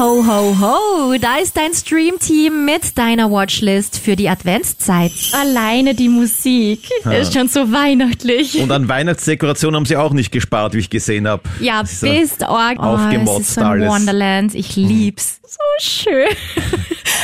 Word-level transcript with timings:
Ho, 0.00 0.24
ho, 0.26 0.56
ho, 0.58 1.14
da 1.20 1.36
ist 1.36 1.58
dein 1.58 1.74
Streamteam 1.74 2.64
mit 2.64 2.96
deiner 2.96 3.30
Watchlist 3.30 3.98
für 3.98 4.16
die 4.16 4.30
Adventszeit. 4.30 5.12
Alleine 5.32 5.94
die 5.94 6.08
Musik 6.08 6.88
ist 7.20 7.34
schon 7.34 7.48
so 7.48 7.70
weihnachtlich. 7.70 8.62
Und 8.62 8.72
an 8.72 8.88
Weihnachtsdekoration 8.88 9.76
haben 9.76 9.84
sie 9.84 9.98
auch 9.98 10.14
nicht 10.14 10.32
gespart, 10.32 10.72
wie 10.72 10.78
ich 10.78 10.88
gesehen 10.88 11.28
habe. 11.28 11.42
ja, 11.60 11.82
ist 11.82 12.00
bist 12.00 12.42
arg. 12.42 12.78
Oh, 12.80 12.94
es 12.94 13.00
aufgemotzt 13.02 13.40
ist 13.40 13.54
so 13.56 13.60
ein 13.60 13.66
alles. 13.66 13.84
Mhm. 13.84 13.90
Wonderland. 13.90 14.54
Ich 14.54 14.74
lieb's. 14.74 15.40
So 15.46 15.86
schön. 15.86 16.28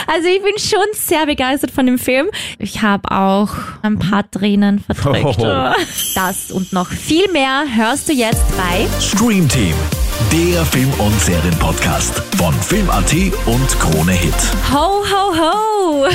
Also 0.09 0.29
ich 0.29 0.41
bin 0.41 0.57
schon 0.59 0.87
sehr 0.93 1.27
begeistert 1.27 1.73
von 1.73 1.87
dem 1.87 1.99
Film. 1.99 2.29
Ich 2.59 2.83
habe 2.83 3.11
auch 3.11 3.51
ein 3.83 3.99
paar 3.99 4.31
Tränen 4.31 4.79
verdrückt. 4.81 5.41
Oh. 5.41 5.73
Das 6.15 6.53
und 6.53 6.73
noch 6.73 6.89
viel 6.91 7.31
mehr 7.33 7.65
hörst 7.75 8.09
du 8.09 8.13
jetzt 8.13 8.45
bei 8.57 8.87
Stream 9.01 9.49
Team, 9.49 9.75
der 10.33 10.65
Film- 10.67 10.93
und 10.99 11.21
Serienpodcast 11.21 12.23
von 12.37 12.53
Film.at 12.55 13.13
und 13.47 13.79
Krone 13.79 14.13
Hit. 14.13 14.35
Ho, 14.73 15.05
ho, 15.05 15.37
ho! 15.37 16.07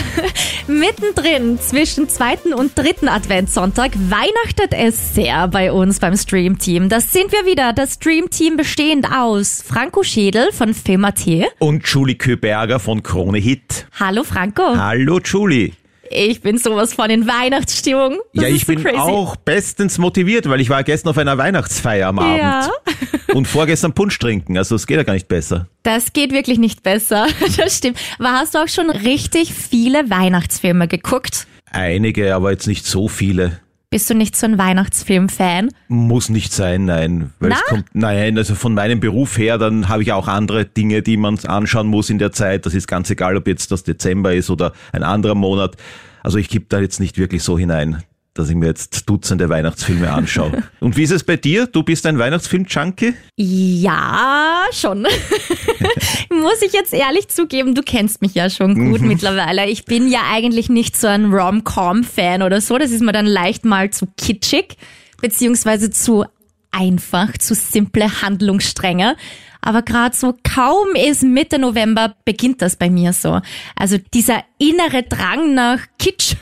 Mittendrin 0.68 1.60
zwischen 1.60 2.10
zweiten 2.10 2.54
und 2.54 2.78
dritten 2.78 3.08
Adventssonntag 3.08 3.92
weihnachtet 4.10 4.74
es 4.74 5.14
sehr 5.14 5.48
bei 5.48 5.72
uns 5.72 6.00
beim 6.00 6.16
Stream-Team. 6.18 6.90
Das 6.90 7.12
sind 7.12 7.32
wir 7.32 7.46
wieder, 7.46 7.74
das 7.74 7.96
Stream-Team 7.96 8.58
bestehend 8.58 9.08
aus 9.12 9.64
Franco 9.66 10.04
Schädel 10.04 10.52
von 10.52 10.74
Film.at. 10.74 11.26
Und 11.60 11.88
Julie 11.88 12.16
Köberger 12.16 12.80
von 12.80 13.04
Krone 13.04 13.38
Hit. 13.38 13.88
Hallo 14.00 14.24
Franco. 14.24 14.76
Hallo 14.76 15.20
Julie. 15.24 15.74
Ich 16.14 16.42
bin 16.42 16.58
sowas 16.58 16.94
von 16.94 17.10
in 17.10 17.28
Weihnachtsstimmung. 17.28 18.20
Das 18.34 18.44
ja, 18.44 18.50
ich 18.50 18.66
so 18.66 18.74
bin 18.74 18.84
crazy. 18.84 18.98
auch 18.98 19.36
bestens 19.38 19.98
motiviert, 19.98 20.50
weil 20.50 20.60
ich 20.60 20.70
war 20.70 20.84
gestern 20.84 21.10
auf 21.10 21.18
einer 21.18 21.38
Weihnachtsfeier 21.38 22.08
am 22.08 22.20
Abend. 22.20 22.38
Ja. 22.38 22.70
Und 23.34 23.48
vorgestern 23.48 23.94
Punsch 23.94 24.20
trinken, 24.20 24.58
also 24.58 24.76
es 24.76 24.88
geht 24.88 24.98
ja 24.98 25.04
gar 25.04 25.14
nicht 25.14 25.28
besser. 25.28 25.68
Das 25.84 26.12
geht 26.14 26.32
wirklich 26.34 26.60
nicht 26.60 26.84
besser. 26.84 27.28
Das 27.58 27.78
stimmt. 27.78 27.98
Aber 28.18 28.32
hast 28.34 28.56
du 28.56 28.60
auch 28.60 28.68
schon 28.68 28.90
richtig 28.90 29.54
viele 29.54 30.10
Weihnachtsfilme 30.10 30.88
geguckt? 30.88 31.48
Einige, 31.70 32.36
aber 32.36 32.52
jetzt 32.52 32.68
nicht 32.68 32.86
so 32.86 33.08
viele. 33.08 33.60
Bist 33.94 34.10
du 34.10 34.14
nicht 34.14 34.38
so 34.38 34.46
ein 34.46 34.58
Weihnachtsfilm-Fan? 34.58 35.70
Muss 35.90 36.30
nicht 36.30 36.54
sein, 36.54 36.86
nein. 36.86 37.34
Weil 37.42 37.52
es 37.52 37.58
Na? 37.60 37.70
kommt, 37.76 37.86
nein, 37.94 38.38
also 38.38 38.56
von 38.56 38.74
meinem 38.74 39.02
Beruf 39.02 39.38
her, 39.38 39.58
dann 39.58 39.90
habe 39.90 40.02
ich 40.02 40.14
auch 40.14 40.30
andere 40.30 40.64
Dinge, 40.64 41.02
die 41.02 41.18
man 41.18 41.38
anschauen 41.40 41.88
muss 41.88 42.10
in 42.10 42.18
der 42.18 42.32
Zeit. 42.32 42.66
Das 42.66 42.74
ist 42.74 42.88
ganz 42.88 43.10
egal, 43.10 43.36
ob 43.36 43.48
jetzt 43.48 43.70
das 43.70 43.84
Dezember 43.84 44.34
ist 44.34 44.50
oder 44.50 44.72
ein 44.94 45.04
anderer 45.04 45.36
Monat. 45.36 45.76
Also 46.24 46.38
ich 46.38 46.48
gebe 46.48 46.68
da 46.70 46.80
jetzt 46.80 47.02
nicht 47.02 47.18
wirklich 47.18 47.44
so 47.44 47.60
hinein, 47.60 48.02
dass 48.34 48.50
ich 48.50 48.56
mir 48.56 48.68
jetzt 48.68 49.10
Dutzende 49.10 49.50
Weihnachtsfilme 49.50 50.12
anschaue. 50.12 50.64
Und 50.80 50.96
wie 50.96 51.04
ist 51.04 51.12
es 51.12 51.24
bei 51.24 51.36
dir? 51.36 51.68
Du 51.68 51.84
bist 51.84 52.06
ein 52.06 52.18
Weihnachtsfilm-Junkie? 52.18 53.14
Ja, 53.36 54.64
schon. 54.72 55.02
Muss 56.30 56.62
ich 56.62 56.74
jetzt 56.74 56.94
ehrlich 56.94 57.28
zugeben, 57.28 57.76
du 57.76 57.82
kennst 57.82 58.22
mich 58.22 58.34
ja 58.34 58.50
schon 58.50 58.92
gut 58.92 59.02
mittlerweile. 59.02 59.70
Ich 59.70 59.86
bin 59.86 60.10
ja 60.10 60.22
eigentlich 60.32 60.70
nicht 60.70 60.96
so 60.96 61.08
ein 61.08 61.34
Rom-Com-Fan 61.34 62.42
oder 62.42 62.62
so. 62.62 62.78
Das 62.78 62.92
ist 62.92 63.02
mir 63.02 63.12
dann 63.12 63.26
leicht 63.26 63.66
mal 63.66 63.90
zu 63.90 64.08
kitschig, 64.18 64.78
beziehungsweise 65.22 65.90
zu 65.90 66.26
einfach, 66.72 67.38
zu 67.38 67.54
simple 67.56 68.22
Handlungsstränge. 68.22 69.16
Aber 69.62 69.84
gerade 69.84 70.16
so 70.16 70.36
kaum 70.44 70.96
ist 70.96 71.22
Mitte 71.22 71.60
November, 71.60 72.16
beginnt 72.26 72.62
das 72.64 72.76
bei 72.76 72.90
mir 72.90 73.14
so. 73.14 73.42
Also 73.76 73.98
dieser 74.14 74.44
innere 74.58 75.04
Drang 75.04 75.54
nach 75.54 75.80
Kitsch. 76.00 76.36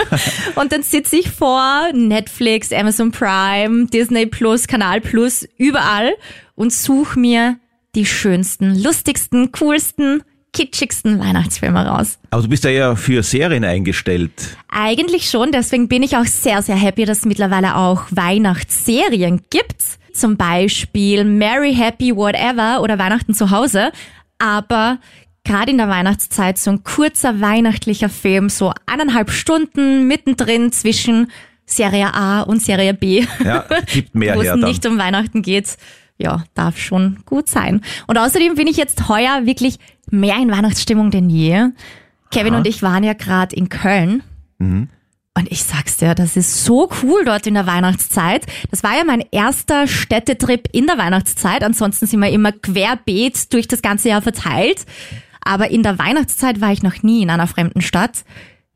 Und 0.54 0.72
dann 0.72 0.82
sitze 0.82 1.16
ich 1.16 1.30
vor 1.30 1.90
Netflix, 1.92 2.72
Amazon 2.72 3.12
Prime, 3.12 3.86
Disney 3.86 4.26
Plus, 4.26 4.66
Kanal 4.66 5.02
Plus, 5.02 5.46
überall 5.58 6.14
und 6.54 6.72
suche 6.72 7.18
mir 7.18 7.58
die 7.94 8.06
schönsten, 8.06 8.80
lustigsten, 8.80 9.52
coolsten, 9.52 10.22
kitschigsten 10.52 11.18
Weihnachtsfilme 11.18 11.86
raus. 11.86 12.18
Aber 12.30 12.42
du 12.42 12.48
bist 12.48 12.64
ja 12.64 12.70
eher 12.70 12.96
für 12.96 13.22
Serien 13.22 13.64
eingestellt. 13.64 14.56
Eigentlich 14.68 15.30
schon, 15.30 15.50
deswegen 15.52 15.88
bin 15.88 16.02
ich 16.02 16.16
auch 16.16 16.26
sehr, 16.26 16.62
sehr 16.62 16.76
happy, 16.76 17.04
dass 17.04 17.18
es 17.18 17.24
mittlerweile 17.24 17.76
auch 17.76 18.04
Weihnachtsserien 18.10 19.42
gibt. 19.50 19.82
Zum 20.12 20.36
Beispiel 20.36 21.24
Merry 21.24 21.74
Happy 21.74 22.14
Whatever 22.14 22.82
oder 22.82 22.98
Weihnachten 22.98 23.32
zu 23.32 23.50
Hause. 23.50 23.92
Aber 24.38 24.98
gerade 25.44 25.70
in 25.70 25.78
der 25.78 25.88
Weihnachtszeit 25.88 26.58
so 26.58 26.70
ein 26.70 26.84
kurzer 26.84 27.40
weihnachtlicher 27.40 28.08
Film, 28.08 28.48
so 28.48 28.72
eineinhalb 28.86 29.30
Stunden 29.30 30.06
mittendrin 30.06 30.70
zwischen 30.70 31.30
Serie 31.64 32.12
A 32.12 32.42
und 32.42 32.60
Serie 32.62 32.92
B. 32.92 33.24
Ja, 33.42 33.64
gibt 33.86 34.14
mehr 34.14 34.36
wo 34.36 34.42
es 34.42 34.54
nicht 34.56 34.84
um 34.86 34.98
Weihnachten 34.98 35.42
geht. 35.42 35.76
Ja, 36.22 36.44
darf 36.54 36.78
schon 36.78 37.18
gut 37.26 37.48
sein. 37.48 37.80
Und 38.06 38.16
außerdem 38.16 38.54
bin 38.54 38.68
ich 38.68 38.76
jetzt 38.76 39.08
heuer 39.08 39.44
wirklich 39.44 39.78
mehr 40.08 40.36
in 40.36 40.50
Weihnachtsstimmung 40.50 41.10
denn 41.10 41.28
je. 41.28 41.70
Kevin 42.30 42.52
Aha. 42.52 42.58
und 42.58 42.66
ich 42.68 42.82
waren 42.82 43.02
ja 43.02 43.12
gerade 43.12 43.56
in 43.56 43.68
Köln. 43.68 44.22
Und 45.34 45.50
ich 45.50 45.64
sag's 45.64 45.96
dir, 45.96 46.14
das 46.14 46.36
ist 46.36 46.64
so 46.64 46.88
cool 47.02 47.24
dort 47.24 47.46
in 47.46 47.54
der 47.54 47.66
Weihnachtszeit. 47.66 48.46
Das 48.70 48.84
war 48.84 48.96
ja 48.96 49.02
mein 49.04 49.24
erster 49.32 49.86
Städtetrip 49.86 50.68
in 50.72 50.86
der 50.86 50.98
Weihnachtszeit. 50.98 51.64
Ansonsten 51.64 52.06
sind 52.06 52.20
wir 52.20 52.30
immer 52.30 52.52
querbeet 52.52 53.52
durch 53.52 53.66
das 53.66 53.82
ganze 53.82 54.10
Jahr 54.10 54.22
verteilt. 54.22 54.84
Aber 55.44 55.70
in 55.70 55.82
der 55.82 55.98
Weihnachtszeit 55.98 56.60
war 56.60 56.70
ich 56.70 56.82
noch 56.82 57.02
nie 57.02 57.22
in 57.22 57.30
einer 57.30 57.46
fremden 57.48 57.80
Stadt. 57.80 58.24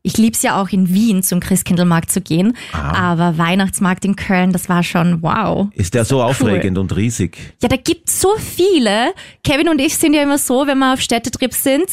Ich 0.06 0.19
lieb's 0.19 0.43
ja 0.43 0.62
auch 0.62 0.69
in 0.69 0.94
Wien 0.94 1.25
zum 1.25 1.41
Christkindlmarkt 1.41 2.12
zu 2.12 2.21
gehen. 2.21 2.56
Aber 2.72 3.39
Weihnachtsmarkt 3.39 4.05
in 4.05 4.15
Köln, 4.15 4.53
das 4.53 4.69
war 4.69 4.84
schon 4.84 5.21
wow. 5.21 5.67
Ist 5.75 5.94
der 5.94 6.05
so 6.05 6.22
aufregend 6.22 6.78
und 6.78 6.94
riesig? 6.94 7.37
Ja, 7.61 7.69
da 7.69 7.77
gibt's 7.77 8.21
so 8.21 8.28
viele. 8.39 9.12
Kevin 9.43 9.69
und 9.69 9.81
ich 9.81 9.97
sind 9.97 10.15
ja 10.15 10.22
immer 10.22 10.39
so, 10.39 10.69
wenn 10.69 10.78
wir 10.78 10.93
auf 10.93 11.00
Städtetrips 11.00 11.65
sind, 11.65 11.87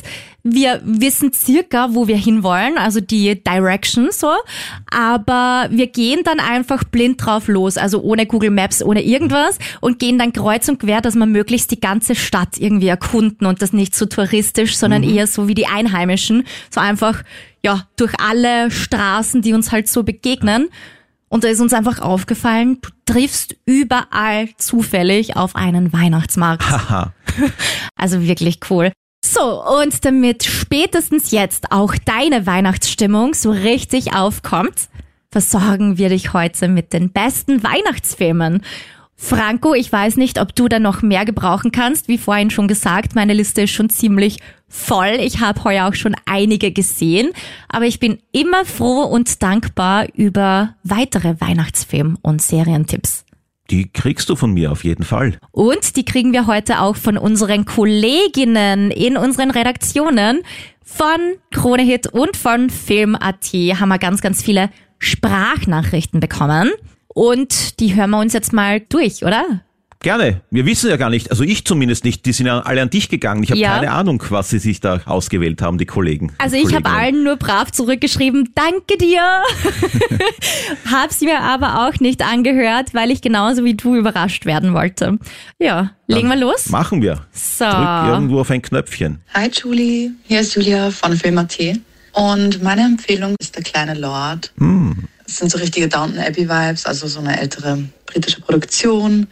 wir 0.44 0.82
wissen 0.84 1.32
circa, 1.32 1.96
wo 1.96 2.08
wir 2.08 2.18
hinwollen, 2.18 2.78
also 2.78 3.00
die 3.00 3.42
Direction 3.42 4.10
so, 4.12 4.30
aber 4.92 5.70
wir 5.72 5.88
gehen 5.88 6.20
dann 6.26 6.42
einfach 6.42 6.84
blind 6.84 7.26
drauf 7.26 7.48
los, 7.48 7.78
also 7.78 8.02
ohne 8.02 8.26
Google 8.26 8.52
Maps, 8.52 8.84
ohne 8.84 9.02
irgendwas 9.02 9.58
und 9.80 10.00
gehen 10.00 10.20
dann 10.20 10.34
kreuz 10.34 10.68
und 10.68 10.80
quer, 10.80 11.00
dass 11.00 11.16
wir 11.16 11.26
möglichst 11.26 11.72
die 11.72 11.80
ganze 11.80 12.14
Stadt 12.14 12.58
irgendwie 12.58 12.90
erkunden 12.90 13.48
und 13.48 13.62
das 13.62 13.72
nicht 13.72 13.96
so 13.96 14.06
touristisch, 14.06 14.76
sondern 14.76 15.04
eher 15.04 15.28
so 15.28 15.48
wie 15.48 15.56
die 15.56 15.68
Einheimischen, 15.68 16.44
so 16.70 16.82
einfach, 16.82 17.24
ja, 17.64 17.88
durch 17.96 18.14
alle 18.20 18.70
Straßen, 18.70 19.42
die 19.42 19.54
uns 19.54 19.72
halt 19.72 19.88
so 19.88 20.04
begegnen. 20.04 20.70
Und 21.30 21.44
da 21.44 21.48
ist 21.48 21.62
uns 21.62 21.74
einfach 21.74 22.00
aufgefallen, 22.00 22.80
du 22.82 22.90
triffst 23.06 23.56
überall 23.66 24.50
zufällig 24.58 25.36
auf 25.36 25.56
einen 25.56 25.92
Weihnachtsmarkt. 25.92 26.70
Haha. 26.70 27.14
Also 27.96 28.22
wirklich 28.22 28.60
cool. 28.70 28.92
So, 29.26 29.64
und 29.80 30.04
damit 30.04 30.44
spätestens 30.44 31.32
jetzt 31.32 31.72
auch 31.72 31.96
deine 32.06 32.46
Weihnachtsstimmung 32.46 33.34
so 33.34 33.50
richtig 33.50 34.14
aufkommt, 34.14 34.90
versorgen 35.32 35.98
wir 35.98 36.10
dich 36.10 36.34
heute 36.34 36.68
mit 36.68 36.94
den 36.94 37.12
besten 37.12 37.64
Weihnachtsfilmen. 37.64 38.62
Franco, 39.26 39.74
ich 39.74 39.90
weiß 39.90 40.18
nicht, 40.18 40.38
ob 40.42 40.54
du 40.54 40.68
da 40.68 40.80
noch 40.80 41.02
mehr 41.02 41.24
gebrauchen 41.24 41.72
kannst. 41.72 42.10
Wie 42.10 42.18
vorhin 42.18 42.50
schon 42.50 42.68
gesagt, 42.68 43.16
meine 43.16 43.34
Liste 43.34 43.62
ist 43.62 43.72
schon 43.72 43.90
ziemlich 43.90 44.40
voll. 44.68 45.16
Ich 45.22 45.40
habe 45.40 45.64
heuer 45.64 45.88
auch 45.88 45.94
schon 45.94 46.14
einige 46.26 46.74
gesehen, 46.74 47.30
aber 47.70 47.86
ich 47.86 48.02
bin 48.02 48.18
immer 48.34 48.66
froh 48.66 49.04
und 49.04 49.42
dankbar 49.42 50.08
über 50.14 50.76
weitere 50.84 51.40
Weihnachtsfilm- 51.40 52.18
und 52.22 52.42
Serientipps. 52.42 53.24
Die 53.70 53.90
kriegst 53.90 54.28
du 54.28 54.36
von 54.36 54.52
mir 54.52 54.74
auf 54.74 54.84
jeden 54.84 55.06
Fall. 55.06 55.40
Und 55.52 55.96
die 55.96 56.04
kriegen 56.04 56.34
wir 56.34 56.46
heute 56.46 56.82
auch 56.82 56.98
von 56.98 57.18
unseren 57.18 57.64
Kolleginnen 57.64 58.92
in 58.92 59.16
unseren 59.16 59.52
Redaktionen. 59.52 60.42
Von 60.84 61.38
Kronehit 61.50 62.08
und 62.08 62.36
von 62.36 62.70
Film.at 62.70 63.54
haben 63.54 63.88
wir 63.88 64.00
ganz, 64.00 64.20
ganz 64.20 64.44
viele 64.44 64.70
Sprachnachrichten 65.00 66.20
bekommen. 66.20 66.72
Und 67.14 67.80
die 67.80 67.96
hören 67.96 68.10
wir 68.12 68.20
uns 68.20 68.34
jetzt 68.34 68.54
mal 68.54 68.80
durch, 68.90 69.24
oder? 69.24 69.62
Gerne. 70.00 70.42
Wir 70.52 70.66
wissen 70.66 70.90
ja 70.90 70.98
gar 70.98 71.10
nicht, 71.10 71.32
also 71.32 71.46
ich 71.46 71.64
zumindest 71.64 72.04
nicht, 72.04 72.26
die 72.26 72.34
sind 72.34 72.46
ja 72.48 72.60
alle 72.60 72.82
an 72.82 72.90
dich 72.90 73.08
gegangen. 73.08 73.42
Ich 73.42 73.52
habe 73.52 73.60
Ja. 73.62 73.76
keine 73.76 73.92
Ahnung, 73.92 74.22
was 74.32 74.50
sie 74.50 74.60
sich 74.60 74.82
da 74.82 75.00
ausgewählt 75.06 75.62
haben, 75.62 75.78
die 75.78 75.86
Kollegen. 75.86 76.34
Also 76.40 76.58
ich 76.58 76.76
habe 76.76 76.90
allen 76.90 77.24
nur 77.24 77.38
brav 77.38 77.72
zurückgeschrieben, 77.72 78.50
danke 78.54 78.98
dir. 78.98 79.22
Hab's 80.92 81.22
mir 81.22 81.40
aber 81.40 81.88
auch 81.88 82.00
nicht 82.02 82.22
angehört, 82.22 82.94
weil 82.94 83.12
ich 83.12 83.22
genauso 83.22 83.64
wie 83.64 83.76
du 83.76 83.96
überrascht 83.96 84.46
werden 84.46 84.74
wollte. 84.74 85.20
Ja, 85.58 85.92
legen 86.08 86.28
wir 86.28 86.36
los. 86.36 86.68
Machen 86.70 87.02
wir. 87.02 87.26
So. 87.32 87.64
Drück 87.64 88.08
irgendwo 88.14 88.42
auf 88.42 88.52
ein 88.52 88.62
Knöpfchen. 88.62 89.22
Hi 89.34 89.50
Julie, 89.54 90.12
hier 90.26 90.42
ist 90.42 90.56
Julia 90.56 90.92
von 90.92 91.16
Film.at 91.16 91.58
und 92.12 92.62
meine 92.62 92.82
Empfehlung 92.84 93.36
ist 93.40 93.56
Der 93.56 93.64
kleine 93.64 93.94
Lord. 93.94 94.52
Es 95.28 95.38
sind 95.38 95.52
so 95.52 95.58
richtige 95.58 95.88
Downton 95.88 96.20
Abbey 96.20 96.48
Vibes, 96.50 96.86
also 96.86 97.08
so 97.08 97.20
eine 97.20 97.40
ältere 97.40 97.80
britische 98.06 98.42
Produktion. 98.42 99.28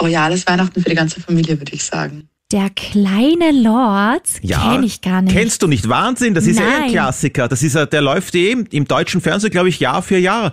Royales 0.00 0.46
Weihnachten 0.46 0.82
für 0.82 0.88
die 0.90 0.94
ganze 0.94 1.20
Familie, 1.20 1.58
würde 1.58 1.72
ich 1.72 1.82
sagen. 1.84 2.28
Der 2.52 2.70
kleine 2.70 3.50
Lord 3.52 4.22
Ja. 4.42 4.72
kenne 4.72 4.86
ich 4.86 5.00
gar 5.02 5.22
nicht. 5.22 5.34
Kennst 5.36 5.62
du 5.62 5.66
nicht? 5.66 5.88
Wahnsinn, 5.88 6.34
das 6.34 6.46
ist 6.46 6.58
eh 6.58 6.62
ein 6.62 6.80
Nein. 6.82 6.90
Klassiker. 6.92 7.46
Das 7.48 7.62
ist, 7.62 7.74
ja- 7.74 7.86
der 7.86 8.00
läuft 8.00 8.34
eh 8.34 8.52
im, 8.52 8.66
im 8.70 8.86
deutschen 8.86 9.20
Fernsehen, 9.20 9.50
glaube 9.50 9.68
ich, 9.68 9.80
Jahr 9.80 10.02
für 10.02 10.16
Jahr. 10.18 10.52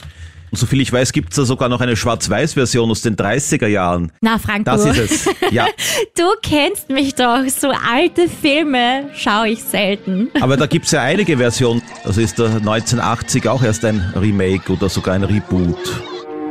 Soviel 0.55 0.81
ich 0.81 0.91
weiß, 0.91 1.11
gibt 1.11 1.29
es 1.31 1.35
da 1.37 1.45
sogar 1.45 1.69
noch 1.69 1.81
eine 1.81 1.95
Schwarz-Weiß-Version 1.95 2.89
aus 2.89 3.01
den 3.01 3.15
30er 3.15 3.67
Jahren. 3.67 4.11
Na, 4.21 4.37
Franco. 4.37 4.63
Das 4.63 4.85
ist 4.85 4.97
es. 4.97 5.29
Ja. 5.51 5.67
Du 6.17 6.23
kennst 6.41 6.89
mich 6.89 7.15
doch. 7.15 7.41
So 7.47 7.69
alte 7.69 8.29
Filme 8.29 9.09
schaue 9.13 9.49
ich 9.49 9.63
selten. 9.63 10.29
Aber 10.41 10.55
da 10.55 10.65
gibt 10.65 10.85
es 10.85 10.91
ja 10.91 11.01
einige 11.01 11.37
Versionen. 11.37 11.81
Also 12.03 12.21
ist 12.21 12.39
da 12.39 12.45
1980 12.45 13.47
auch 13.49 13.61
erst 13.63 13.83
ein 13.85 14.13
Remake 14.15 14.71
oder 14.71 14.87
sogar 14.87 15.15
ein 15.15 15.23
Reboot. 15.23 15.77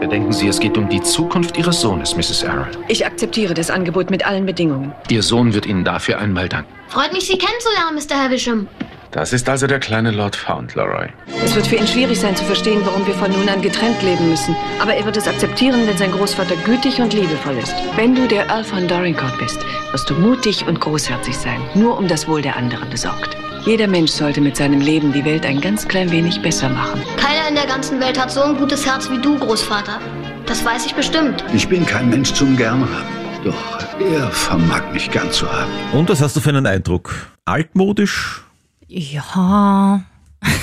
Bedenken 0.01 0.33
Sie, 0.33 0.49
es 0.49 0.61
geht 0.61 0.77
um 0.77 0.89
die 0.89 1.01
Zukunft 1.01 1.57
Ihres 1.57 1.81
Sohnes, 1.81 2.15
Mrs. 2.15 2.45
Arrow. 2.45 2.67
Ich 2.89 3.07
akzeptiere 3.07 3.55
das 3.55 3.71
Angebot 3.71 4.11
mit 4.11 4.27
allen 4.27 4.45
Bedingungen. 4.45 4.93
Ihr 5.09 5.23
Sohn 5.23 5.55
wird 5.55 5.65
Ihnen 5.67 5.85
dafür 5.85 6.19
einmal 6.19 6.49
danken. 6.49 6.71
Freut 6.89 7.13
mich, 7.13 7.27
Sie 7.27 7.39
kennenzulernen, 7.39 7.97
Mr. 7.97 8.23
Havisham. 8.23 8.69
Das 9.15 9.33
ist 9.33 9.49
also 9.49 9.69
der 9.69 9.79
kleine 9.79 10.11
Lord 10.11 10.35
Fauntleroy. 10.35 11.07
Es 11.45 11.55
wird 11.55 11.69
für 11.69 11.77
ihn 11.77 11.87
schwierig 11.87 12.19
sein 12.19 12.35
zu 12.35 12.45
verstehen, 12.45 12.81
warum 12.85 13.07
wir 13.07 13.15
von 13.15 13.31
nun 13.31 13.49
an 13.49 13.63
getrennt 13.63 14.03
leben 14.03 14.29
müssen. 14.29 14.57
Aber 14.81 14.93
er 14.93 15.05
wird 15.05 15.17
es 15.17 15.29
akzeptieren, 15.29 15.87
wenn 15.87 15.97
sein 15.97 16.11
Großvater 16.11 16.57
gütig 16.65 17.01
und 17.01 17.13
liebevoll 17.13 17.57
ist. 17.59 17.77
Wenn 17.95 18.17
du 18.17 18.27
der 18.27 18.49
Earl 18.49 18.65
von 18.65 18.89
Dorincourt 18.89 19.39
bist, 19.39 19.61
wirst 19.93 20.11
du 20.11 20.15
mutig 20.15 20.67
und 20.67 20.81
großherzig 20.81 21.37
sein, 21.37 21.61
nur 21.77 21.97
um 21.97 22.09
das 22.09 22.27
Wohl 22.27 22.43
der 22.43 22.57
anderen 22.57 22.91
besorgt. 22.91 23.37
Jeder 23.65 23.87
Mensch 23.87 24.11
sollte 24.11 24.41
mit 24.41 24.57
seinem 24.57 24.81
Leben 24.81 25.13
die 25.13 25.25
Welt 25.25 25.47
ein 25.47 25.61
ganz 25.61 25.87
klein 25.87 26.11
wenig 26.11 26.43
besser 26.43 26.69
machen. 26.69 27.01
Keiner 27.17 27.49
in 27.49 27.55
der 27.55 27.67
ganzen 27.67 28.01
Welt 28.01 28.21
hat 28.21 28.33
so 28.33 28.43
ein 28.43 28.57
gutes 28.57 28.85
Herz 28.85 29.09
wie 29.13 29.21
du, 29.23 29.39
Großvater. 29.39 30.01
Das 30.47 30.65
weiß 30.65 30.87
ich 30.87 30.95
bestimmt. 30.97 31.45
Ich 31.55 31.69
bin 31.69 31.87
kein 31.87 32.11
Mensch 32.11 32.33
zum 32.33 32.57
gern 32.57 32.81
haben. 32.81 33.45
Doch 33.45 33.79
er 34.01 34.29
vermag 34.33 34.83
mich 34.93 35.09
gern 35.09 35.31
zu 35.31 35.49
haben. 35.51 35.71
Und 35.93 36.09
was 36.09 36.21
hast 36.21 36.35
du 36.35 36.41
für 36.41 36.49
einen 36.49 36.67
Eindruck? 36.67 37.29
Altmodisch? 37.45 38.44
Ja. 38.89 40.05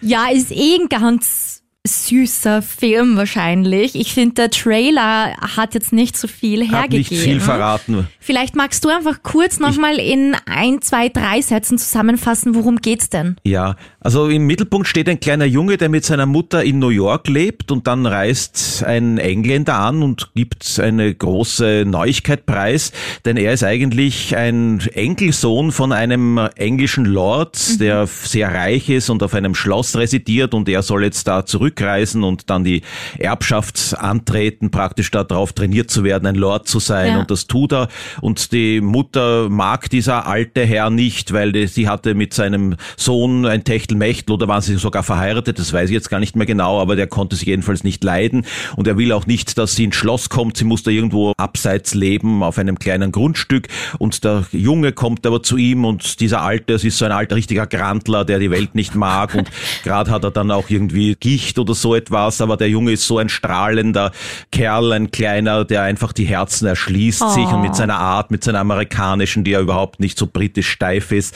ja, 0.00 0.28
ist 0.28 0.50
eh 0.52 0.76
ein 0.76 0.88
ganz 0.88 1.49
süßer 1.86 2.60
Film 2.60 3.16
wahrscheinlich. 3.16 3.94
Ich 3.94 4.12
finde, 4.12 4.34
der 4.34 4.50
Trailer 4.50 5.34
hat 5.56 5.72
jetzt 5.72 5.94
nicht 5.94 6.14
so 6.16 6.28
viel 6.28 6.68
Hat 6.68 6.72
hergegeben. 6.72 6.98
nicht 6.98 7.22
viel 7.22 7.40
verraten. 7.40 8.06
Vielleicht 8.18 8.54
magst 8.54 8.84
du 8.84 8.90
einfach 8.90 9.22
kurz 9.22 9.58
nochmal 9.58 9.98
in 9.98 10.36
ein, 10.44 10.82
zwei, 10.82 11.08
drei 11.08 11.40
Sätzen 11.40 11.78
zusammenfassen, 11.78 12.54
worum 12.54 12.76
geht's 12.76 13.08
denn? 13.08 13.36
Ja, 13.44 13.76
also 13.98 14.28
im 14.28 14.46
Mittelpunkt 14.46 14.88
steht 14.88 15.08
ein 15.08 15.20
kleiner 15.20 15.46
Junge, 15.46 15.78
der 15.78 15.88
mit 15.88 16.04
seiner 16.04 16.26
Mutter 16.26 16.62
in 16.62 16.78
New 16.78 16.90
York 16.90 17.28
lebt 17.28 17.72
und 17.72 17.86
dann 17.86 18.04
reist 18.04 18.84
ein 18.84 19.16
Engländer 19.16 19.76
an 19.78 20.02
und 20.02 20.32
gibt 20.34 20.78
eine 20.78 21.14
große 21.14 21.84
Neuigkeit 21.86 22.44
preis, 22.44 22.92
denn 23.24 23.38
er 23.38 23.54
ist 23.54 23.64
eigentlich 23.64 24.36
ein 24.36 24.80
Enkelsohn 24.92 25.72
von 25.72 25.92
einem 25.92 26.38
englischen 26.56 27.06
Lord, 27.06 27.80
der 27.80 28.06
sehr 28.06 28.52
reich 28.52 28.90
ist 28.90 29.08
und 29.08 29.22
auf 29.22 29.32
einem 29.32 29.54
Schloss 29.54 29.96
residiert 29.96 30.52
und 30.52 30.68
er 30.68 30.82
soll 30.82 31.04
jetzt 31.04 31.26
da 31.26 31.46
zurückreisen 31.80 32.24
und 32.24 32.50
dann 32.50 32.64
die 32.64 32.82
Erbschaft 33.18 33.96
antreten, 33.98 34.70
praktisch 34.70 35.10
darauf 35.10 35.52
trainiert 35.52 35.90
zu 35.90 36.04
werden, 36.04 36.26
ein 36.26 36.34
Lord 36.34 36.68
zu 36.68 36.78
sein 36.78 37.12
Ja. 37.12 37.20
und 37.20 37.30
das 37.30 37.46
tut 37.46 37.72
er. 37.72 37.88
Und 38.20 38.52
die 38.52 38.80
Mutter 38.80 39.48
mag 39.48 39.88
dieser 39.90 40.26
alte 40.26 40.64
Herr 40.64 40.90
nicht, 40.90 41.32
weil 41.32 41.52
die, 41.52 41.66
sie 41.66 41.88
hatte 41.88 42.14
mit 42.14 42.34
seinem 42.34 42.76
Sohn 42.96 43.46
ein 43.46 43.64
Techtelmechtel 43.64 44.34
oder 44.34 44.48
waren 44.48 44.62
sie 44.62 44.76
sogar 44.76 45.02
verheiratet, 45.02 45.58
das 45.58 45.72
weiß 45.72 45.88
ich 45.90 45.94
jetzt 45.94 46.10
gar 46.10 46.20
nicht 46.20 46.36
mehr 46.36 46.46
genau, 46.46 46.80
aber 46.80 46.96
der 46.96 47.06
konnte 47.06 47.36
sich 47.36 47.46
jedenfalls 47.46 47.84
nicht 47.84 48.04
leiden. 48.04 48.44
Und 48.76 48.86
er 48.86 48.96
will 48.98 49.12
auch 49.12 49.26
nicht, 49.26 49.56
dass 49.58 49.74
sie 49.74 49.84
ins 49.84 49.96
Schloss 49.96 50.28
kommt, 50.28 50.56
sie 50.56 50.64
muss 50.64 50.82
da 50.82 50.90
irgendwo 50.90 51.32
abseits 51.36 51.94
leben 51.94 52.42
auf 52.42 52.58
einem 52.58 52.78
kleinen 52.78 53.12
Grundstück. 53.12 53.68
Und 53.98 54.24
der 54.24 54.44
Junge 54.52 54.92
kommt 54.92 55.26
aber 55.26 55.42
zu 55.42 55.56
ihm 55.56 55.84
und 55.84 56.20
dieser 56.20 56.42
alte, 56.42 56.74
es 56.74 56.84
ist 56.84 56.98
so 56.98 57.04
ein 57.04 57.12
alter 57.12 57.36
richtiger 57.36 57.66
Grantler, 57.66 58.24
der 58.24 58.38
die 58.38 58.50
Welt 58.50 58.74
nicht 58.74 58.94
mag. 58.94 59.34
Und 59.34 59.50
gerade 59.84 60.10
hat 60.10 60.24
er 60.24 60.30
dann 60.30 60.50
auch 60.50 60.68
irgendwie 60.68 61.16
Gicht 61.18 61.58
oder 61.60 61.74
so 61.74 61.94
etwas, 61.94 62.40
aber 62.40 62.56
der 62.56 62.68
Junge 62.68 62.92
ist 62.92 63.06
so 63.06 63.18
ein 63.18 63.28
strahlender 63.28 64.12
Kerl, 64.50 64.92
ein 64.92 65.10
kleiner, 65.10 65.64
der 65.64 65.82
einfach 65.82 66.12
die 66.12 66.24
Herzen 66.24 66.66
erschließt 66.66 67.30
sich 67.30 67.46
und 67.46 67.62
mit 67.62 67.74
seiner 67.76 67.98
Art, 67.98 68.30
mit 68.30 68.42
seiner 68.42 68.60
amerikanischen, 68.60 69.44
die 69.44 69.52
ja 69.52 69.60
überhaupt 69.60 70.00
nicht 70.00 70.18
so 70.18 70.26
britisch 70.26 70.68
steif 70.68 71.12
ist. 71.12 71.34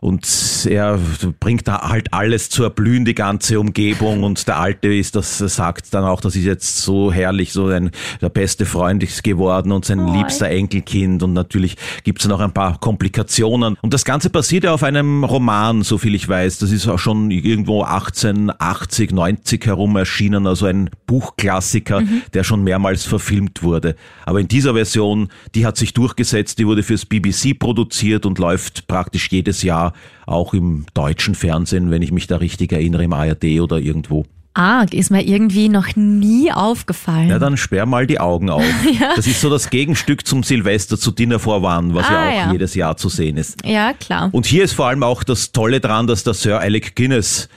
Und 0.00 0.66
er 0.66 0.98
bringt 1.40 1.66
da 1.66 1.88
halt 1.88 2.12
alles 2.12 2.50
zu 2.50 2.62
erblühen, 2.62 3.04
die 3.04 3.14
ganze 3.14 3.58
Umgebung. 3.58 4.22
Und 4.22 4.46
der 4.46 4.58
Alte 4.58 4.92
ist, 4.92 5.16
das 5.16 5.38
sagt 5.38 5.92
dann 5.94 6.04
auch, 6.04 6.20
das 6.20 6.36
ist 6.36 6.44
jetzt 6.44 6.78
so 6.78 7.12
herrlich, 7.12 7.52
so 7.52 7.66
ein, 7.66 7.90
der 8.20 8.28
beste 8.28 8.66
Freund 8.66 9.02
ist 9.02 9.24
geworden 9.24 9.72
und 9.72 9.84
sein 9.84 10.06
liebster 10.08 10.48
Enkelkind. 10.48 11.22
Und 11.22 11.32
natürlich 11.32 11.76
gibt's 12.04 12.26
noch 12.26 12.40
ein 12.40 12.52
paar 12.52 12.78
Komplikationen. 12.78 13.76
Und 13.80 13.94
das 13.94 14.04
Ganze 14.04 14.30
basiert 14.30 14.64
ja 14.64 14.72
auf 14.72 14.82
einem 14.82 15.24
Roman, 15.24 15.82
so 15.82 15.98
viel 15.98 16.14
ich 16.14 16.28
weiß. 16.28 16.58
Das 16.58 16.70
ist 16.70 16.86
auch 16.88 16.98
schon 16.98 17.30
irgendwo 17.30 17.82
1880, 17.82 19.12
90 19.12 19.66
herum 19.66 19.96
erschienen, 19.96 20.46
also 20.46 20.66
ein 20.66 20.90
Buchklassiker, 21.06 22.02
der 22.34 22.44
schon 22.44 22.62
mehrmals 22.62 23.04
verfilmt 23.04 23.62
wurde. 23.62 23.96
Aber 24.24 24.40
in 24.40 24.48
dieser 24.48 24.74
Version, 24.74 25.28
die 25.54 25.66
hat 25.66 25.76
sich 25.76 25.94
durchgesetzt, 25.94 26.58
die 26.58 26.66
wurde 26.66 26.82
fürs 26.82 27.06
BBC 27.06 27.58
produziert 27.58 28.26
und 28.26 28.38
läuft 28.38 28.86
praktisch 28.86 29.28
jedes 29.30 29.62
Jahr 29.62 29.87
auch 30.26 30.54
im 30.54 30.86
deutschen 30.94 31.34
Fernsehen, 31.34 31.90
wenn 31.90 32.02
ich 32.02 32.12
mich 32.12 32.26
da 32.26 32.36
richtig 32.36 32.72
erinnere, 32.72 33.04
im 33.04 33.12
ARD 33.12 33.60
oder 33.60 33.78
irgendwo. 33.78 34.24
Ah, 34.54 34.84
ist 34.90 35.10
mir 35.12 35.22
irgendwie 35.22 35.68
noch 35.68 35.94
nie 35.94 36.50
aufgefallen. 36.50 37.28
Ja, 37.28 37.38
dann 37.38 37.56
sperr 37.56 37.86
mal 37.86 38.08
die 38.08 38.18
Augen 38.18 38.50
auf. 38.50 38.64
Das 39.16 39.26
ist 39.28 39.40
so 39.40 39.50
das 39.50 39.70
Gegenstück 39.70 40.26
zum 40.26 40.42
Silvester 40.42 40.98
zu 40.98 41.12
Dinner 41.12 41.38
for 41.38 41.62
One, 41.62 41.94
was 41.94 42.08
ja 42.08 42.16
Ah, 42.18 42.28
auch 42.28 42.34
ja. 42.46 42.52
jedes 42.52 42.74
Jahr 42.74 42.96
zu 42.96 43.08
sehen 43.08 43.36
ist. 43.36 43.64
ja, 43.64 43.92
klar. 43.92 44.30
Und 44.32 44.46
hier 44.46 44.64
ist 44.64 44.72
vor 44.72 44.86
allem 44.88 45.04
auch 45.04 45.22
das 45.22 45.52
Tolle 45.52 45.78
dran, 45.80 46.08
dass 46.08 46.24
der 46.24 46.34
Sir 46.34 46.58
Alec 46.60 46.96
Guinness 46.96 47.48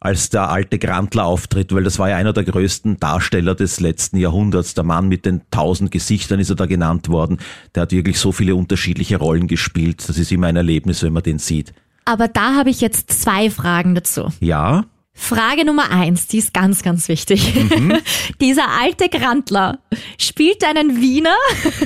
als 0.00 0.30
der 0.30 0.50
alte 0.50 0.78
Grantler 0.78 1.24
auftritt, 1.24 1.74
weil 1.74 1.84
das 1.84 1.98
war 1.98 2.10
ja 2.10 2.16
einer 2.16 2.32
der 2.32 2.44
größten 2.44 2.98
Darsteller 2.98 3.54
des 3.54 3.80
letzten 3.80 4.16
Jahrhunderts. 4.16 4.74
Der 4.74 4.84
Mann 4.84 5.08
mit 5.08 5.26
den 5.26 5.42
tausend 5.50 5.90
Gesichtern 5.90 6.40
ist 6.40 6.50
er 6.50 6.56
da 6.56 6.66
genannt 6.66 7.08
worden. 7.08 7.38
Der 7.74 7.82
hat 7.82 7.92
wirklich 7.92 8.18
so 8.18 8.32
viele 8.32 8.54
unterschiedliche 8.54 9.18
Rollen 9.18 9.48
gespielt. 9.48 10.08
Das 10.08 10.18
ist 10.18 10.30
immer 10.30 10.46
ein 10.46 10.56
Erlebnis, 10.56 11.02
wenn 11.02 11.12
man 11.12 11.22
den 11.22 11.38
sieht. 11.38 11.72
Aber 12.04 12.28
da 12.28 12.54
habe 12.54 12.70
ich 12.70 12.80
jetzt 12.80 13.12
zwei 13.12 13.50
Fragen 13.50 13.94
dazu. 13.94 14.28
Ja, 14.40 14.84
Frage 15.18 15.66
Nummer 15.66 15.90
eins, 15.90 16.28
die 16.28 16.38
ist 16.38 16.54
ganz, 16.54 16.82
ganz 16.82 17.08
wichtig. 17.08 17.52
Dieser 18.40 18.68
alte 18.80 19.08
Grantler 19.10 19.80
spielt 20.16 20.64
einen 20.64 21.02
Wiener, 21.02 21.34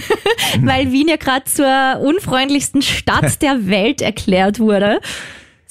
weil 0.61 0.93
Wien 0.93 1.09
ja 1.09 1.17
gerade 1.17 1.47
zur 1.47 2.07
unfreundlichsten 2.07 2.83
Stadt 2.83 3.41
der 3.43 3.67
Welt 3.67 4.01
erklärt 4.03 4.61
wurde. 4.61 5.01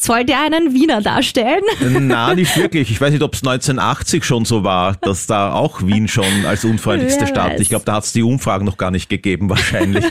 Soll 0.01 0.25
der 0.25 0.41
einen 0.41 0.73
Wiener 0.73 0.99
darstellen? 1.01 1.61
na, 1.99 2.33
nicht 2.35 2.57
wirklich. 2.57 2.89
Ich 2.89 2.99
weiß 2.99 3.11
nicht, 3.11 3.21
ob 3.21 3.35
es 3.35 3.41
1980 3.43 4.23
schon 4.23 4.45
so 4.45 4.63
war, 4.63 4.95
dass 4.95 5.27
da 5.27 5.53
auch 5.53 5.83
Wien 5.85 6.07
schon 6.07 6.45
als 6.47 6.65
unfreundlichste 6.65 7.27
Stadt. 7.27 7.59
Ich 7.59 7.69
glaube, 7.69 7.85
da 7.85 7.93
hat 7.93 8.05
es 8.05 8.11
die 8.11 8.23
Umfragen 8.23 8.65
noch 8.65 8.77
gar 8.77 8.89
nicht 8.89 9.09
gegeben, 9.09 9.47
wahrscheinlich. 9.47 10.05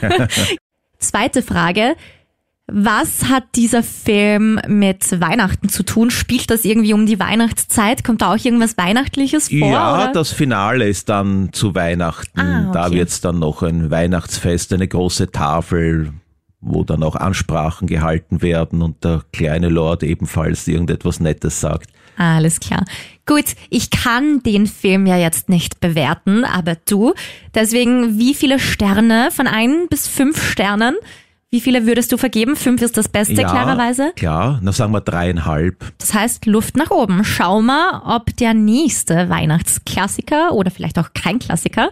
Zweite 1.00 1.42
Frage. 1.42 1.96
Was 2.72 3.25
hat 3.25 3.42
dieser 3.56 3.82
Film 3.82 4.61
mit 4.68 5.20
Weihnachten 5.20 5.68
zu 5.68 5.82
tun? 5.82 6.12
Spielt 6.12 6.50
das 6.52 6.64
irgendwie 6.64 6.92
um 6.94 7.04
die 7.04 7.18
Weihnachtszeit? 7.18 8.04
Kommt 8.04 8.23
da 8.23 8.32
auch 8.32 8.44
irgendwas 8.44 8.78
Weihnachtliches 8.78 9.49
vor? 9.49 9.59
Ja, 9.59 9.94
oder? 9.94 10.12
das 10.12 10.30
Finale 10.30 10.87
ist 10.87 11.09
dann 11.09 11.49
zu 11.52 11.75
Weihnachten. 11.75 12.38
Ah, 12.38 12.70
Da 12.73 12.87
okay. 12.87 12.94
wird's 12.94 13.20
dann 13.20 13.40
noch 13.40 13.64
ein 13.64 13.90
Weihnachtsfest, 13.90 14.73
eine 14.73 14.87
große 14.87 15.32
Tafel, 15.32 16.12
wo 16.61 16.85
dann 16.85 17.02
auch 17.02 17.17
Ansprachen 17.17 17.87
gehalten 17.87 18.43
werden 18.43 18.83
und 18.83 19.02
der 19.05 19.23
kleine 19.33 19.69
Lord 19.69 20.02
ebenfalls 20.02 20.69
irgendetwas 20.69 21.21
Nettes 21.21 21.61
sagt. 21.61 21.90
Alles 22.17 22.61
klar. 22.61 22.85
Gut, 23.25 23.55
ich 23.71 23.90
kann 23.90 24.43
den 24.43 24.67
Film 24.67 25.07
ja 25.07 25.17
jetzt 25.17 25.49
nicht 25.49 25.81
bewerten, 25.81 26.45
aber 26.45 26.76
du. 26.87 27.14
Deswegen, 27.55 28.19
wie 28.19 28.35
viele 28.35 28.59
Sterne 28.59 29.31
von 29.31 29.47
ein 29.47 29.87
bis 29.88 30.07
fünf 30.07 30.50
Sternen? 30.50 30.97
Wie 31.52 31.61
viele 31.61 31.87
würdest 31.87 32.12
du 32.12 32.17
vergeben? 32.17 32.55
Fünf 32.55 32.81
ist 32.83 32.97
das 32.97 33.09
Beste, 33.09 33.35
klarerweise. 33.35 34.12
Klar, 34.14 34.61
na 34.62 34.71
sagen 34.71 34.93
wir 34.93 35.00
dreieinhalb. 35.00 35.93
Das 35.99 36.14
heißt, 36.14 36.47
Luft 36.47 36.76
nach 36.76 36.90
oben. 36.90 37.25
Schau 37.25 37.61
mal, 37.61 38.02
ob 38.05 38.37
der 38.37 38.55
nächste 38.55 39.29
Weihnachtsklassiker 39.29 40.52
oder 40.52 40.71
vielleicht 40.71 40.99
auch 40.99 41.09
kein 41.12 41.40
Klassiker 41.40 41.90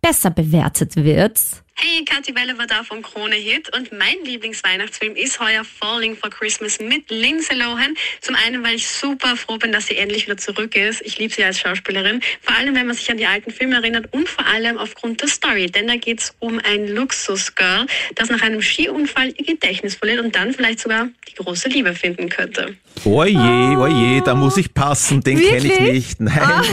besser 0.00 0.30
bewertet 0.30 0.96
wird. 0.96 1.38
Hey, 1.82 2.04
Kathi 2.04 2.34
Welle 2.34 2.58
war 2.58 2.66
da 2.66 2.84
vom 2.84 3.00
Krone 3.00 3.36
Hit 3.36 3.74
und 3.74 3.90
mein 3.90 4.16
Lieblingsweihnachtsfilm 4.22 5.16
ist 5.16 5.40
heuer 5.40 5.64
Falling 5.64 6.14
for 6.14 6.28
Christmas 6.28 6.78
mit 6.78 7.08
Lindsay 7.08 7.56
Lohan. 7.56 7.94
Zum 8.20 8.34
einen, 8.34 8.62
weil 8.62 8.74
ich 8.74 8.86
super 8.86 9.34
froh 9.34 9.56
bin, 9.56 9.72
dass 9.72 9.86
sie 9.86 9.96
endlich 9.96 10.26
wieder 10.26 10.36
zurück 10.36 10.76
ist. 10.76 11.00
Ich 11.00 11.18
liebe 11.18 11.32
sie 11.32 11.42
als 11.42 11.58
Schauspielerin. 11.58 12.20
Vor 12.42 12.54
allem, 12.54 12.74
wenn 12.74 12.86
man 12.86 12.94
sich 12.94 13.10
an 13.10 13.16
die 13.16 13.24
alten 13.24 13.50
Filme 13.50 13.76
erinnert 13.76 14.12
und 14.12 14.28
vor 14.28 14.46
allem 14.46 14.76
aufgrund 14.76 15.22
der 15.22 15.28
Story. 15.28 15.68
Denn 15.68 15.86
da 15.86 15.96
geht 15.96 16.20
es 16.20 16.34
um 16.38 16.60
ein 16.62 16.86
Luxusgirl, 16.86 17.86
das 18.14 18.28
nach 18.28 18.42
einem 18.42 18.60
Skiunfall 18.60 19.32
ihr 19.38 19.46
Gedächtnis 19.46 19.94
verliert 19.94 20.20
und 20.22 20.36
dann 20.36 20.52
vielleicht 20.52 20.80
sogar 20.80 21.08
die 21.30 21.34
große 21.36 21.70
Liebe 21.70 21.94
finden 21.94 22.28
könnte. 22.28 22.76
Oje, 23.06 23.78
oje, 23.78 24.20
da 24.22 24.34
muss 24.34 24.58
ich 24.58 24.74
passen, 24.74 25.22
den 25.22 25.40
kenne 25.40 25.66
ich 25.66 25.80
nicht. 25.80 26.20
Nein. 26.20 26.64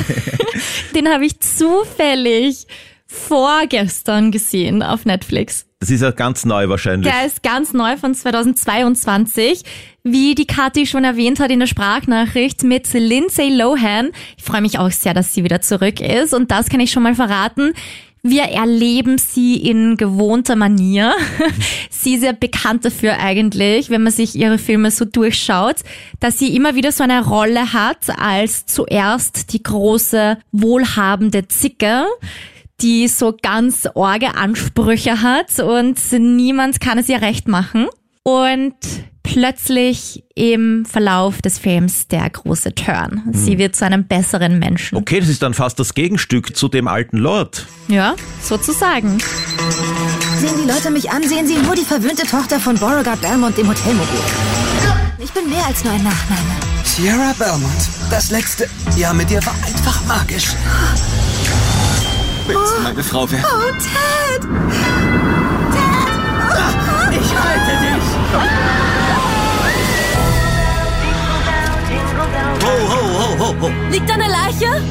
Den 0.96 1.10
habe 1.10 1.26
ich 1.26 1.40
zufällig 1.40 2.66
vorgestern 3.08 4.32
gesehen 4.32 4.84
auf 4.84 5.06
Netflix. 5.06 5.66
Das 5.80 5.92
ist 5.92 6.02
ja 6.02 6.12
ganz 6.12 6.44
neu 6.44 6.70
wahrscheinlich. 6.70 7.12
Der 7.12 7.26
ist 7.26 7.44
ganz 7.44 7.72
neu 7.72 7.98
von 7.98 8.16
2022. 8.16 9.64
Wie 10.04 10.34
die 10.34 10.48
Kathi 10.48 10.86
schon 10.88 11.04
erwähnt 11.04 11.40
hat 11.40 11.52
in 11.52 11.60
der 11.60 11.68
Sprachnachricht 11.68 12.64
mit 12.64 12.92
Lindsay 12.94 13.50
Lohan. 13.50 14.10
Ich 14.38 14.44
freue 14.44 14.62
mich 14.62 14.80
auch 14.80 14.90
sehr, 14.90 15.14
dass 15.14 15.34
sie 15.34 15.44
wieder 15.44 15.62
zurück 15.62 16.02
ist. 16.02 16.34
Und 16.34 16.50
das 16.50 16.70
kann 16.70 16.80
ich 16.80 16.92
schon 16.92 17.04
mal 17.04 17.14
verraten. 17.14 17.74
Wir 18.24 18.44
erleben 18.44 19.20
sie 19.20 19.56
in 19.56 19.96
gewohnter 19.96 20.56
Manier. 20.56 21.14
sie 21.92 22.16
ist 22.16 22.24
ja 22.24 22.32
bekannt 22.32 22.84
dafür 22.84 23.20
eigentlich, 23.20 23.92
wenn 23.92 24.02
man 24.02 24.12
sich 24.12 24.36
ihre 24.36 24.58
Filme 24.58 24.90
so 24.90 25.06
durchschaut, 25.06 25.78
dass 26.20 26.40
sie 26.40 26.56
immer 26.56 26.74
wieder 26.74 26.92
so 26.92 27.04
eine 27.04 27.24
Rolle 27.24 27.72
hat 27.74 28.10
als 28.20 28.66
zuerst 28.66 29.54
die 29.54 29.62
große, 29.62 30.40
wohlhabende 30.52 31.48
Zicke 31.48 32.06
die 32.82 33.08
so 33.08 33.36
ganz 33.42 33.88
orge 33.96 34.36
Ansprüche 34.36 35.22
hat 35.22 35.60
und 35.60 36.00
niemand 36.12 36.80
kann 36.80 36.98
es 36.98 37.10
ihr 37.10 37.22
recht 37.22 37.48
machen. 37.48 37.88
Und 38.24 38.74
plötzlich 39.24 40.24
im 40.36 40.86
Verlauf 40.86 41.42
des 41.42 41.58
Films 41.60 42.08
der 42.08 42.30
große 42.30 42.76
Turn. 42.76 43.24
Sie 43.34 43.52
Hm. 43.54 43.58
wird 43.60 43.76
zu 43.76 43.86
einem 43.86 44.06
besseren 44.06 44.60
Menschen. 44.60 44.98
Okay, 44.98 45.20
das 45.20 45.28
ist 45.30 45.42
dann 45.42 45.54
fast 45.54 45.80
das 45.80 45.94
Gegenstück 45.94 46.56
zu 46.56 46.68
dem 46.70 46.88
alten 46.88 47.18
Lord. 47.18 47.66
Ja, 47.88 48.16
sozusagen. 48.42 49.18
Sehen 50.40 50.54
die 50.64 50.68
Leute 50.70 50.92
mich 50.92 51.10
an, 51.10 51.24
sehen 51.24 51.48
sie 51.48 51.56
nur 51.58 51.76
die 51.76 51.84
verwöhnte 51.84 52.26
Tochter 52.26 52.60
von 52.60 52.76
Beauregard 52.78 53.22
Belmont 53.22 53.58
im 53.58 53.68
Hotelmobil. 53.68 54.20
Ich 55.20 55.32
bin 55.32 55.50
mehr 55.50 55.66
als 55.66 55.84
nur 55.84 55.94
ein 55.94 56.04
Nachname. 56.04 56.52
Sierra 56.84 57.34
Belmont. 57.38 57.90
Das 58.10 58.30
letzte 58.32 58.70
Jahr 58.98 59.14
mit 59.14 59.30
dir 59.30 59.46
war 59.46 59.56
einfach 59.66 60.06
magisch. 60.06 60.48
Willst 62.48 62.78
du 62.78 62.82
meine 62.82 63.04
Frau 63.04 63.30
werden? 63.30 63.46
Oh, 63.46 63.72
Ted! 63.74 64.48
Ich 67.12 67.36
halte 67.38 67.74
dich! 67.84 68.06
Ho, 72.64 72.76
ho, 72.90 73.02
ho, 73.20 73.40
ho, 73.40 73.56
ho. 73.62 73.72
Liegt 73.92 74.10
da 74.10 74.14
eine 74.14 74.28
Leiche? 74.28 74.82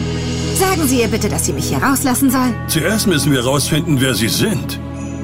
Sagen 0.58 0.86
Sie 0.86 1.00
ihr 1.00 1.08
bitte, 1.08 1.28
dass 1.28 1.46
sie 1.46 1.52
mich 1.52 1.68
hier 1.68 1.78
rauslassen 1.82 2.30
soll. 2.30 2.54
Zuerst 2.68 3.06
müssen 3.06 3.32
wir 3.32 3.44
rausfinden, 3.44 4.00
wer 4.00 4.14
Sie 4.14 4.28
sind. 4.28 4.78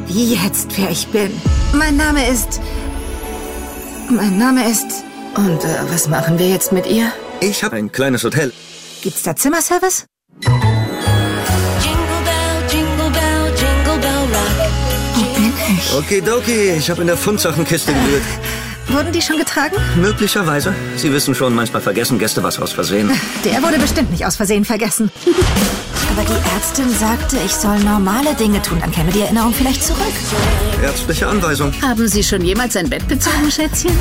Wie 0.07 0.35
jetzt, 0.35 0.77
wer 0.79 0.91
ich 0.91 1.07
bin. 1.09 1.31
Mein 1.73 1.97
Name 1.97 2.27
ist... 2.29 2.61
Mein 4.11 4.39
Name 4.39 4.69
ist... 4.71 5.05
Und 5.37 5.65
äh, 5.65 5.79
was 5.91 6.09
machen 6.09 6.39
wir 6.39 6.49
jetzt 6.49 6.73
mit 6.73 6.87
ihr? 6.87 7.11
Ich 7.41 7.65
habe 7.65 7.77
ein 7.77 7.91
kleines 7.91 8.23
Hotel. 8.25 8.53
Gibt's 9.01 9.23
da 9.23 9.35
Zimmerservice? 9.35 10.05
Okidoki, 15.97 16.71
ich 16.79 16.89
habe 16.89 17.03
in 17.03 17.07
der 17.07 17.17
Fundsachtenkiste 17.17 17.93
gewühlt. 17.93 18.23
Wurden 18.89 19.13
die 19.13 19.21
schon 19.23 19.39
getragen? 19.39 19.77
Möglicherweise. 19.97 20.75
Sie 20.97 21.13
wissen 21.13 21.35
schon, 21.35 21.55
manchmal 21.55 21.83
vergessen 21.83 22.19
Gäste 22.19 22.43
was 22.43 22.59
aus 22.59 22.73
Versehen. 22.73 23.11
Der 23.45 23.63
wurde 23.63 23.79
bestimmt 23.79 24.11
nicht 24.11 24.25
aus 24.27 24.37
Versehen 24.37 24.65
vergessen. 24.65 25.11
Aber 26.13 26.23
die 26.27 26.55
Ärztin 26.57 26.91
sagte, 26.91 27.39
ich 27.45 27.53
soll 27.53 27.79
normale 27.81 28.35
Dinge 28.35 28.61
tun, 28.61 28.79
dann 28.81 28.91
käme 28.91 29.11
die 29.13 29.21
Erinnerung 29.21 29.55
vielleicht 29.55 29.83
zurück. 29.83 30.13
Ärztliche 30.83 31.27
Anweisung. 31.27 31.73
Haben 31.81 32.07
Sie 32.09 32.23
schon 32.23 32.43
jemals 32.43 32.77
ein 32.77 32.91
Bett 32.91 33.07
bezogen, 33.09 33.51
Schätzchen? 33.51 33.97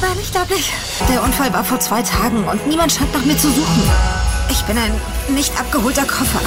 Nein, 0.00 0.16
ich 0.20 0.32
glaube 0.32 0.52
nicht. 0.54 0.72
Der 1.08 1.22
Unfall 1.22 1.52
war 1.52 1.62
vor 1.62 1.78
zwei 1.78 2.02
Tagen 2.02 2.42
und 2.44 2.66
niemand 2.66 2.92
scheint 2.92 3.12
nach 3.12 3.24
mir 3.24 3.38
zu 3.38 3.48
suchen. 3.48 3.90
Ich 4.50 4.62
bin 4.62 4.76
ein 4.76 4.92
nicht 5.34 5.52
abgeholter 5.60 6.04
Koffer. 6.04 6.40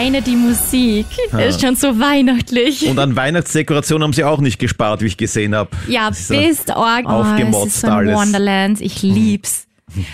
Alleine 0.00 0.22
die 0.22 0.36
Musik 0.36 1.04
Ja. 1.30 1.40
ist 1.40 1.60
schon 1.60 1.76
so 1.76 2.00
weihnachtlich. 2.00 2.86
Und 2.88 2.98
an 2.98 3.16
Weihnachtsdekoration 3.16 4.02
haben 4.02 4.14
sie 4.14 4.24
auch 4.24 4.40
nicht 4.40 4.58
gespart, 4.58 5.02
wie 5.02 5.06
ich 5.08 5.18
gesehen 5.18 5.54
habe. 5.54 5.68
Ja, 5.88 6.08
bist 6.08 6.70
arg. 6.70 7.04
Oh, 7.06 7.20
es 7.20 7.26
aufgemotzt 7.26 7.66
ist 7.66 7.80
so 7.82 7.86
ein 7.88 7.92
alles. 7.92 8.14
Wonderland. 8.16 8.80
Ich 8.80 9.02
lieb's. 9.02 9.66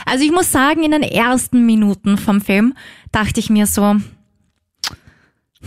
Also 0.05 0.25
ich 0.25 0.33
muss 0.33 0.50
sagen, 0.50 0.83
in 0.83 0.90
den 0.90 1.05
ersten 1.05 1.66
Minuten 1.66 2.19
vom 2.19 2.40
Film 2.40 2.75
dachte 3.12 3.38
ich 3.38 3.49
mir 3.49 3.66
so, 3.66 3.95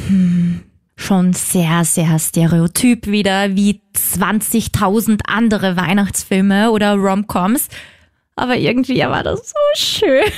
hm, 0.08 0.64
schon 0.98 1.32
sehr, 1.32 1.86
sehr 1.86 2.20
stereotyp 2.20 3.08
wieder, 3.08 3.56
wie 3.56 3.80
20.000 3.96 5.22
andere 5.28 5.78
Weihnachtsfilme 5.78 6.72
oder 6.72 6.96
Romcoms. 6.96 7.70
Aber 8.40 8.56
irgendwie 8.56 9.00
war 9.00 9.24
das 9.24 9.50
so 9.50 9.56
schön. 9.76 10.24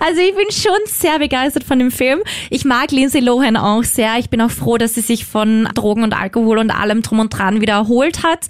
Also 0.00 0.20
ich 0.20 0.34
bin 0.34 0.50
schon 0.50 0.80
sehr 0.86 1.20
begeistert 1.20 1.62
von 1.62 1.78
dem 1.78 1.92
Film. 1.92 2.22
Ich 2.50 2.64
mag 2.64 2.90
Lindsay 2.90 3.20
Lohan 3.20 3.56
auch 3.56 3.84
sehr. 3.84 4.18
Ich 4.18 4.30
bin 4.30 4.40
auch 4.40 4.50
froh, 4.50 4.76
dass 4.76 4.94
sie 4.94 5.00
sich 5.00 5.26
von 5.26 5.68
Drogen 5.74 6.02
und 6.02 6.12
Alkohol 6.12 6.58
und 6.58 6.72
allem 6.72 7.02
drum 7.02 7.20
und 7.20 7.28
dran 7.28 7.60
wieder 7.60 7.74
erholt 7.74 8.24
hat. 8.24 8.48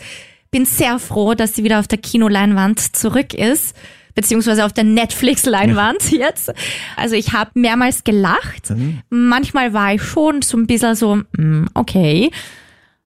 Bin 0.51 0.65
sehr 0.65 0.99
froh, 0.99 1.35
dass 1.35 1.55
sie 1.55 1.63
wieder 1.63 1.79
auf 1.79 1.89
der 1.89 1.99
Kinoleinwand 1.99 2.97
zurück 2.97 3.35
ist. 3.35 3.77
Beziehungsweise 4.15 4.65
auf 4.65 4.73
der 4.73 4.85
Netflix-Leinwand 4.85 6.11
jetzt. 6.13 6.55
Also 6.97 7.17
ich 7.17 7.35
habe 7.35 7.51
mehrmals 7.55 8.03
gelacht. 8.05 8.73
Manchmal 9.11 9.75
war 9.75 9.95
ich 9.95 10.03
schon 10.03 10.41
so 10.41 10.57
ein 10.57 10.67
bisschen 10.67 10.95
so, 10.95 11.17
mm, 11.37 11.67
okay. 11.75 12.31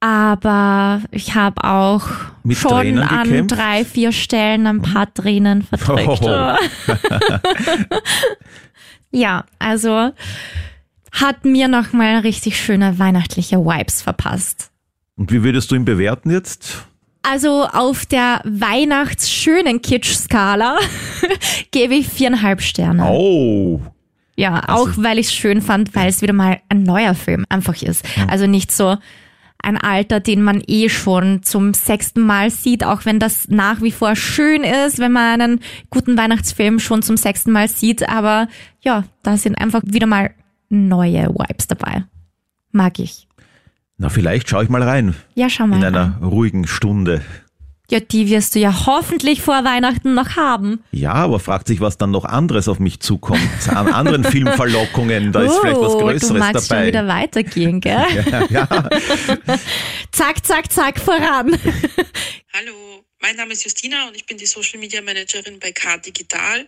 Aber 0.00 1.02
ich 1.10 1.34
habe 1.34 1.64
auch 1.64 2.06
Mit 2.42 2.58
schon 2.58 2.70
Tränen 2.70 3.02
an 3.02 3.24
gekämpft? 3.24 3.56
drei, 3.56 3.84
vier 3.84 4.12
Stellen 4.12 4.66
ein 4.66 4.82
paar 4.82 5.12
Tränen 5.12 5.62
verdrückt. 5.62 6.22
Oh. 6.22 6.54
ja, 9.10 9.44
also 9.58 10.12
hat 11.12 11.44
mir 11.44 11.68
nochmal 11.68 12.18
richtig 12.18 12.60
schöne 12.60 12.98
weihnachtliche 12.98 13.56
Vibes 13.58 14.02
verpasst. 14.02 14.70
Und 15.16 15.32
wie 15.32 15.42
würdest 15.42 15.70
du 15.70 15.74
ihn 15.74 15.86
bewerten 15.86 16.30
jetzt? 16.30 16.84
Also 17.22 17.64
auf 17.64 18.04
der 18.06 18.42
weihnachtsschönen 18.44 19.80
Kitsch-Skala 19.82 20.78
gebe 21.72 21.94
ich 21.94 22.06
viereinhalb 22.06 22.60
Sterne. 22.60 23.08
Oh. 23.10 23.80
Ja, 24.36 24.68
auch 24.68 24.90
weil 24.96 25.18
ich 25.18 25.28
es 25.28 25.34
schön 25.34 25.62
fand, 25.62 25.94
weil 25.94 26.08
es 26.08 26.20
wieder 26.20 26.34
mal 26.34 26.60
ein 26.68 26.82
neuer 26.82 27.14
Film 27.14 27.46
einfach 27.48 27.80
ist. 27.82 28.04
Also 28.28 28.46
nicht 28.46 28.70
so 28.70 28.96
ein 29.62 29.76
Alter, 29.76 30.20
den 30.20 30.42
man 30.42 30.62
eh 30.66 30.88
schon 30.88 31.42
zum 31.42 31.74
sechsten 31.74 32.20
Mal 32.20 32.50
sieht, 32.50 32.84
auch 32.84 33.04
wenn 33.04 33.18
das 33.18 33.48
nach 33.48 33.82
wie 33.82 33.92
vor 33.92 34.14
schön 34.16 34.62
ist, 34.62 34.98
wenn 34.98 35.12
man 35.12 35.40
einen 35.40 35.60
guten 35.90 36.16
Weihnachtsfilm 36.16 36.78
schon 36.78 37.02
zum 37.02 37.16
sechsten 37.16 37.52
Mal 37.52 37.68
sieht. 37.68 38.08
Aber 38.08 38.48
ja, 38.80 39.04
da 39.22 39.36
sind 39.36 39.56
einfach 39.60 39.82
wieder 39.84 40.06
mal 40.06 40.30
neue 40.68 41.28
Vibes 41.28 41.66
dabei. 41.66 42.04
Mag 42.72 42.98
ich. 42.98 43.26
Na, 43.98 44.08
vielleicht 44.08 44.48
schaue 44.48 44.64
ich 44.64 44.68
mal 44.68 44.82
rein. 44.82 45.14
Ja, 45.34 45.48
schau 45.48 45.66
mal. 45.66 45.76
In 45.76 45.82
rein. 45.82 45.94
einer 45.94 46.18
ruhigen 46.22 46.66
Stunde. 46.66 47.22
Ja, 47.88 48.00
die 48.00 48.28
wirst 48.28 48.54
du 48.54 48.58
ja 48.58 48.86
hoffentlich 48.86 49.42
vor 49.42 49.62
Weihnachten 49.62 50.14
noch 50.14 50.34
haben. 50.34 50.82
Ja, 50.90 51.12
aber 51.12 51.38
fragt 51.38 51.68
sich, 51.68 51.80
was 51.80 51.98
dann 51.98 52.10
noch 52.10 52.24
anderes 52.24 52.66
auf 52.66 52.80
mich 52.80 52.98
zukommt. 52.98 53.40
An 53.68 53.86
anderen 53.88 54.24
Filmverlockungen, 54.30 55.30
da 55.32 55.42
ist 55.42 55.58
vielleicht 55.60 55.78
was 55.80 55.92
Oh, 55.94 55.98
Größeres 56.00 56.28
du 56.32 56.34
magst 56.38 56.66
schon 56.68 56.76
dabei. 56.78 56.86
wieder 56.88 57.06
weitergehen, 57.06 57.80
gell? 57.80 58.04
Ja, 58.30 58.44
ja. 58.50 58.66
zack, 60.12 60.44
zack, 60.44 60.72
zack, 60.72 60.98
voran. 60.98 61.56
Hallo, 62.52 63.04
mein 63.20 63.36
Name 63.36 63.52
ist 63.52 63.62
Justina 63.64 64.08
und 64.08 64.16
ich 64.16 64.26
bin 64.26 64.36
die 64.36 64.46
Social 64.46 64.80
Media 64.80 65.00
Managerin 65.00 65.60
bei 65.60 65.70
K 65.72 65.96
Digital. 65.98 66.66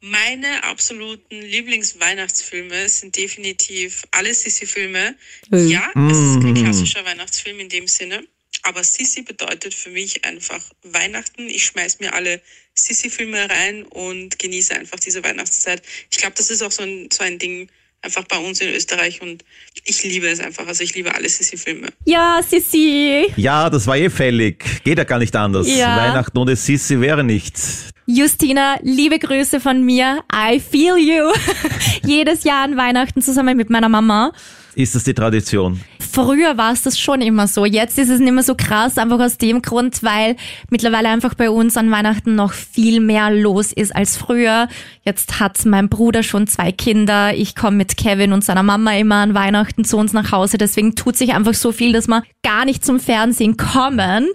Meine 0.00 0.62
absoluten 0.64 1.40
Lieblingsweihnachtsfilme 1.40 2.88
sind 2.88 3.16
definitiv 3.16 4.04
alle 4.10 4.32
Sissi-Filme. 4.32 5.14
Ja, 5.50 5.90
es 6.10 6.18
ist 6.18 6.40
kein 6.42 6.52
Mhm. 6.52 6.62
klassischer 6.64 7.04
Weihnachtsfilm 7.04 7.58
in 7.58 7.68
dem 7.68 7.86
Sinne, 7.88 8.22
aber 8.62 8.84
Sissi 8.84 9.22
bedeutet 9.22 9.74
für 9.74 9.90
mich 9.90 10.24
einfach 10.24 10.60
Weihnachten. 10.82 11.48
Ich 11.48 11.64
schmeiß 11.66 12.00
mir 12.00 12.14
alle 12.14 12.40
Sissi-Filme 12.74 13.48
rein 13.48 13.84
und 13.84 14.38
genieße 14.38 14.74
einfach 14.74 14.98
diese 14.98 15.22
Weihnachtszeit. 15.24 15.82
Ich 16.10 16.18
glaube, 16.18 16.34
das 16.36 16.50
ist 16.50 16.62
auch 16.62 16.70
so 16.70 16.82
ein, 16.82 17.08
so 17.12 17.24
ein 17.24 17.38
Ding 17.38 17.68
einfach 18.02 18.24
bei 18.24 18.38
uns 18.38 18.60
in 18.60 18.68
Österreich 18.74 19.20
und 19.20 19.44
ich 19.84 20.04
liebe 20.04 20.28
es 20.28 20.40
einfach. 20.40 20.66
Also 20.66 20.84
ich 20.84 20.94
liebe 20.94 21.14
alle 21.14 21.28
Sissi-Filme. 21.28 21.88
Ja, 22.04 22.40
Sissi. 22.48 23.32
ja, 23.36 23.68
das 23.70 23.86
war 23.86 23.96
eh 23.96 24.10
fällig. 24.10 24.64
Geht 24.84 24.98
ja 24.98 25.04
gar 25.04 25.18
nicht 25.18 25.34
anders. 25.34 25.66
Ja. 25.68 25.96
Weihnachten 25.96 26.38
ohne 26.38 26.56
Sissi 26.56 27.00
wäre 27.00 27.24
nichts. 27.24 27.90
Justina, 28.06 28.78
liebe 28.82 29.18
Grüße 29.18 29.60
von 29.60 29.84
mir. 29.84 30.24
I 30.32 30.60
feel 30.60 30.96
you. 30.96 31.30
Jedes 32.06 32.44
Jahr 32.44 32.64
an 32.64 32.76
Weihnachten 32.76 33.20
zusammen 33.20 33.56
mit 33.56 33.68
meiner 33.68 33.90
Mama. 33.90 34.32
Ist 34.74 34.94
das 34.94 35.04
die 35.04 35.14
Tradition? 35.14 35.80
Früher 35.98 36.56
war 36.56 36.72
es 36.72 36.82
das 36.82 36.98
schon 36.98 37.20
immer 37.20 37.46
so. 37.46 37.64
Jetzt 37.64 37.98
ist 37.98 38.08
es 38.10 38.20
nicht 38.20 38.32
mehr 38.32 38.42
so 38.42 38.54
krass, 38.54 38.98
einfach 38.98 39.20
aus 39.20 39.38
dem 39.38 39.62
Grund, 39.62 40.02
weil 40.02 40.36
mittlerweile 40.70 41.08
einfach 41.08 41.34
bei 41.34 41.50
uns 41.50 41.76
an 41.76 41.90
Weihnachten 41.90 42.34
noch 42.34 42.52
viel 42.52 43.00
mehr 43.00 43.30
los 43.30 43.72
ist 43.72 43.94
als 43.94 44.16
früher. 44.16 44.68
Jetzt 45.04 45.40
hat 45.40 45.64
mein 45.66 45.88
Bruder 45.88 46.22
schon 46.22 46.46
zwei 46.46 46.72
Kinder. 46.72 47.34
Ich 47.34 47.54
komme 47.54 47.76
mit 47.76 47.96
Kevin 47.96 48.32
und 48.32 48.44
seiner 48.44 48.62
Mama 48.62 48.96
immer 48.96 49.16
an 49.16 49.34
Weihnachten 49.34 49.84
zu 49.84 49.96
uns 49.96 50.12
nach 50.12 50.32
Hause. 50.32 50.58
Deswegen 50.58 50.94
tut 50.94 51.16
sich 51.16 51.34
einfach 51.34 51.54
so 51.54 51.72
viel, 51.72 51.92
dass 51.92 52.08
wir 52.08 52.22
gar 52.42 52.64
nicht 52.64 52.84
zum 52.84 53.00
Fernsehen 53.00 53.56
kommen. 53.56 54.28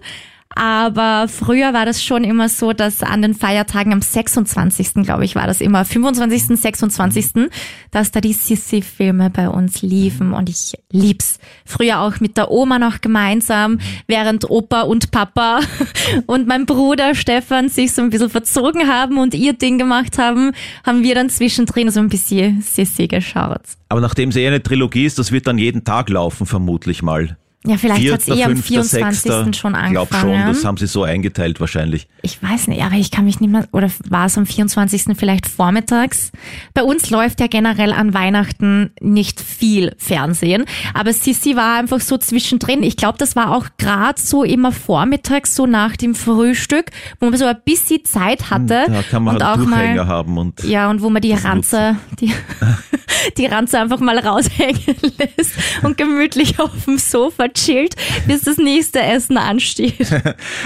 Aber 0.56 1.26
früher 1.28 1.72
war 1.72 1.84
das 1.84 2.02
schon 2.02 2.22
immer 2.22 2.48
so, 2.48 2.72
dass 2.72 3.02
an 3.02 3.22
den 3.22 3.34
Feiertagen 3.34 3.92
am 3.92 4.02
26. 4.02 5.02
glaube 5.02 5.24
ich 5.24 5.34
war 5.34 5.46
das 5.46 5.60
immer, 5.60 5.84
25., 5.84 6.60
26., 6.60 7.50
dass 7.90 8.12
da 8.12 8.20
die 8.20 8.32
Sissi-Filme 8.32 9.30
bei 9.30 9.48
uns 9.48 9.82
liefen 9.82 10.32
und 10.32 10.48
ich 10.48 10.74
lieb's. 10.92 11.38
Früher 11.64 12.00
auch 12.00 12.20
mit 12.20 12.36
der 12.36 12.50
Oma 12.52 12.78
noch 12.78 13.00
gemeinsam, 13.00 13.78
während 14.06 14.48
Opa 14.48 14.82
und 14.82 15.10
Papa 15.10 15.60
und 16.26 16.46
mein 16.46 16.66
Bruder 16.66 17.16
Stefan 17.16 17.68
sich 17.68 17.92
so 17.92 18.02
ein 18.02 18.10
bisschen 18.10 18.30
verzogen 18.30 18.88
haben 18.88 19.18
und 19.18 19.34
ihr 19.34 19.54
Ding 19.54 19.78
gemacht 19.78 20.18
haben, 20.18 20.52
haben 20.86 21.02
wir 21.02 21.16
dann 21.16 21.30
zwischendrin 21.30 21.90
so 21.90 21.98
ein 21.98 22.08
bisschen 22.08 22.62
Sissi 22.62 23.08
geschaut. 23.08 23.62
Aber 23.88 24.00
nachdem 24.00 24.28
es 24.28 24.36
eher 24.36 24.48
eine 24.48 24.62
Trilogie 24.62 25.04
ist, 25.04 25.18
das 25.18 25.32
wird 25.32 25.46
dann 25.48 25.58
jeden 25.58 25.84
Tag 25.84 26.08
laufen, 26.10 26.46
vermutlich 26.46 27.02
mal. 27.02 27.36
Ja, 27.66 27.78
vielleicht 27.78 28.12
hat 28.12 28.20
es 28.20 28.28
eh 28.28 28.44
am 28.44 28.56
24. 28.58 29.56
schon 29.56 29.74
angefangen. 29.74 29.86
Ich 29.86 29.92
glaube 29.92 30.14
schon, 30.14 30.46
das 30.52 30.64
haben 30.66 30.76
sie 30.76 30.86
so 30.86 31.02
eingeteilt 31.02 31.60
wahrscheinlich. 31.60 32.08
Ich 32.20 32.42
weiß 32.42 32.68
nicht, 32.68 32.82
aber 32.82 32.96
ich 32.96 33.10
kann 33.10 33.24
mich 33.24 33.40
nicht 33.40 33.50
mehr, 33.50 33.66
oder 33.72 33.90
war 34.06 34.26
es 34.26 34.36
am 34.36 34.44
24. 34.44 35.16
vielleicht 35.16 35.46
vormittags? 35.46 36.30
Bei 36.74 36.82
uns 36.82 37.08
läuft 37.08 37.40
ja 37.40 37.46
generell 37.46 37.94
an 37.94 38.12
Weihnachten 38.12 38.90
nicht 39.00 39.40
viel 39.40 39.94
Fernsehen, 39.96 40.66
aber 40.92 41.14
Sissi 41.14 41.56
war 41.56 41.78
einfach 41.78 42.00
so 42.00 42.18
zwischendrin. 42.18 42.82
Ich 42.82 42.98
glaube, 42.98 43.16
das 43.16 43.34
war 43.34 43.56
auch 43.56 43.66
gerade 43.78 44.20
so 44.20 44.44
immer 44.44 44.70
vormittags, 44.70 45.56
so 45.56 45.64
nach 45.64 45.96
dem 45.96 46.14
Frühstück, 46.14 46.90
wo 47.18 47.30
man 47.30 47.38
so 47.38 47.46
ein 47.46 47.56
bisschen 47.64 48.04
Zeit 48.04 48.50
hatte. 48.50 48.84
Da 48.88 49.02
kann 49.02 49.24
man 49.24 49.36
und 49.36 49.42
halt 49.42 49.58
auch 49.58 49.64
Durchhänger 49.64 50.04
mal, 50.04 50.06
haben 50.06 50.36
und. 50.36 50.64
Ja, 50.64 50.90
und 50.90 51.00
wo 51.00 51.08
man 51.08 51.22
die 51.22 51.32
Ranze, 51.32 51.96
die, 52.20 52.30
die 53.38 53.46
Ranze 53.46 53.80
einfach 53.80 54.00
mal 54.00 54.18
raushängen 54.18 54.96
lässt 55.18 55.52
und 55.82 55.96
gemütlich 55.96 56.60
auf 56.60 56.84
dem 56.84 56.98
Sofa 56.98 57.48
chillt, 57.54 57.94
bis 58.26 58.42
das 58.42 58.58
nächste 58.58 59.00
Essen 59.00 59.36
ansteht. 59.36 59.94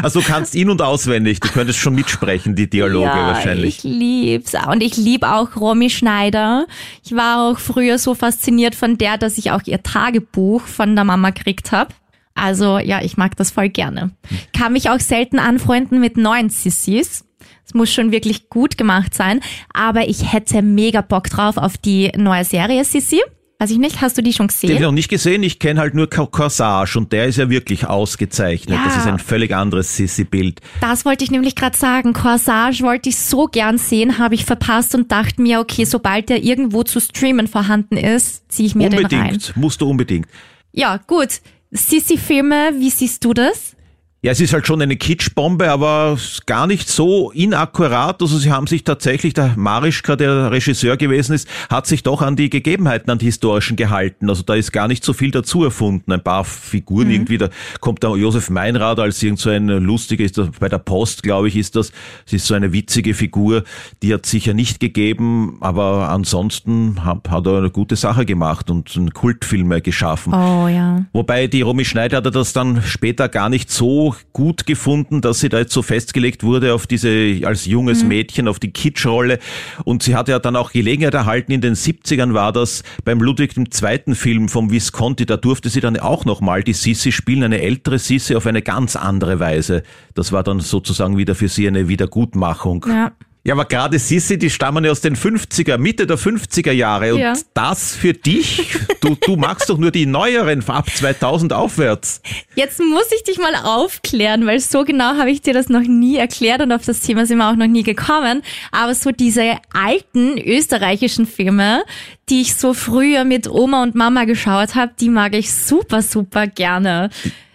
Also 0.02 0.20
du 0.20 0.26
kannst 0.26 0.54
ihn 0.54 0.70
und 0.70 0.80
auswendig, 0.82 1.40
du 1.40 1.48
könntest 1.48 1.78
schon 1.78 1.94
mitsprechen, 1.94 2.54
die 2.54 2.68
Dialoge 2.68 3.06
ja, 3.06 3.26
wahrscheinlich. 3.26 3.78
Ich 3.78 3.84
lieb's. 3.84 4.52
Und 4.70 4.82
ich 4.82 4.96
lieb 4.96 5.24
auch 5.24 5.56
Romy 5.56 5.90
Schneider. 5.90 6.66
Ich 7.04 7.14
war 7.14 7.42
auch 7.50 7.58
früher 7.58 7.98
so 7.98 8.14
fasziniert 8.14 8.74
von 8.74 8.98
der, 8.98 9.18
dass 9.18 9.38
ich 9.38 9.50
auch 9.50 9.62
ihr 9.64 9.82
Tagebuch 9.82 10.62
von 10.62 10.94
der 10.94 11.04
Mama 11.04 11.30
gekriegt 11.30 11.72
habe. 11.72 11.94
Also 12.34 12.78
ja, 12.78 13.02
ich 13.02 13.16
mag 13.16 13.36
das 13.36 13.50
voll 13.50 13.68
gerne. 13.68 14.12
Kann 14.56 14.72
mich 14.72 14.90
auch 14.90 15.00
selten 15.00 15.38
anfreunden 15.38 16.00
mit 16.00 16.16
neuen 16.16 16.50
Sissis. 16.50 17.24
Es 17.66 17.74
muss 17.74 17.92
schon 17.92 18.12
wirklich 18.12 18.48
gut 18.48 18.78
gemacht 18.78 19.14
sein. 19.14 19.40
Aber 19.74 20.08
ich 20.08 20.32
hätte 20.32 20.62
mega 20.62 21.00
Bock 21.00 21.28
drauf 21.28 21.56
auf 21.56 21.76
die 21.76 22.10
neue 22.16 22.44
Serie 22.44 22.84
Sissi. 22.84 23.20
Weiß 23.60 23.72
ich 23.72 23.78
nicht, 23.78 24.00
hast 24.00 24.16
du 24.16 24.22
die 24.22 24.32
schon 24.32 24.46
Den 24.46 24.52
habe 24.54 24.62
ich 24.66 24.68
gesehen? 24.70 24.82
noch 24.82 24.92
nicht 24.92 25.08
gesehen, 25.08 25.42
ich 25.42 25.58
kenne 25.58 25.80
halt 25.80 25.92
nur 25.92 26.08
Cor- 26.08 26.30
Corsage 26.30 26.96
und 26.96 27.12
der 27.12 27.26
ist 27.26 27.38
ja 27.38 27.50
wirklich 27.50 27.86
ausgezeichnet. 27.88 28.78
Ja. 28.78 28.84
Das 28.84 28.96
ist 28.98 29.06
ein 29.08 29.18
völlig 29.18 29.52
anderes 29.52 29.96
Sissi-Bild. 29.96 30.60
Das 30.80 31.04
wollte 31.04 31.24
ich 31.24 31.32
nämlich 31.32 31.56
gerade 31.56 31.76
sagen. 31.76 32.12
Corsage 32.12 32.84
wollte 32.84 33.08
ich 33.08 33.16
so 33.18 33.46
gern 33.46 33.76
sehen, 33.76 34.18
habe 34.18 34.36
ich 34.36 34.44
verpasst 34.44 34.94
und 34.94 35.10
dachte 35.10 35.42
mir, 35.42 35.58
okay, 35.58 35.84
sobald 35.84 36.28
der 36.28 36.44
irgendwo 36.44 36.84
zu 36.84 37.00
streamen 37.00 37.48
vorhanden 37.48 37.96
ist, 37.96 38.44
ziehe 38.52 38.68
ich 38.68 38.76
mir 38.76 38.90
den 38.90 39.04
rein. 39.06 39.22
Unbedingt, 39.22 39.56
musst 39.56 39.80
du 39.80 39.90
unbedingt. 39.90 40.28
Ja, 40.72 40.98
gut. 41.08 41.40
Sissi-Filme, 41.72 42.74
wie 42.78 42.90
siehst 42.90 43.24
du 43.24 43.34
das? 43.34 43.74
Ja, 44.20 44.32
es 44.32 44.40
ist 44.40 44.52
halt 44.52 44.66
schon 44.66 44.82
eine 44.82 44.96
Kitschbombe, 44.96 45.70
aber 45.70 46.18
gar 46.46 46.66
nicht 46.66 46.88
so 46.88 47.30
inakkurat. 47.30 48.20
Also 48.20 48.36
sie 48.38 48.50
haben 48.50 48.66
sich 48.66 48.82
tatsächlich, 48.82 49.32
der 49.32 49.52
Marischka, 49.54 50.16
der 50.16 50.50
Regisseur 50.50 50.96
gewesen 50.96 51.34
ist, 51.34 51.46
hat 51.70 51.86
sich 51.86 52.02
doch 52.02 52.20
an 52.20 52.34
die 52.34 52.50
Gegebenheiten, 52.50 53.12
an 53.12 53.18
die 53.18 53.26
historischen 53.26 53.76
gehalten. 53.76 54.28
Also 54.28 54.42
da 54.42 54.54
ist 54.56 54.72
gar 54.72 54.88
nicht 54.88 55.04
so 55.04 55.12
viel 55.12 55.30
dazu 55.30 55.62
erfunden. 55.62 56.10
Ein 56.10 56.24
paar 56.24 56.44
Figuren 56.44 57.10
irgendwie, 57.12 57.38
da 57.38 57.48
kommt 57.78 58.02
der 58.02 58.16
Josef 58.16 58.50
Meinrad 58.50 58.98
als 58.98 59.22
irgend 59.22 59.38
so 59.38 59.50
ein 59.50 59.68
lustiger, 59.68 60.24
ist 60.24 60.36
das, 60.36 60.48
bei 60.58 60.68
der 60.68 60.78
Post, 60.78 61.22
glaube 61.22 61.46
ich, 61.46 61.54
ist 61.54 61.76
das, 61.76 61.92
es 62.26 62.32
ist 62.32 62.46
so 62.46 62.54
eine 62.54 62.72
witzige 62.72 63.14
Figur, 63.14 63.62
die 64.02 64.12
hat 64.12 64.26
sicher 64.26 64.52
nicht 64.52 64.80
gegeben, 64.80 65.58
aber 65.60 66.08
ansonsten 66.08 67.04
hat, 67.04 67.30
hat 67.30 67.46
er 67.46 67.58
eine 67.58 67.70
gute 67.70 67.94
Sache 67.94 68.26
gemacht 68.26 68.68
und 68.68 68.96
einen 68.96 69.12
Kultfilme 69.12 69.80
geschaffen. 69.80 70.34
Oh 70.34 70.66
ja. 70.66 71.04
Wobei 71.12 71.46
die 71.46 71.62
Romy 71.62 71.84
Schneider 71.84 72.16
hatte 72.16 72.32
das 72.32 72.52
dann 72.52 72.82
später 72.82 73.28
gar 73.28 73.48
nicht 73.48 73.70
so 73.70 74.07
gut 74.32 74.66
gefunden, 74.66 75.20
dass 75.20 75.40
sie 75.40 75.48
da 75.48 75.58
jetzt 75.58 75.72
so 75.72 75.82
festgelegt 75.82 76.42
wurde 76.42 76.74
auf 76.74 76.86
diese, 76.86 77.40
als 77.44 77.66
junges 77.66 78.04
Mädchen, 78.04 78.48
auf 78.48 78.58
die 78.58 78.70
Kitschrolle. 78.70 79.38
Und 79.84 80.02
sie 80.02 80.14
hatte 80.14 80.32
ja 80.32 80.38
dann 80.38 80.56
auch 80.56 80.72
Gelegenheit 80.72 81.14
erhalten, 81.14 81.52
in 81.52 81.60
den 81.60 81.74
70ern 81.74 82.34
war 82.34 82.52
das 82.52 82.82
beim 83.04 83.20
Ludwig 83.20 83.56
II. 83.56 84.14
Film 84.14 84.48
vom 84.48 84.70
Visconti, 84.70 85.26
da 85.26 85.36
durfte 85.36 85.68
sie 85.68 85.80
dann 85.80 85.98
auch 85.98 86.24
nochmal 86.24 86.62
die 86.62 86.72
Sissi 86.72 87.12
spielen, 87.12 87.42
eine 87.42 87.60
ältere 87.60 87.98
Sissi 87.98 88.34
auf 88.34 88.46
eine 88.46 88.62
ganz 88.62 88.96
andere 88.96 89.40
Weise. 89.40 89.82
Das 90.14 90.32
war 90.32 90.42
dann 90.42 90.60
sozusagen 90.60 91.16
wieder 91.16 91.34
für 91.34 91.48
sie 91.48 91.66
eine 91.66 91.88
Wiedergutmachung. 91.88 92.84
Ja. 92.88 93.12
Ja, 93.44 93.54
aber 93.54 93.64
gerade 93.64 93.98
Sissi, 93.98 94.38
die 94.38 94.50
stammen 94.50 94.84
ja 94.84 94.90
aus 94.90 95.00
den 95.00 95.16
50er, 95.16 95.78
Mitte 95.78 96.06
der 96.06 96.18
50er 96.18 96.72
Jahre. 96.72 97.14
Und 97.14 97.20
Ja. 97.20 97.34
das 97.54 97.94
für 97.94 98.12
dich, 98.12 98.66
du, 99.00 99.14
du 99.14 99.36
magst 99.36 99.70
doch 99.70 99.78
nur 99.78 99.90
die 99.90 100.06
neueren, 100.06 100.62
ab 100.68 100.90
2000 100.90 101.52
aufwärts. 101.52 102.20
Jetzt 102.56 102.78
muss 102.80 103.06
ich 103.14 103.22
dich 103.22 103.38
mal 103.38 103.54
aufklären, 103.54 104.44
weil 104.46 104.60
so 104.60 104.84
genau 104.84 105.16
habe 105.16 105.30
ich 105.30 105.40
dir 105.40 105.54
das 105.54 105.68
noch 105.68 105.80
nie 105.82 106.16
erklärt 106.16 106.60
und 106.60 106.72
auf 106.72 106.84
das 106.84 107.00
Thema 107.00 107.24
sind 107.26 107.38
wir 107.38 107.48
auch 107.48 107.56
noch 107.56 107.66
nie 107.68 107.84
gekommen. 107.84 108.42
Aber 108.70 108.94
so 108.94 109.12
diese 109.12 109.56
alten 109.72 110.36
österreichischen 110.38 111.26
Filme, 111.26 111.84
die 112.28 112.42
ich 112.42 112.54
so 112.54 112.74
früher 112.74 113.24
mit 113.24 113.48
Oma 113.48 113.82
und 113.82 113.94
Mama 113.94 114.24
geschaut 114.24 114.74
habe, 114.74 114.92
die 115.00 115.08
mag 115.08 115.34
ich 115.34 115.52
super, 115.54 116.02
super 116.02 116.46
gerne. 116.46 117.08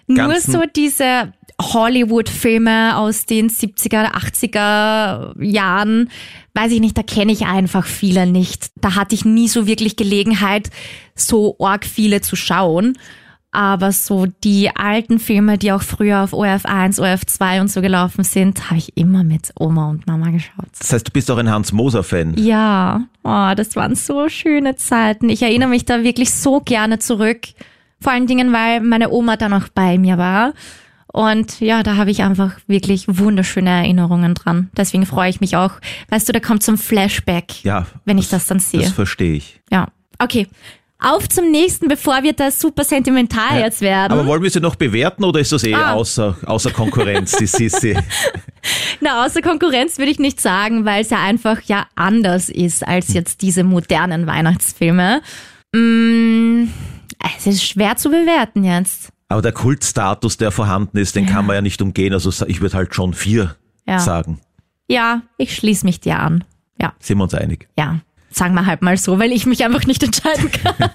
Nur 0.08 0.39
so 0.39 0.63
diese 0.76 1.34
Hollywood-Filme 1.61 2.97
aus 2.97 3.25
den 3.25 3.49
70er, 3.49 4.13
80er 4.13 5.41
Jahren, 5.43 6.09
weiß 6.53 6.71
ich 6.71 6.79
nicht, 6.79 6.97
da 6.97 7.03
kenne 7.03 7.31
ich 7.31 7.45
einfach 7.45 7.85
viele 7.85 8.25
nicht. 8.25 8.71
Da 8.75 8.95
hatte 8.95 9.15
ich 9.15 9.25
nie 9.25 9.47
so 9.47 9.67
wirklich 9.67 9.95
Gelegenheit, 9.95 10.69
so 11.15 11.55
arg 11.59 11.85
viele 11.85 12.21
zu 12.21 12.35
schauen. 12.35 12.97
Aber 13.55 13.91
so 13.91 14.25
die 14.43 14.75
alten 14.75 15.19
Filme, 15.19 15.59
die 15.59 15.71
auch 15.71 15.83
früher 15.83 16.23
auf 16.23 16.33
ORF1, 16.33 16.99
ORF2 16.99 17.61
und 17.61 17.67
so 17.67 17.81
gelaufen 17.81 18.23
sind, 18.23 18.71
habe 18.71 18.79
ich 18.79 18.97
immer 18.97 19.23
mit 19.23 19.51
Oma 19.59 19.91
und 19.91 20.07
Mama 20.07 20.31
geschaut. 20.31 20.65
Das 20.79 20.91
heißt, 20.91 21.07
du 21.07 21.11
bist 21.11 21.29
auch 21.29 21.37
ein 21.37 21.51
Hans-Moser-Fan. 21.51 22.33
Ja, 22.39 23.03
oh, 23.23 23.51
das 23.55 23.75
waren 23.75 23.93
so 23.93 24.27
schöne 24.27 24.75
Zeiten. 24.75 25.29
Ich 25.29 25.43
erinnere 25.43 25.69
mich 25.69 25.85
da 25.85 26.03
wirklich 26.03 26.33
so 26.33 26.61
gerne 26.61 26.97
zurück. 26.97 27.41
Vor 28.01 28.11
allen 28.11 28.25
Dingen, 28.25 28.51
weil 28.53 28.81
meine 28.81 29.11
Oma 29.11 29.37
da 29.37 29.49
noch 29.49 29.69
bei 29.69 29.99
mir 29.99 30.17
war. 30.17 30.53
Und 31.15 31.60
ja, 31.62 31.84
da 31.84 31.95
habe 31.95 32.10
ich 32.10 32.23
einfach 32.23 32.54
wirklich 32.65 33.06
wunderschöne 33.08 33.69
Erinnerungen 33.69 34.34
dran. 34.34 34.71
Deswegen 34.76 35.06
freue 35.06 35.30
ich 35.30 35.39
mich 35.41 35.56
auch. 35.56 35.73
Weißt 36.10 36.28
du, 36.28 36.34
da 36.34 36.39
kommt 36.39 36.63
so 36.63 36.71
ein 36.71 36.78
Flashback, 36.80 37.63
Ja, 37.63 37.86
wenn 38.04 38.17
ich 38.17 38.30
das 38.30 38.47
dann 38.47 38.58
sehe. 38.60 38.80
das 38.82 38.91
verstehe 38.93 39.36
ich. 39.36 39.62
Ja, 39.71 39.89
okay. 40.17 40.47
Auf 40.97 41.30
zum 41.30 41.52
nächsten, 41.52 41.88
bevor 41.88 42.23
wir 42.23 42.34
da 42.34 42.49
super 42.49 42.84
sentimental 42.84 43.60
jetzt 43.60 43.82
werden. 43.82 44.13
Aber 44.13 44.26
wollen 44.26 44.41
wir 44.41 44.49
sie 44.49 44.60
noch 44.62 44.76
bewerten 44.76 45.23
oder 45.23 45.39
ist 45.39 45.52
das 45.52 45.63
eh 45.65 45.76
Ah. 45.76 45.93
außer, 45.93 46.36
außer 46.45 46.71
Konkurrenz, 46.71 47.34
die 47.38 47.45
Sissi? 47.45 47.95
Na, 49.02 49.23
außer 49.26 49.41
Konkurrenz 49.41 49.99
würde 49.99 50.12
ich 50.12 50.17
nicht 50.19 50.41
sagen, 50.41 50.84
weil 50.86 51.02
es 51.04 51.12
ja 51.12 51.21
einfach 51.21 51.62
ja 51.63 51.86
anders 51.95 52.49
ist 52.49 52.88
als 52.88 53.13
jetzt 53.13 53.41
diese 53.43 53.63
modernen 53.63 54.26
Weihnachtsfilme. 54.26 55.21
Mm, 55.76 56.69
es 57.38 57.45
ist 57.47 57.63
schwer 57.65 57.97
zu 57.97 58.10
bewerten 58.10 58.63
jetzt. 58.63 59.10
Aber 59.34 59.41
der 59.41 59.52
Kultstatus, 59.52 60.38
der 60.38 60.52
vorhanden 60.52 60.98
ist, 60.98 61.15
den 61.15 61.26
kann 61.26 61.46
man 61.46 61.56
ja 61.56 61.62
nicht 61.62 61.82
umgehen. 61.82 62.13
Also 62.13 62.46
ich 62.46 62.62
würde 62.62 62.78
halt 62.78 62.93
schon 62.96 63.13
vier 63.13 63.56
Ja. 63.88 64.00
sagen. 64.00 64.39
Ja, 64.88 65.24
ich 65.38 65.56
schließe 65.56 65.86
mich 65.86 66.00
dir 66.00 66.19
an. 66.19 66.43
Ja, 66.80 66.93
Sind 67.00 67.17
wir 67.17 67.24
uns 67.24 67.34
einig? 67.34 67.67
ja. 67.78 68.00
Sagen 68.36 68.56
wir 68.56 68.65
halt 68.65 68.82
mal 68.82 68.98
so, 68.98 69.19
weil 69.19 69.32
ich 69.32 69.46
mich 69.46 69.63
einfach 69.63 69.86
nicht 69.86 70.02
entscheiden 70.02 70.52
kann. 70.63 70.76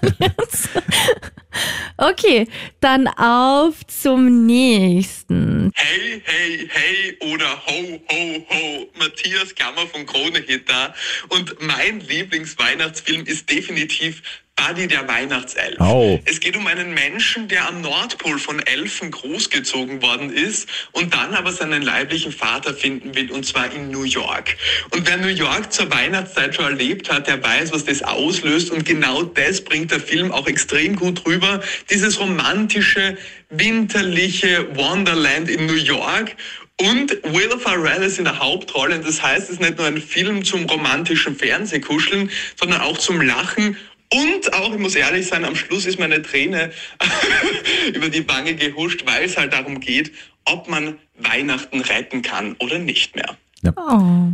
Okay, 1.97 2.47
dann 2.79 3.07
auf 3.07 3.85
zum 3.87 4.45
nächsten. 4.45 5.71
Hey, 5.75 6.21
hey, 6.23 6.69
hey 6.71 7.33
oder 7.33 7.45
ho, 7.67 7.99
ho, 8.09 8.45
ho. 8.49 8.87
Matthias 8.97 9.53
Kammer 9.55 9.85
von 9.91 10.05
Krone 10.05 10.39
Hit 10.39 10.69
da. 10.69 10.93
Und 11.29 11.55
mein 11.61 11.99
Lieblingsweihnachtsfilm 12.01 13.25
ist 13.25 13.49
definitiv 13.51 14.21
Buddy 14.59 14.87
der 14.87 15.07
Weihnachtself. 15.07 15.77
Oh. 15.79 16.19
Es 16.25 16.39
geht 16.39 16.57
um 16.57 16.67
einen 16.67 16.93
Menschen, 16.93 17.47
der 17.47 17.67
am 17.67 17.81
Nordpol 17.81 18.37
von 18.37 18.59
Elfen 18.59 19.11
großgezogen 19.11 20.01
worden 20.01 20.33
ist 20.33 20.67
und 20.91 21.13
dann 21.13 21.33
aber 21.33 21.51
seinen 21.51 21.81
leiblichen 21.81 22.31
Vater 22.31 22.73
finden 22.73 23.15
will, 23.15 23.31
und 23.31 23.45
zwar 23.45 23.73
in 23.73 23.89
New 23.89 24.03
York. 24.03 24.57
Und 24.91 25.07
wer 25.07 25.17
New 25.17 25.27
York 25.27 25.71
zur 25.71 25.89
Weihnachtszeit 25.91 26.55
schon 26.55 26.65
erlebt 26.65 27.09
hat, 27.11 27.27
der 27.27 27.41
weiß, 27.41 27.71
was 27.71 27.85
das 27.85 28.03
auslöst 28.03 28.71
und 28.71 28.85
genau 28.85 29.23
das 29.23 29.61
bringt 29.61 29.91
der 29.91 29.99
Film 29.99 30.31
auch 30.31 30.47
extrem 30.47 30.95
gut 30.95 31.25
rüber. 31.25 31.61
Dieses 31.89 32.19
romantische, 32.19 33.17
winterliche 33.49 34.75
Wonderland 34.75 35.49
in 35.49 35.65
New 35.65 35.73
York. 35.73 36.35
Und 36.81 37.11
Will 37.23 37.59
Ferrell 37.59 38.03
ist 38.03 38.19
in 38.19 38.23
der 38.23 38.39
Hauptrolle. 38.39 38.95
Und 38.95 39.05
das 39.05 39.21
heißt, 39.21 39.43
es 39.43 39.49
ist 39.55 39.61
nicht 39.61 39.77
nur 39.77 39.87
ein 39.87 40.01
Film 40.01 40.45
zum 40.45 40.65
romantischen 40.65 41.35
Fernsehkuscheln, 41.35 42.29
sondern 42.55 42.81
auch 42.81 42.97
zum 42.97 43.19
Lachen. 43.21 43.75
Und 44.11 44.53
auch, 44.53 44.73
ich 44.73 44.79
muss 44.79 44.95
ehrlich 44.95 45.27
sein, 45.27 45.45
am 45.45 45.55
Schluss 45.55 45.85
ist 45.85 45.99
meine 45.99 46.21
Träne 46.21 46.71
über 47.93 48.09
die 48.09 48.27
Wange 48.27 48.55
gehuscht, 48.55 49.03
weil 49.05 49.23
es 49.25 49.37
halt 49.37 49.53
darum 49.53 49.79
geht, 49.79 50.11
ob 50.45 50.67
man 50.67 50.97
Weihnachten 51.19 51.81
retten 51.81 52.23
kann 52.23 52.55
oder 52.59 52.79
nicht 52.79 53.15
mehr. 53.15 53.37
Ja. 53.61 53.73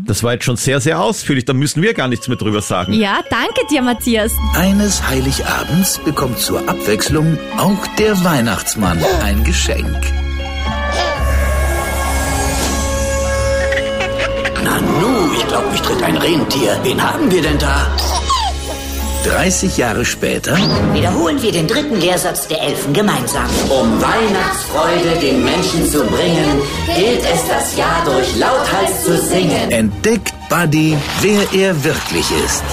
Das 0.06 0.24
war 0.24 0.34
jetzt 0.34 0.46
schon 0.46 0.56
sehr, 0.56 0.80
sehr 0.80 1.02
ausführlich. 1.02 1.46
Da 1.46 1.54
müssen 1.54 1.82
wir 1.82 1.94
gar 1.94 2.08
nichts 2.08 2.28
mehr 2.28 2.38
drüber 2.38 2.62
sagen. 2.62 2.94
Ja, 2.94 3.20
danke 3.30 3.62
dir, 3.70 3.82
Matthias. 3.82 4.32
Eines 4.54 5.06
Heiligabends 5.06 6.00
bekommt 6.00 6.38
zur 6.40 6.70
Abwechslung 6.70 7.38
auch 7.58 7.88
der 7.98 8.24
Weihnachtsmann 8.24 9.04
ein 9.24 9.44
Geschenk. 9.44 10.00
Nanu, 14.64 15.34
ich 15.36 15.48
glaube, 15.48 15.70
mich 15.72 15.82
tritt 15.82 16.02
ein 16.04 16.18
Rentier. 16.18 16.80
Wen 16.84 17.02
haben 17.02 17.30
wir 17.30 17.42
denn 17.42 17.58
da? 17.58 17.92
30 19.26 19.78
Jahre 19.78 20.06
später 20.06 20.56
Wiederholen 20.94 21.42
wir 21.42 21.52
den 21.52 21.68
dritten 21.68 22.00
Lehrsatz 22.00 22.48
der 22.48 22.62
Elfen 22.62 22.94
gemeinsam. 22.94 23.50
Um 23.70 24.00
Weihnachtsfreude 24.00 25.20
den 25.20 25.44
Menschen 25.44 25.90
zu 25.90 26.04
bringen, 26.04 26.62
gilt 26.96 27.22
es 27.22 27.48
das 27.48 27.76
Jahr 27.76 28.06
durch 28.06 28.36
lauthals 28.38 29.04
zu 29.04 29.18
singen. 29.18 29.72
entdeckt 29.72 30.34
Buddy, 30.48 30.96
wer 31.22 31.60
er 31.60 31.84
wirklich 31.84 32.26
ist. 32.46 32.64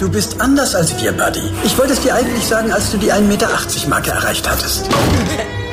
Du 0.00 0.10
bist 0.10 0.40
anders 0.40 0.74
als 0.74 1.00
wir, 1.00 1.12
Buddy. 1.12 1.48
Ich 1.62 1.78
wollte 1.78 1.92
es 1.92 2.00
dir 2.00 2.16
eigentlich 2.16 2.44
sagen, 2.44 2.72
als 2.72 2.90
du 2.90 2.98
die 2.98 3.12
1,80 3.12 3.20
Meter 3.20 3.48
Marke 3.88 4.10
erreicht 4.10 4.48
hattest. 4.50 4.88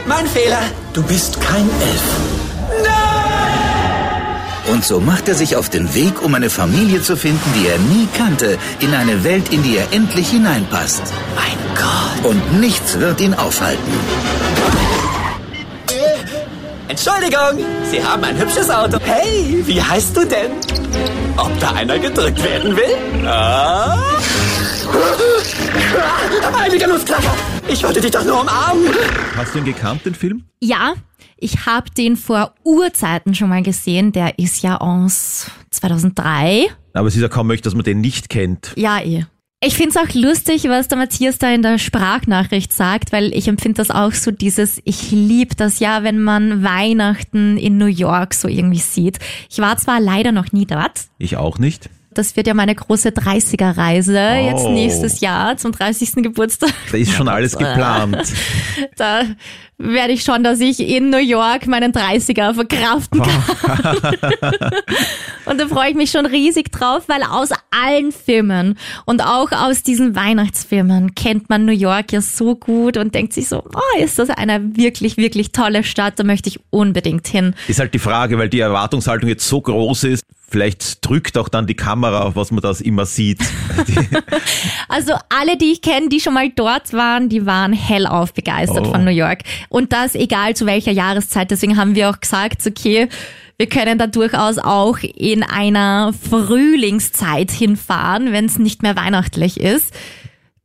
Mein 0.06 0.28
Fehler. 0.28 0.62
Du 0.94 1.02
bist 1.02 1.42
kein 1.42 1.68
Elf. 1.82 2.41
Und 4.72 4.86
so 4.86 5.02
macht 5.02 5.28
er 5.28 5.36
sich 5.36 5.58
auf 5.58 5.68
den 5.70 5.94
Weg, 5.94 6.22
um 6.22 6.34
eine 6.34 6.50
Familie 6.50 7.02
zu 7.02 7.18
finden, 7.18 7.52
die 7.58 7.68
er 7.68 7.78
nie 7.78 8.08
kannte, 8.18 8.58
in 8.80 8.94
eine 8.94 9.26
Welt, 9.26 9.52
in 9.52 9.64
die 9.64 9.76
er 9.76 9.92
endlich 9.92 10.30
hineinpasst. 10.30 11.04
Mein 11.36 11.58
Gott. 11.76 12.32
Und 12.32 12.62
nichts 12.62 12.98
wird 12.98 13.20
ihn 13.20 13.34
aufhalten. 13.34 13.92
Entschuldigung, 16.88 17.66
Sie 17.92 18.02
haben 18.02 18.24
ein 18.24 18.38
hübsches 18.38 18.70
Auto. 18.70 18.98
Hey, 19.04 19.62
wie 19.66 19.82
heißt 19.82 20.16
du 20.16 20.26
denn? 20.26 20.52
Ob 21.36 21.60
da 21.60 21.72
einer 21.72 22.00
gedrückt 22.00 22.42
werden 22.42 22.74
will? 22.78 23.28
Ah. 23.28 23.98
Heiliger 26.58 26.88
Nussknacker! 26.88 27.36
Ich 27.68 27.84
wollte 27.84 28.00
dich 28.00 28.12
doch 28.12 28.24
nur 28.24 28.42
umarmen. 28.42 28.86
Hast 29.36 29.54
du 29.54 29.60
ihn 29.60 29.66
gekannt, 29.66 30.06
den 30.06 30.16
Film? 30.16 30.44
Ja, 30.60 30.94
ich 31.42 31.66
habe 31.66 31.90
den 31.90 32.16
vor 32.16 32.54
Urzeiten 32.64 33.36
schon 33.36 33.50
mal 33.50 33.64
gesehen. 33.64 34.12
Der 34.12 34.40
ist 34.40 34.64
ja 34.64 34.78
aus 34.78 35.50
2003. 35.72 36.68
Aber 36.94 37.08
es 37.08 37.16
ist 37.16 37.22
ja 37.22 37.28
kaum 37.28 37.48
möglich, 37.48 37.64
dass 37.64 37.74
man 37.74 37.84
den 37.84 38.00
nicht 38.00 38.30
kennt. 38.30 38.74
Ja, 38.78 39.00
eh. 39.02 39.26
Ich 39.64 39.76
find's 39.76 39.96
auch 39.96 40.12
lustig, 40.14 40.64
was 40.70 40.88
der 40.88 40.98
Matthias 40.98 41.38
da 41.38 41.52
in 41.52 41.62
der 41.62 41.78
Sprachnachricht 41.78 42.74
sagt, 42.74 43.12
weil 43.12 43.32
ich 43.36 43.48
empfinde 43.48 43.78
das 43.78 43.92
auch 43.92 44.12
so 44.12 44.32
dieses, 44.32 44.82
ich 44.86 45.12
lieb 45.12 45.56
das 45.58 45.80
ja, 45.80 46.04
wenn 46.04 46.20
man 46.20 46.64
Weihnachten 46.64 47.58
in 47.58 47.78
New 47.78 47.86
York 47.86 48.34
so 48.34 48.48
irgendwie 48.48 48.80
sieht. 48.80 49.20
Ich 49.50 49.60
war 49.60 49.78
zwar 49.78 50.00
leider 50.00 50.32
noch 50.32 50.52
nie 50.52 50.66
dort. 50.66 51.02
Ich 51.20 51.38
auch 51.38 51.60
nicht. 51.60 51.90
Das 52.14 52.36
wird 52.36 52.46
ja 52.48 52.54
meine 52.54 52.76
große 52.76 53.10
30er-Reise 53.10 54.20
Oh. 54.34 54.50
jetzt 54.50 54.66
nächstes 54.68 55.22
Jahr 55.22 55.56
zum 55.58 55.72
30. 55.72 56.16
Geburtstag. 56.24 56.70
Da 56.92 56.98
ist 56.98 57.14
schon 57.14 57.30
alles 57.30 57.58
geplant. 57.58 58.18
Da 58.98 59.24
werde 59.78 60.14
ich 60.14 60.24
schon, 60.24 60.44
dass 60.44 60.60
ich 60.60 60.80
in 60.82 61.10
New 61.10 61.18
York 61.18 61.68
meinen 61.68 61.92
30er 61.94 62.54
verkraften 62.54 63.22
kann. 63.22 64.52
Und 65.46 65.60
da 65.60 65.68
freue 65.68 65.90
ich 65.92 65.96
mich 65.96 66.12
schon 66.12 66.26
riesig 66.26 66.72
drauf, 66.72 67.04
weil 67.08 67.24
aus 67.24 67.50
allen 67.72 68.12
Filmen 68.12 68.78
und 69.06 69.22
auch 69.26 69.52
aus 69.52 69.82
diesen 69.82 70.16
Weihnachtsfilmen 70.16 71.16
kennt 71.16 71.50
man 71.50 71.66
New 71.66 71.72
York 71.72 72.12
ja 72.12 72.22
so 72.22 72.56
gut 72.56 72.98
und 72.98 73.16
denkt 73.16 73.34
sich 73.34 73.48
so, 73.48 73.64
oh, 73.74 74.00
ist 74.04 74.20
das 74.20 74.30
eine 74.30 74.76
wirklich, 74.76 75.18
wirklich 75.18 75.52
tolle 75.52 75.84
Stadt, 75.84 76.20
da 76.20 76.24
möchte 76.24 76.50
ich 76.50 76.60
unbedingt 76.70 77.28
hin. 77.28 77.56
Ist 77.68 77.80
halt 77.80 77.94
die 77.94 78.00
Frage, 78.00 78.38
weil 78.38 78.50
die 78.50 78.60
Erwartungshaltung 78.60 79.30
jetzt 79.30 79.48
so 79.48 79.62
groß 79.62 80.04
ist, 80.06 80.24
vielleicht 80.52 81.04
drückt 81.08 81.38
auch 81.38 81.50
dann 81.50 81.66
die 81.66 81.76
Kamera 81.76 82.22
auf, 82.24 82.36
was 82.36 82.52
man 82.52 82.62
das 82.62 82.82
immer 82.82 83.06
sieht. 83.06 83.40
Also 84.88 85.14
alle, 85.30 85.56
die 85.58 85.72
ich 85.72 85.82
kenne, 85.82 86.10
die 86.10 86.20
schon 86.20 86.34
mal 86.34 86.50
dort 86.54 86.92
waren, 86.92 87.30
die 87.30 87.46
waren 87.46 87.72
hellauf 87.72 88.34
begeistert 88.34 88.86
Oh. 88.88 88.92
von 88.92 89.06
New 89.06 89.12
York. 89.12 89.40
Und 89.70 89.94
das 89.94 90.16
egal 90.16 90.54
zu 90.56 90.66
welcher 90.66 90.92
Jahreszeit. 90.92 91.50
Deswegen 91.50 91.78
haben 91.78 91.96
wir 91.96 92.10
auch 92.10 92.20
gesagt, 92.20 92.68
okay, 92.68 93.08
wir 93.58 93.68
können 93.70 93.98
da 93.98 94.08
durchaus 94.08 94.58
auch 94.58 94.98
in 95.02 95.44
einer 95.44 96.14
Frühlingszeit 96.30 97.52
hinfahren, 97.52 98.32
wenn 98.34 98.46
es 98.46 98.60
nicht 98.60 98.84
mehr 98.84 98.96
weihnachtlich 98.96 99.60
ist. 99.60 99.94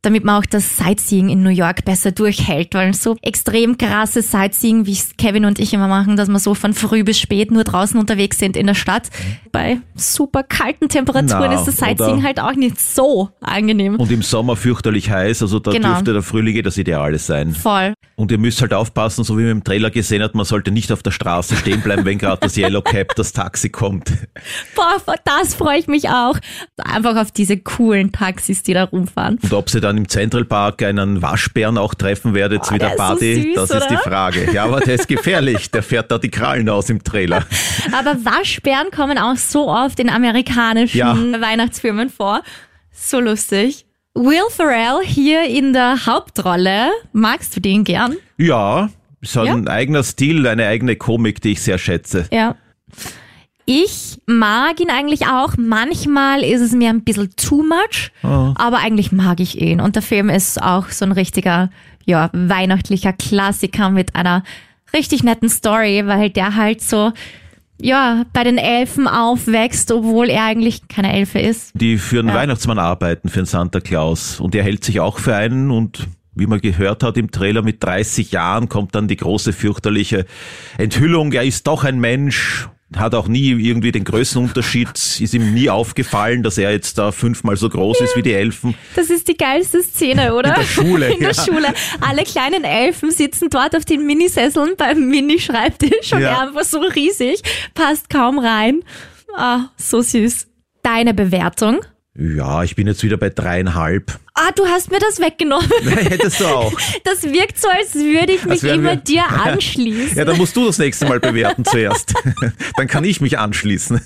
Damit 0.03 0.23
man 0.23 0.41
auch 0.41 0.45
das 0.45 0.77
Sightseeing 0.77 1.29
in 1.29 1.41
New 1.41 1.49
York 1.49 1.83
besser 1.83 2.11
durchhält, 2.11 2.75
weil 2.75 2.93
so 2.93 3.15
extrem 3.23 3.77
krasses 3.77 4.31
Sightseeing, 4.31 4.85
wie 4.85 4.91
es 4.93 5.17
Kevin 5.17 5.43
und 5.43 5.59
ich 5.59 5.73
immer 5.73 5.87
machen, 5.87 6.15
dass 6.15 6.29
wir 6.29 6.39
so 6.39 6.53
von 6.53 6.73
früh 6.73 7.03
bis 7.03 7.19
spät 7.19 7.51
nur 7.51 7.63
draußen 7.63 7.99
unterwegs 7.99 8.37
sind 8.37 8.55
in 8.55 8.67
der 8.67 8.75
Stadt. 8.75 9.09
Bei 9.51 9.79
super 9.95 10.43
kalten 10.43 10.87
Temperaturen 10.87 11.49
Na, 11.49 11.55
ist 11.55 11.65
das 11.65 11.77
Sightseeing 11.77 12.23
halt 12.23 12.39
auch 12.39 12.53
nicht 12.53 12.79
so 12.79 13.29
angenehm. 13.41 13.95
Und 13.95 14.11
im 14.11 14.21
Sommer 14.21 14.55
fürchterlich 14.55 15.09
heiß, 15.09 15.41
also 15.41 15.59
da 15.59 15.71
Genau. 15.71 15.89
dürfte 15.89 16.13
der 16.13 16.21
Frühling 16.21 16.55
eh 16.55 16.61
das 16.61 16.77
Ideale 16.77 17.17
sein. 17.17 17.53
Voll. 17.53 17.93
Und 18.15 18.31
ihr 18.31 18.37
müsst 18.37 18.61
halt 18.61 18.73
aufpassen, 18.73 19.23
so 19.23 19.37
wie 19.37 19.43
man 19.43 19.51
im 19.51 19.63
Trailer 19.63 19.89
gesehen 19.89 20.21
hat, 20.21 20.35
man 20.35 20.45
sollte 20.45 20.71
nicht 20.71 20.91
auf 20.91 21.01
der 21.03 21.11
Straße 21.11 21.55
stehen 21.55 21.81
bleiben, 21.81 22.05
wenn 22.05 22.17
gerade 22.19 22.39
das 22.41 22.55
Yellow 22.55 22.81
Cab, 22.81 23.15
das 23.15 23.33
Taxi 23.33 23.69
kommt. 23.69 24.11
Boah, 24.75 25.01
das 25.25 25.55
freue 25.55 25.79
ich 25.79 25.87
mich 25.87 26.09
auch. 26.09 26.37
Einfach 26.77 27.15
auf 27.15 27.31
diese 27.31 27.57
coolen 27.57 28.11
Taxis, 28.11 28.63
die 28.63 28.73
da 28.73 28.85
rumfahren. 28.85 29.39
Und 29.41 29.53
ob 29.53 29.69
sie 29.69 29.81
dann 29.87 29.97
im 29.97 30.07
Central 30.09 30.45
Park 30.45 30.83
einen 30.83 31.21
Waschbären 31.21 31.77
auch 31.77 31.93
treffen 31.93 32.33
werdet, 32.33 32.63
Boah, 32.63 32.73
wie 32.73 32.77
der 32.79 32.89
der 32.89 32.95
ist 32.95 33.01
so 33.01 33.07
Party, 33.07 33.41
süß, 33.41 33.55
das 33.55 33.71
ist 33.71 33.89
die 33.89 33.93
oder? 33.93 34.03
Frage. 34.03 34.51
Ja, 34.53 34.65
aber 34.65 34.79
der 34.81 34.95
ist 34.95 35.07
gefährlich, 35.07 35.71
der 35.71 35.83
fährt 35.83 36.11
da 36.11 36.17
die 36.17 36.29
Krallen 36.29 36.69
aus 36.69 36.89
im 36.89 37.03
Trailer. 37.03 37.43
Aber 37.91 38.15
Waschbären 38.25 38.91
kommen 38.91 39.17
auch 39.17 39.37
so 39.37 39.69
oft 39.69 39.99
in 39.99 40.09
amerikanischen 40.09 40.97
Ja. 40.97 41.15
Weihnachtsfilmen 41.15 42.09
vor. 42.09 42.41
So 42.91 43.19
lustig. 43.19 43.85
Will 44.13 44.41
Ferrell 44.49 44.99
hier 45.03 45.43
in 45.45 45.73
der 45.73 46.05
Hauptrolle. 46.05 46.89
Magst 47.13 47.55
du 47.55 47.59
den 47.61 47.83
gern? 47.83 48.15
Ja, 48.37 48.89
halt 49.35 49.49
ein 49.49 49.67
eigener 49.67 50.03
Stil, 50.03 50.47
eine 50.47 50.67
eigene 50.67 50.95
Komik, 50.95 51.41
die 51.41 51.51
ich 51.53 51.61
sehr 51.61 51.77
schätze. 51.77 52.27
Ja. 52.31 52.55
Ich 53.69 54.17
mag 54.27 54.79
ihn 54.79 54.89
eigentlich 54.89 55.27
auch. 55.27 55.55
Manchmal 55.57 56.41
ist 56.41 56.61
es 56.61 56.71
mir 56.71 56.89
ein 56.89 57.03
bisschen 57.03 57.35
too 57.35 57.63
much, 57.63 58.11
Oh. 58.23 58.53
aber 58.55 58.77
eigentlich 58.77 59.11
mag 59.11 59.41
ich 59.41 59.59
ihn. 59.61 59.81
Und 59.81 59.95
der 59.97 60.01
Film 60.03 60.29
ist 60.29 60.61
auch 60.63 60.87
so 60.89 61.03
ein 61.03 61.11
richtiger, 61.11 61.69
ja, 62.05 62.29
weihnachtlicher 62.31 63.11
Klassiker 63.11 63.89
mit 63.89 64.15
einer 64.15 64.43
richtig 64.93 65.21
netten 65.23 65.49
Story, 65.49 66.03
weil 66.05 66.29
der 66.29 66.55
halt 66.55 66.81
so, 66.81 67.11
ja, 67.81 68.23
bei 68.31 68.45
den 68.45 68.57
Elfen 68.57 69.05
aufwächst, 69.05 69.91
obwohl 69.91 70.29
er 70.29 70.45
eigentlich 70.45 70.87
keine 70.87 71.11
Elfe 71.11 71.39
ist. 71.39 71.71
Die 71.73 71.97
für 71.97 72.19
einen 72.19 72.29
Ja. 72.29 72.35
Weihnachtsmann 72.35 72.79
arbeiten, 72.79 73.27
für 73.27 73.39
einen 73.39 73.47
Santa 73.47 73.81
Claus. 73.81 74.39
Und 74.39 74.55
er 74.55 74.63
hält 74.63 74.85
sich 74.85 75.01
auch 75.01 75.19
für 75.19 75.35
einen 75.35 75.71
und 75.71 76.07
wie 76.33 76.47
man 76.47 76.61
gehört 76.61 77.03
hat 77.03 77.17
im 77.17 77.31
Trailer, 77.31 77.63
mit 77.63 77.83
30 77.83 78.31
Jahren 78.31 78.69
kommt 78.69 78.95
dann 78.95 79.09
die 79.09 79.17
große 79.17 79.51
fürchterliche 79.51 80.25
Enthüllung. 80.77 81.33
Er 81.33 81.43
ist 81.43 81.67
doch 81.67 81.83
ein 81.83 81.99
Mensch, 81.99 82.69
hat 82.95 83.13
auch 83.15 83.27
nie 83.27 83.49
irgendwie 83.51 83.91
den 83.91 84.05
Größenunterschied, 84.05 84.89
ist 84.95 85.33
ihm 85.33 85.53
nie 85.53 85.69
aufgefallen, 85.69 86.41
dass 86.41 86.57
er 86.57 86.71
jetzt 86.71 86.97
da 86.97 87.11
fünfmal 87.11 87.57
so 87.57 87.67
groß 87.67 87.99
ist 88.01 88.15
wie 88.15 88.21
die 88.21 88.31
Elfen. 88.33 88.75
Das 88.95 89.09
ist 89.09 89.27
die 89.27 89.35
geilste 89.35 89.83
Szene, 89.83 90.33
oder? 90.33 90.49
In 90.49 90.55
der 90.55 90.63
Schule, 90.67 91.09
In 91.13 91.19
der 91.19 91.31
ja. 91.33 91.43
Schule. 91.43 91.73
Alle 91.99 92.23
kleinen 92.23 92.63
Elfen 92.63 93.11
sitzen 93.11 93.49
dort 93.49 93.75
auf 93.75 93.83
den 93.83 94.05
Minisesseln 94.05 94.75
beim 94.77 95.09
Mini-Schreibtisch 95.09 96.13
und 96.13 96.21
Ja. 96.21 96.29
er 96.29 96.41
einfach 96.47 96.63
so 96.63 96.79
riesig, 96.79 97.41
passt 97.73 98.09
kaum 98.09 98.39
rein. 98.39 98.81
Ah, 99.35 99.65
so 99.75 100.01
süß. 100.01 100.47
Deine 100.81 101.13
Bewertung? 101.13 101.81
Ja, 102.19 102.63
ich 102.63 102.75
bin 102.75 102.87
jetzt 102.87 103.03
wieder 103.03 103.17
bei 103.17 103.29
dreieinhalb. 103.29 104.17
Ah, 104.33 104.49
du 104.55 104.65
hast 104.65 104.89
mir 104.89 104.97
das 104.99 105.19
weggenommen. 105.19 105.69
Hättest 105.83 106.39
du 106.39 106.45
auch. 106.47 106.73
Das 107.03 107.21
wirkt 107.23 107.59
so, 107.61 107.67
als 107.69 107.93
würde 107.93 108.33
ich 108.33 108.43
mich 108.45 108.63
immer 108.63 108.91
wir- 108.91 108.95
dir 108.95 109.23
anschließen. 109.45 110.17
Ja, 110.17 110.25
dann 110.25 110.37
musst 110.37 110.55
du 110.55 110.65
das 110.65 110.79
nächste 110.79 111.05
Mal 111.05 111.19
bewerten 111.19 111.63
zuerst. 111.63 112.13
dann 112.77 112.87
kann 112.87 113.03
ich 113.03 113.21
mich 113.21 113.37
anschließen. 113.37 114.01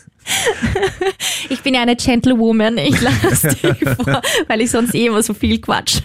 Ich 1.50 1.62
bin 1.62 1.74
ja 1.74 1.82
eine 1.84 1.96
Gentlewoman. 1.96 2.78
Ich 2.78 3.00
lasse 3.00 3.48
dich 3.50 3.80
vor, 3.96 4.22
weil 4.48 4.60
ich 4.62 4.72
sonst 4.72 4.94
eh 4.94 5.06
immer 5.06 5.24
so 5.24 5.34
viel 5.34 5.60
quatsch. 5.62 6.00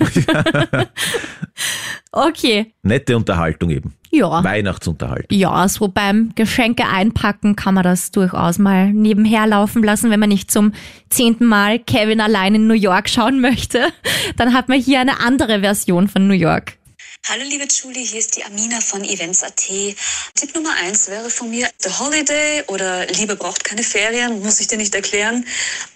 Okay. 2.12 2.72
Nette 2.82 3.16
Unterhaltung 3.16 3.70
eben. 3.70 3.94
Ja. 4.16 4.42
Weihnachtsunterhaltung. 4.42 5.36
Ja, 5.36 5.68
so 5.68 5.88
beim 5.88 6.30
Geschenke 6.34 6.86
einpacken 6.86 7.56
kann 7.56 7.74
man 7.74 7.84
das 7.84 8.10
durchaus 8.10 8.58
mal 8.58 8.92
nebenher 8.92 9.46
laufen 9.46 9.82
lassen, 9.82 10.10
wenn 10.10 10.20
man 10.20 10.28
nicht 10.28 10.50
zum 10.50 10.72
zehnten 11.10 11.44
Mal 11.44 11.78
Kevin 11.78 12.20
allein 12.20 12.54
in 12.54 12.66
New 12.66 12.74
York 12.74 13.08
schauen 13.08 13.40
möchte. 13.40 13.86
Dann 14.36 14.54
hat 14.54 14.68
man 14.68 14.80
hier 14.80 15.00
eine 15.00 15.20
andere 15.20 15.60
Version 15.60 16.08
von 16.08 16.26
New 16.26 16.34
York. 16.34 16.78
Hallo 17.24 17.42
liebe 17.48 17.64
Julie, 17.64 18.04
hier 18.04 18.20
ist 18.20 18.36
die 18.36 18.44
Amina 18.44 18.80
von 18.80 19.02
Events.at. 19.02 19.56
Tipp 19.56 20.54
Nummer 20.54 20.70
eins 20.84 21.08
wäre 21.08 21.28
von 21.28 21.50
mir 21.50 21.68
The 21.78 21.90
Holiday 21.90 22.62
oder 22.68 23.04
Liebe 23.08 23.34
braucht 23.34 23.64
keine 23.64 23.82
Ferien, 23.82 24.40
muss 24.42 24.60
ich 24.60 24.68
dir 24.68 24.76
nicht 24.78 24.94
erklären. 24.94 25.44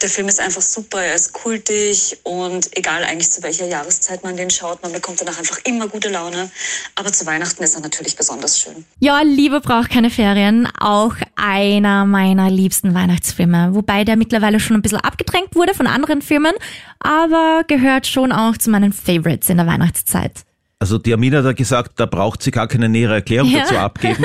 Der 0.03 0.09
Film 0.09 0.27
ist 0.27 0.41
einfach 0.41 0.61
super, 0.61 1.01
er 1.01 1.15
ist 1.15 1.33
kultig 1.33 2.19
und 2.25 2.77
egal 2.77 3.05
eigentlich 3.05 3.31
zu 3.31 3.45
welcher 3.45 3.67
Jahreszeit 3.67 4.25
man 4.25 4.37
den 4.37 4.51
schaut, 4.51 4.83
man 4.83 4.93
bekommt 4.93 5.21
danach 5.21 5.39
einfach 5.39 5.59
immer 5.65 5.87
gute 5.87 6.09
Laune. 6.09 6.51
Aber 6.97 7.13
zu 7.13 7.25
Weihnachten 7.27 7.63
ist 7.63 7.77
er 7.77 7.81
natürlich 7.81 8.17
besonders 8.17 8.59
schön. 8.59 8.85
Ja, 8.99 9.23
Liebe 9.23 9.61
braucht 9.61 9.91
keine 9.91 10.11
Ferien. 10.11 10.69
Auch 10.81 11.15
einer 11.37 12.07
meiner 12.07 12.51
liebsten 12.51 12.93
Weihnachtsfilme. 12.93 13.73
Wobei 13.73 14.03
der 14.03 14.17
mittlerweile 14.17 14.59
schon 14.59 14.77
ein 14.77 14.83
bisschen 14.83 14.99
abgedrängt 14.99 15.55
wurde 15.55 15.75
von 15.75 15.87
anderen 15.87 16.23
Filmen, 16.23 16.55
aber 16.99 17.63
gehört 17.69 18.09
schon 18.09 18.33
auch 18.33 18.57
zu 18.57 18.69
meinen 18.71 18.93
Favorites 18.93 19.49
in 19.49 19.59
der 19.59 19.69
Weihnachtszeit. 19.69 20.45
Also 20.83 20.97
die 20.97 21.13
Amina 21.13 21.43
hat 21.45 21.57
gesagt, 21.57 21.93
da 22.01 22.07
braucht 22.07 22.43
sie 22.43 22.51
gar 22.51 22.67
keine 22.67 22.89
nähere 22.89 23.13
Erklärung 23.17 23.51
Ja. 23.51 23.61
dazu 23.61 23.77
abgeben. 23.77 24.25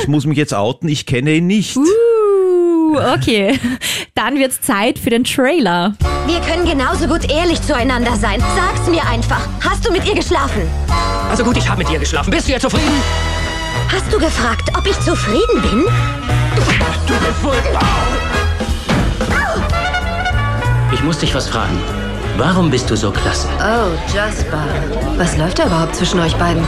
Ich 0.00 0.06
muss 0.06 0.26
mich 0.26 0.38
jetzt 0.38 0.54
outen, 0.54 0.88
ich 0.88 1.06
kenne 1.06 1.32
ihn 1.34 1.48
nicht. 1.48 1.76
Uh, 1.76 2.96
okay. 3.16 3.58
Dann 4.14 4.36
wird's 4.38 4.60
Zeit 4.60 4.96
für 4.96 5.10
den 5.10 5.24
Trailer. 5.24 5.94
Wir 6.26 6.38
können 6.40 6.64
genauso 6.64 7.08
gut 7.08 7.28
ehrlich 7.28 7.60
zueinander 7.62 8.14
sein. 8.14 8.40
Sag's 8.54 8.88
mir 8.88 9.04
einfach. 9.08 9.40
Hast 9.60 9.84
du 9.88 9.90
mit 9.90 10.06
ihr 10.06 10.14
geschlafen? 10.14 10.62
Also 11.30 11.42
gut, 11.42 11.56
ich 11.56 11.68
habe 11.68 11.78
mit 11.78 11.88
dir 11.90 11.98
geschlafen. 11.98 12.30
Bist 12.30 12.46
du 12.46 12.52
jetzt 12.52 12.62
zufrieden? 12.62 13.02
Hast 13.90 14.12
du 14.12 14.18
gefragt, 14.20 14.70
ob 14.78 14.86
ich 14.86 14.98
zufrieden 15.00 15.62
bin? 15.62 15.84
Du 17.08 17.14
bist 17.14 17.42
wohl... 17.42 17.56
Ich 20.92 21.02
muss 21.02 21.18
dich 21.18 21.34
was 21.34 21.48
fragen. 21.48 21.76
Warum 22.36 22.70
bist 22.70 22.88
du 22.90 22.96
so 22.96 23.10
klasse? 23.10 23.48
Oh, 23.58 23.90
Jasper. 24.14 24.64
Was 25.16 25.36
läuft 25.36 25.58
da 25.58 25.66
überhaupt 25.66 25.94
zwischen 25.96 26.20
euch 26.20 26.34
beiden? 26.36 26.64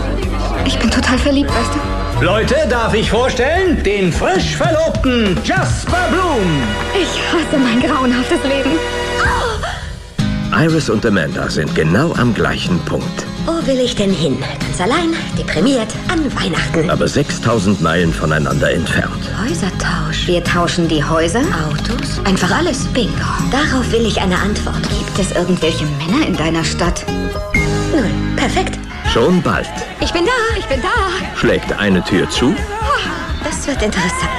Ich 0.67 0.79
bin 0.79 0.91
total 0.91 1.19
verliebt, 1.19 1.51
weißt 1.51 1.71
du? 1.75 2.25
Leute, 2.25 2.55
darf 2.69 2.93
ich 2.95 3.11
vorstellen? 3.11 3.83
Den 3.83 4.13
frisch 4.13 4.57
Verlobten 4.57 5.39
Jasper 5.45 6.09
Bloom. 6.11 6.63
Ich 6.95 7.09
hasse 7.33 7.59
mein 7.59 7.81
grauenhaftes 7.81 8.43
Leben. 8.45 8.71
Iris 10.53 10.91
und 10.91 11.05
Amanda 11.07 11.49
sind 11.49 11.75
genau 11.75 12.13
am 12.15 12.35
gleichen 12.35 12.79
Punkt. 12.81 13.25
Wo 13.47 13.67
will 13.67 13.79
ich 13.81 13.95
denn 13.97 14.13
hin? 14.13 14.37
Ganz 14.61 14.81
allein, 14.81 15.15
deprimiert, 15.39 15.89
an 16.09 16.25
Weihnachten. 16.37 16.91
Aber 16.91 17.09
6000 17.09 17.81
Meilen 17.81 18.13
voneinander 18.13 18.71
entfernt. 18.73 19.31
Häusertausch. 19.43 20.27
Wir 20.27 20.43
tauschen 20.45 20.89
die 20.89 21.03
Häuser, 21.03 21.41
Autos, 21.41 22.21
einfach 22.25 22.51
alles. 22.51 22.85
Bingo. 22.89 23.13
Darauf 23.51 23.91
will 23.93 24.05
ich 24.07 24.21
eine 24.21 24.37
Antwort. 24.39 24.83
Gibt 24.83 25.19
es 25.19 25.33
irgendwelche 25.35 25.85
Männer 25.85 26.27
in 26.27 26.37
deiner 26.37 26.65
Stadt? 26.65 27.05
Null. 27.93 28.11
Perfekt. 28.37 28.79
Schon 29.13 29.43
bald 29.43 29.67
Ich 30.01 30.13
bin 30.13 30.25
da, 30.25 30.57
ich 30.59 30.67
bin 30.67 30.81
da. 30.83 31.37
schlägt 31.37 31.73
eine 31.79 32.05
Tür 32.05 32.29
zu 32.31 32.55
Das 33.43 33.67
wird 33.67 33.83
interessant. 33.83 34.31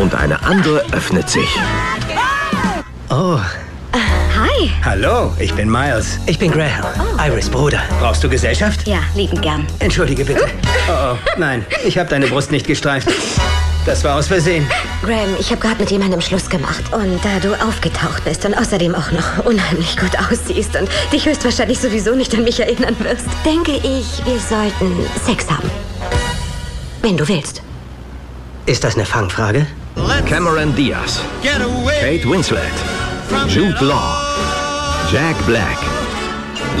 und 0.00 0.14
eine 0.14 0.40
andere 0.44 0.84
öffnet 0.92 1.28
sich. 1.28 1.48
Oh, 3.10 3.38
Hi. 4.64 4.70
hallo, 4.82 5.30
ich 5.38 5.52
bin 5.52 5.68
Miles. 5.70 6.18
Ich 6.24 6.38
bin 6.38 6.50
Graham, 6.50 6.86
Iris 7.18 7.50
Bruder. 7.50 7.82
Brauchst 8.00 8.24
du 8.24 8.30
Gesellschaft? 8.30 8.88
Ja, 8.88 9.00
lieben 9.14 9.38
gern. 9.42 9.66
Entschuldige 9.78 10.24
bitte. 10.24 10.46
Oh, 10.86 11.14
oh, 11.14 11.16
nein, 11.38 11.64
ich 11.86 11.96
habe 11.96 12.10
deine 12.10 12.26
Brust 12.26 12.50
nicht 12.50 12.66
gestreift. 12.66 13.08
Das 13.86 14.04
war 14.04 14.16
aus 14.18 14.26
Versehen. 14.26 14.66
Graham, 15.02 15.34
ich 15.38 15.50
habe 15.50 15.58
gerade 15.62 15.80
mit 15.80 15.90
jemandem 15.90 16.20
Schluss 16.20 16.50
gemacht. 16.50 16.82
Und 16.92 17.24
da 17.24 17.40
du 17.40 17.54
aufgetaucht 17.54 18.22
bist 18.24 18.44
und 18.44 18.52
außerdem 18.52 18.94
auch 18.94 19.10
noch 19.10 19.46
unheimlich 19.46 19.96
gut 19.96 20.10
aussiehst 20.18 20.76
und 20.76 20.88
dich 21.10 21.24
höchstwahrscheinlich 21.24 21.78
sowieso 21.78 22.14
nicht 22.14 22.34
an 22.34 22.44
mich 22.44 22.60
erinnern 22.60 22.94
wirst, 22.98 23.24
denke 23.46 23.72
ich, 23.76 24.22
wir 24.26 24.38
sollten 24.38 24.94
Sex 25.24 25.50
haben. 25.50 25.70
Wenn 27.00 27.16
du 27.16 27.26
willst. 27.28 27.62
Ist 28.66 28.84
das 28.84 28.94
eine 28.94 29.06
Fangfrage? 29.06 29.66
Cameron 30.28 30.74
Diaz, 30.76 31.20
Kate 31.42 32.28
Winslet, 32.28 32.60
Jude 33.48 33.82
Law, 33.86 34.23
Jack 35.14 35.46
Black. 35.46 35.78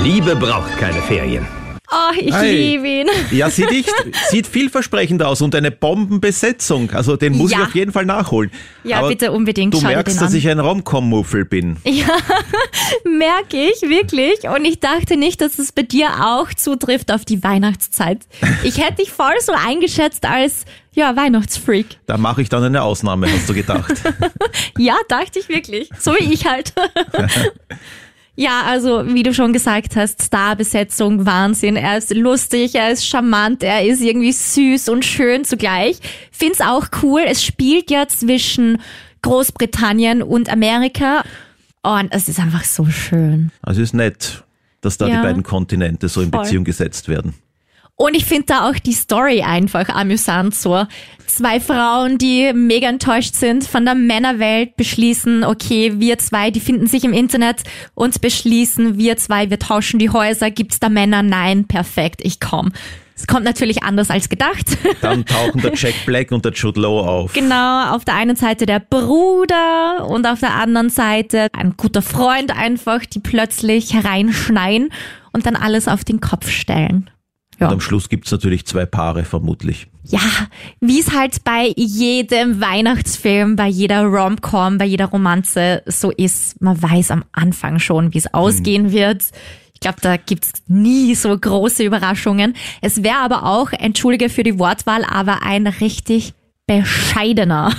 Liebe 0.02 0.34
braucht 0.34 0.76
keine 0.76 1.00
Ferien. 1.02 1.46
Oh, 1.92 2.12
ich 2.18 2.32
Hi. 2.32 2.50
liebe 2.50 2.88
ihn. 2.88 3.06
Ja, 3.30 3.48
sieht, 3.48 3.70
echt, 3.70 3.92
sieht 4.28 4.48
vielversprechend 4.48 5.22
aus 5.22 5.40
und 5.42 5.54
eine 5.54 5.70
Bombenbesetzung. 5.70 6.90
Also 6.90 7.16
den 7.16 7.36
muss 7.36 7.52
Ja. 7.52 7.58
ich 7.60 7.64
auf 7.66 7.74
jeden 7.76 7.92
Fall 7.92 8.04
nachholen. 8.06 8.50
Ja, 8.82 8.98
Aber 8.98 9.08
bitte 9.10 9.30
unbedingt. 9.30 9.74
Du 9.74 9.78
schau 9.80 9.86
dir 9.88 9.94
merkst, 9.94 10.16
den 10.16 10.20
dass 10.20 10.32
an. 10.32 10.38
ich 10.38 10.48
ein 10.48 10.58
Romcom-Muffel 10.58 11.44
bin. 11.44 11.76
Ja, 11.84 12.08
merke 13.04 13.58
ich 13.68 13.82
wirklich. 13.82 14.48
Und 14.48 14.64
ich 14.64 14.80
dachte 14.80 15.16
nicht, 15.16 15.40
dass 15.40 15.60
es 15.60 15.70
bei 15.70 15.82
dir 15.82 16.08
auch 16.26 16.52
zutrifft 16.54 17.12
auf 17.12 17.24
die 17.24 17.44
Weihnachtszeit. 17.44 18.18
Ich 18.64 18.78
hätte 18.78 19.02
dich 19.02 19.12
voll 19.12 19.34
so 19.40 19.52
eingeschätzt 19.52 20.24
als, 20.26 20.64
ja, 20.94 21.14
Weihnachtsfreak. 21.14 21.86
Da 22.06 22.16
mache 22.18 22.42
ich 22.42 22.48
dann 22.48 22.64
eine 22.64 22.82
Ausnahme, 22.82 23.30
hast 23.30 23.48
du 23.48 23.54
gedacht. 23.54 23.92
Ja, 24.78 24.96
dachte 25.08 25.38
ich 25.38 25.48
wirklich. 25.48 25.88
So 26.00 26.12
wie 26.18 26.32
ich 26.32 26.46
halt. 26.46 26.72
Ja, 28.36 28.62
also 28.66 29.04
wie 29.14 29.22
du 29.22 29.32
schon 29.32 29.52
gesagt 29.52 29.94
hast, 29.94 30.22
Starbesetzung, 30.22 31.24
Wahnsinn. 31.24 31.76
Er 31.76 31.98
ist 31.98 32.12
lustig, 32.12 32.74
er 32.74 32.90
ist 32.90 33.06
charmant, 33.06 33.62
er 33.62 33.84
ist 33.86 34.00
irgendwie 34.00 34.32
süß 34.32 34.88
und 34.88 35.04
schön 35.04 35.44
zugleich. 35.44 35.98
Find's 36.32 36.60
auch 36.60 36.86
cool. 37.02 37.22
Es 37.26 37.44
spielt 37.44 37.90
ja 37.92 38.08
zwischen 38.08 38.78
Großbritannien 39.22 40.22
und 40.22 40.48
Amerika. 40.50 41.22
Und 41.82 42.08
es 42.12 42.28
ist 42.28 42.40
einfach 42.40 42.64
so 42.64 42.86
schön. 42.86 43.50
Also 43.62 43.82
ist 43.82 43.94
nett, 43.94 44.42
dass 44.80 44.98
da 44.98 45.06
Ja. 45.06 45.16
die 45.16 45.22
beiden 45.22 45.42
Kontinente 45.42 46.08
so 46.08 46.20
in 46.20 46.30
Voll. 46.30 46.42
Beziehung 46.42 46.64
gesetzt 46.64 47.08
werden. 47.08 47.34
Und 47.96 48.16
ich 48.16 48.24
finde 48.24 48.46
da 48.46 48.68
auch 48.68 48.74
die 48.74 48.92
Story 48.92 49.42
einfach 49.42 49.88
amüsant 49.88 50.54
so. 50.54 50.84
Zwei 51.26 51.60
Frauen, 51.60 52.18
die 52.18 52.52
mega 52.52 52.88
enttäuscht 52.88 53.34
sind 53.34 53.64
von 53.64 53.84
der 53.84 53.94
Männerwelt, 53.94 54.76
beschließen, 54.76 55.44
okay, 55.44 55.94
wir 55.98 56.18
zwei, 56.18 56.50
die 56.50 56.60
finden 56.60 56.88
sich 56.88 57.04
im 57.04 57.12
Internet 57.12 57.62
und 57.94 58.20
beschließen, 58.20 58.98
wir 58.98 59.16
zwei, 59.16 59.48
wir 59.48 59.60
tauschen 59.60 60.00
die 60.00 60.10
Häuser. 60.10 60.50
Gibt's 60.50 60.80
da 60.80 60.88
Männer? 60.88 61.22
Nein, 61.22 61.66
perfekt, 61.66 62.20
ich 62.24 62.40
komm. 62.40 62.72
Es 63.16 63.28
kommt 63.28 63.44
natürlich 63.44 63.84
anders 63.84 64.10
als 64.10 64.28
gedacht. 64.28 64.76
Dann 65.00 65.24
tauchen 65.24 65.62
der 65.62 65.74
Jack 65.74 65.94
Black 66.04 66.32
und 66.32 66.44
der 66.44 66.52
Jude 66.52 66.80
Law 66.80 67.06
auf. 67.06 67.32
Genau, 67.32 67.94
auf 67.94 68.04
der 68.04 68.16
einen 68.16 68.34
Seite 68.34 68.66
der 68.66 68.80
Bruder 68.80 70.06
und 70.08 70.26
auf 70.26 70.40
der 70.40 70.54
anderen 70.54 70.90
Seite 70.90 71.46
ein 71.52 71.74
guter 71.76 72.02
Freund 72.02 72.56
einfach, 72.56 73.06
die 73.06 73.20
plötzlich 73.20 73.94
hereinschneien 73.94 74.92
und 75.32 75.46
dann 75.46 75.54
alles 75.54 75.86
auf 75.86 76.02
den 76.02 76.20
Kopf 76.20 76.50
stellen. 76.50 77.08
Und 77.60 77.66
am 77.66 77.80
Schluss 77.80 78.08
gibt's 78.08 78.30
natürlich 78.30 78.66
zwei 78.66 78.86
Paare, 78.86 79.24
vermutlich. 79.24 79.86
Ja, 80.04 80.20
wie 80.80 81.00
es 81.00 81.12
halt 81.12 81.44
bei 81.44 81.72
jedem 81.76 82.60
Weihnachtsfilm, 82.60 83.56
bei 83.56 83.68
jeder 83.68 84.02
Rom-Com, 84.04 84.78
bei 84.78 84.84
jeder 84.84 85.06
Romanze 85.06 85.82
so 85.86 86.10
ist. 86.10 86.60
Man 86.60 86.80
weiß 86.82 87.10
am 87.10 87.24
Anfang 87.32 87.78
schon, 87.78 88.12
wie 88.12 88.18
es 88.18 88.32
ausgehen 88.34 88.92
wird. 88.92 89.24
Ich 89.72 89.80
glaube, 89.80 89.98
da 90.02 90.16
gibt's 90.16 90.52
nie 90.66 91.14
so 91.14 91.36
große 91.36 91.84
Überraschungen. 91.84 92.54
Es 92.80 93.02
wäre 93.02 93.18
aber 93.18 93.44
auch, 93.44 93.72
entschuldige 93.72 94.28
für 94.28 94.42
die 94.42 94.58
Wortwahl, 94.58 95.04
aber 95.04 95.42
ein 95.42 95.66
richtig 95.66 96.34
bescheidener 96.66 97.72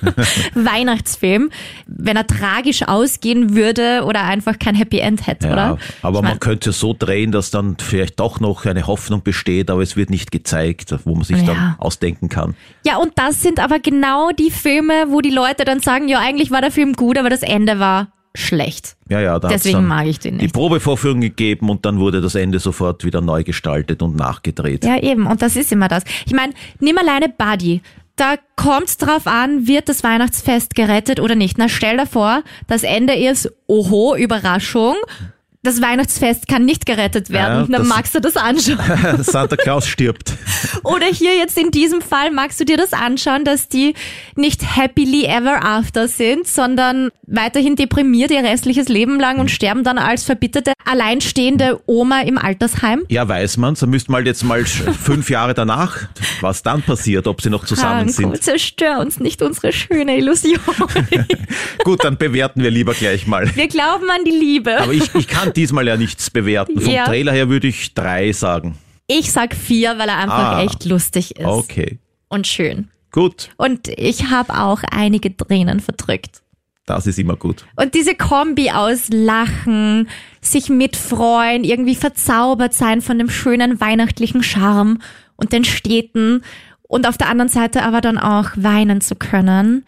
Weihnachtsfilm, 0.54 1.50
wenn 1.86 2.16
er 2.16 2.26
tragisch 2.26 2.82
ausgehen 2.86 3.54
würde 3.56 4.04
oder 4.04 4.24
einfach 4.24 4.58
kein 4.58 4.74
Happy 4.74 4.98
End 4.98 5.26
hätte, 5.26 5.48
Ja, 5.48 5.52
oder? 5.52 5.78
aber 6.02 6.18
Ich 6.18 6.22
man 6.22 6.30
mein- 6.32 6.40
könnte 6.40 6.72
so 6.72 6.94
drehen, 6.96 7.32
dass 7.32 7.50
dann 7.50 7.76
vielleicht 7.78 8.20
doch 8.20 8.40
noch 8.40 8.64
eine 8.64 8.86
Hoffnung 8.86 9.22
besteht, 9.22 9.70
aber 9.70 9.82
es 9.82 9.96
wird 9.96 10.10
nicht 10.10 10.30
gezeigt, 10.30 10.94
wo 11.04 11.14
man 11.14 11.24
sich 11.24 11.38
Ja. 11.38 11.44
dann 11.46 11.74
ausdenken 11.78 12.28
kann. 12.28 12.54
Ja, 12.86 12.96
und 12.98 13.12
das 13.16 13.42
sind 13.42 13.58
aber 13.60 13.80
genau 13.80 14.30
die 14.30 14.50
Filme, 14.50 15.06
wo 15.08 15.20
die 15.20 15.30
Leute 15.30 15.64
dann 15.64 15.80
sagen, 15.80 16.08
ja, 16.08 16.20
eigentlich 16.20 16.50
war 16.50 16.60
der 16.60 16.70
Film 16.70 16.92
gut, 16.92 17.18
aber 17.18 17.30
das 17.30 17.42
Ende 17.42 17.78
war 17.80 18.08
schlecht. 18.34 18.96
Ja, 19.08 19.20
ja, 19.20 19.38
da 19.40 19.48
Deswegen 19.48 19.86
mag 19.86 20.06
ich 20.06 20.20
den 20.20 20.38
die 20.38 20.44
nicht. 20.44 20.54
Probevorführung 20.54 21.20
gegeben 21.20 21.70
und 21.70 21.84
dann 21.84 21.98
wurde 21.98 22.20
das 22.20 22.36
Ende 22.36 22.60
sofort 22.60 23.04
wieder 23.04 23.20
neu 23.20 23.42
gestaltet 23.42 24.00
und 24.00 24.14
nachgedreht. 24.14 24.84
Ja, 24.84 24.96
eben. 25.02 25.26
Und 25.26 25.42
das 25.42 25.56
ist 25.56 25.72
immer 25.72 25.88
das. 25.88 26.04
Ich 26.24 26.32
meine, 26.32 26.52
nimm 26.78 26.96
alleine 26.98 27.28
Buddy. 27.30 27.80
Da 28.20 28.34
kommt 28.56 29.00
drauf 29.00 29.26
an, 29.26 29.66
wird 29.66 29.88
das 29.88 30.02
Weihnachtsfest 30.02 30.74
gerettet 30.74 31.20
oder 31.20 31.34
nicht. 31.34 31.58
Na, 31.58 31.68
stell 31.68 31.96
dir 31.96 32.06
vor, 32.06 32.42
das 32.66 32.82
Ende 32.82 33.14
ist, 33.14 33.50
oho, 33.66 34.16
Überraschung. 34.16 34.96
Das 35.64 35.82
Weihnachtsfest 35.82 36.46
kann 36.46 36.64
nicht 36.64 36.86
gerettet 36.86 37.30
werden. 37.30 37.70
Ja, 37.70 37.78
Dann 37.78 37.88
magst 37.88 38.14
du 38.14 38.20
das 38.20 38.36
anschauen. 38.36 38.78
Santa 39.22 39.56
Claus 39.56 39.88
stirbt. 39.88 40.34
Oder 40.84 41.06
hier 41.06 41.36
jetzt 41.36 41.58
in 41.58 41.72
diesem 41.72 42.00
Fall 42.00 42.30
magst 42.30 42.60
du 42.60 42.64
dir 42.64 42.76
das 42.76 42.92
anschauen, 42.92 43.44
dass 43.44 43.68
die 43.68 43.94
nicht 44.36 44.76
happily 44.76 45.24
ever 45.24 45.64
after 45.64 46.06
sind, 46.06 46.46
sondern 46.46 47.10
weiterhin 47.26 47.74
deprimiert 47.74 48.30
ihr 48.30 48.42
restliches 48.44 48.88
Leben 48.88 49.18
lang 49.18 49.40
und 49.40 49.50
sterben 49.50 49.82
dann 49.82 49.98
als 49.98 50.22
verbitterte, 50.22 50.72
alleinstehende 50.84 51.80
Oma 51.86 52.20
im 52.20 52.38
Altersheim. 52.38 53.02
Ja, 53.08 53.26
weiß 53.28 53.56
man's. 53.56 53.80
Da 53.80 53.86
müsste 53.86 54.12
mal 54.12 54.24
jetzt 54.24 54.44
mal 54.44 54.64
fünf 55.02 55.28
Jahre 55.28 55.54
danach, 55.54 56.08
was 56.40 56.62
dann 56.62 56.82
passiert, 56.82 57.26
ob 57.26 57.42
sie 57.42 57.50
noch 57.50 57.64
zusammen 57.64 58.08
Franco, 58.08 58.32
sind. 58.32 58.42
zerstör 58.44 59.00
uns 59.00 59.18
nicht 59.18 59.42
unsere 59.42 59.72
schöne 59.72 60.16
Illusion. 60.16 60.60
Gut, 61.84 62.04
dann 62.04 62.16
bewerten 62.16 62.62
wir 62.62 62.70
lieber 62.70 62.94
gleich 62.94 63.26
mal. 63.26 63.54
Wir 63.56 63.66
glauben 63.68 64.08
an 64.08 64.24
die 64.24 64.30
Liebe. 64.30 64.78
Aber 64.80 64.92
ich, 64.92 65.12
ich 65.14 65.26
kann 65.26 65.47
diesmal 65.56 65.86
ja 65.86 65.96
nichts 65.96 66.30
bewerten. 66.30 66.80
Vom 66.80 66.92
Ja. 66.92 67.04
Trailer 67.04 67.32
her 67.32 67.48
würde 67.48 67.66
ich 67.68 67.94
drei 67.94 68.32
sagen. 68.32 68.76
Ich 69.06 69.32
sag 69.32 69.54
vier, 69.54 69.98
weil 69.98 70.08
er 70.08 70.18
einfach 70.18 70.52
Ah. 70.56 70.62
echt 70.62 70.84
lustig 70.84 71.36
ist 71.38 71.46
Okay, 71.46 71.98
und 72.28 72.46
schön. 72.46 72.88
gut. 73.10 73.50
Und 73.56 73.88
ich 73.88 74.30
habe 74.30 74.54
auch 74.58 74.82
einige 74.90 75.34
Tränen 75.36 75.80
verdrückt. 75.80 76.42
Das 76.84 77.06
ist 77.06 77.18
immer 77.18 77.36
gut. 77.36 77.66
Und 77.76 77.94
diese 77.94 78.14
Kombi 78.14 78.70
aus 78.70 79.08
Lachen, 79.10 80.08
sich 80.40 80.68
mitfreuen, 80.70 81.64
irgendwie 81.64 81.94
verzaubert 81.94 82.72
sein 82.74 83.02
von 83.02 83.18
dem 83.18 83.28
schönen 83.28 83.78
weihnachtlichen 83.80 84.42
Charme 84.42 84.98
und 85.36 85.52
den 85.52 85.64
Städten 85.64 86.42
und 86.82 87.06
auf 87.06 87.18
der 87.18 87.28
anderen 87.28 87.50
Seite 87.50 87.82
aber 87.82 88.00
dann 88.00 88.16
auch 88.18 88.50
weinen 88.56 89.00
zu 89.02 89.16
können, 89.16 89.84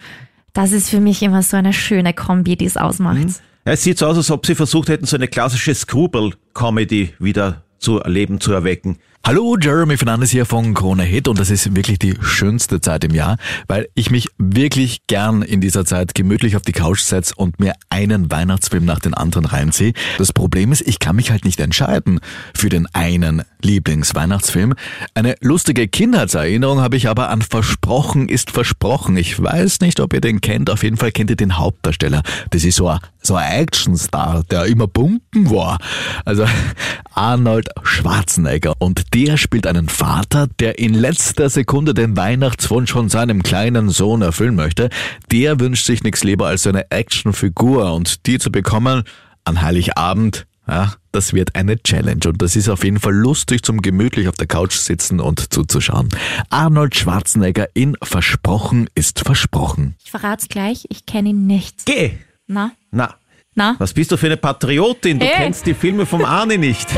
das 0.53 0.73
ist 0.73 0.91
für 0.91 1.01
mich 1.01 1.23
immer 1.23 1.43
so 1.43 1.57
eine 1.57 1.73
schöne 1.73 2.13
Kombi, 2.13 2.57
die 2.57 2.67
es 2.67 2.77
ausmacht. 2.77 3.17
Ja, 3.19 3.27
Es 3.73 3.85
sieht 3.85 3.99
so 3.99 4.07
aus, 4.07 4.17
als 4.17 4.33
ob 4.33 4.45
sie 4.45 4.57
versucht 4.57 4.89
hätten, 4.89 5.07
so 5.07 5.15
eine 5.15 5.29
klassische 5.29 5.73
Screwball-Comedy 5.73 7.15
wieder 7.21 7.63
zu 7.79 8.01
Leben 8.05 8.41
zu 8.41 8.53
erwecken. 8.53 8.99
Hallo, 9.23 9.59
Jeremy 9.61 9.99
Fernandes 9.99 10.31
hier 10.31 10.47
von 10.47 10.73
Krone 10.73 11.03
Hit 11.03 11.29
und 11.29 11.39
das 11.39 11.51
ist 11.51 11.77
wirklich 11.77 11.99
die 11.99 12.17
schönste 12.23 12.81
Zeit 12.81 13.05
im 13.05 13.15
Jahr, 13.15 13.37
weil 13.69 13.87
ich 13.95 14.11
mich 14.11 14.29
wirklich 14.39 15.07
gern 15.09 15.43
in 15.43 15.61
dieser 15.61 15.85
Zeit 15.85 16.15
gemütlich 16.15 16.57
auf 16.57 16.63
die 16.63 16.73
Couch 16.73 17.01
setze 17.01 17.35
und 17.37 17.61
mir 17.61 17.75
einen 17.91 18.31
Weihnachtsfilm 18.31 18.87
nach 18.87 18.99
den 18.99 19.13
anderen 19.13 19.45
reinziehe. 19.45 19.93
Das 20.17 20.33
Problem 20.33 20.73
ist, 20.73 20.81
ich 20.81 21.01
kann 21.01 21.17
mich 21.17 21.31
halt 21.31 21.45
nicht 21.45 21.61
entscheiden 21.61 22.21
für 22.55 22.71
den 22.71 22.87
einen 22.95 23.43
Lieblingsweihnachtsfilm. 23.61 24.75
Eine 25.15 25.35
lustige 25.43 25.87
Kindheitserinnerung 25.87 26.81
habe 26.81 26.97
ich 26.97 27.07
aber 27.07 27.29
an 27.29 27.43
Versprochen 27.43 28.27
ist 28.27 28.51
Versprochen. 28.51 29.19
Ich 29.19 29.41
weiß 29.41 29.81
nicht, 29.81 30.01
ob 30.01 30.15
ihr 30.15 30.23
den 30.23 30.41
kennt, 30.41 30.71
auf 30.71 30.83
jeden 30.83 30.97
Fall 30.97 31.13
kennt 31.13 31.29
ihr 31.29 31.37
den 31.37 31.59
Hauptdarsteller. 31.59 32.23
Das 32.51 32.65
ist 32.65 32.77
so 32.77 32.89
ein, 32.89 33.01
so 33.21 33.37
ein 33.37 33.53
Actionstar, 33.53 34.45
der 34.51 34.65
immer 34.65 34.87
pumpen 34.87 35.51
war. 35.51 35.79
Also 36.25 36.47
Arnold 37.15 37.69
Schwarzenegger 37.83 38.73
und 38.79 39.10
der 39.13 39.37
spielt 39.37 39.67
einen 39.67 39.89
Vater, 39.89 40.49
der 40.59 40.79
in 40.79 40.95
letzter 40.95 41.51
Sekunde 41.51 41.95
den 41.95 42.17
Weihnachtswunsch 42.17 42.93
von 42.93 43.09
seinem 43.09 43.43
kleinen 43.43 43.91
Sohn 43.91 44.23
erfüllen 44.23 44.55
möchte. 44.55 44.89
Der 45.33 45.59
wünscht 45.61 45.85
sich 45.85 46.03
nichts 46.03 46.25
lieber 46.25 46.47
als 46.47 46.63
so 46.63 46.69
eine 46.69 46.91
Actionfigur 46.91 47.93
und 47.95 48.27
die 48.27 48.39
zu 48.39 48.53
bekommen 48.53 49.03
an 49.45 49.63
Heiligabend, 49.63 50.47
ja, 50.69 50.93
das 51.11 51.33
wird 51.33 51.57
eine 51.57 51.83
Challenge 51.83 52.21
und 52.27 52.41
das 52.41 52.55
ist 52.55 52.69
auf 52.69 52.85
jeden 52.85 53.01
Fall 53.01 53.15
lustig 53.15 53.63
zum 53.65 53.83
gemütlich 53.83 54.29
auf 54.29 54.37
der 54.37 54.47
Couch 54.47 54.75
sitzen 54.75 55.19
und 55.19 55.53
zuzuschauen. 55.53 56.09
Arnold 56.49 56.95
Schwarzenegger 56.95 57.69
in 57.75 57.97
Versprochen 58.03 58.89
ist 58.95 59.21
Versprochen. 59.21 59.97
Ich 60.05 60.13
verrat's 60.13 60.49
gleich, 60.49 60.87
ich 60.89 61.07
kenne 61.07 61.31
ihn 61.31 61.47
nicht. 61.47 61.87
Geh! 61.87 62.13
Na? 62.47 62.73
Na, 62.91 63.15
Na? 63.61 63.77
was 63.79 63.93
bist 63.93 64.11
du 64.11 64.17
für 64.17 64.25
eine 64.25 64.39
Patriotin? 64.39 65.19
Du 65.19 65.27
Hey. 65.27 65.35
kennst 65.45 65.67
die 65.67 65.75
Filme 65.75 66.07
vom 66.07 66.25
Arne 66.25 66.57
nicht. 66.57 66.89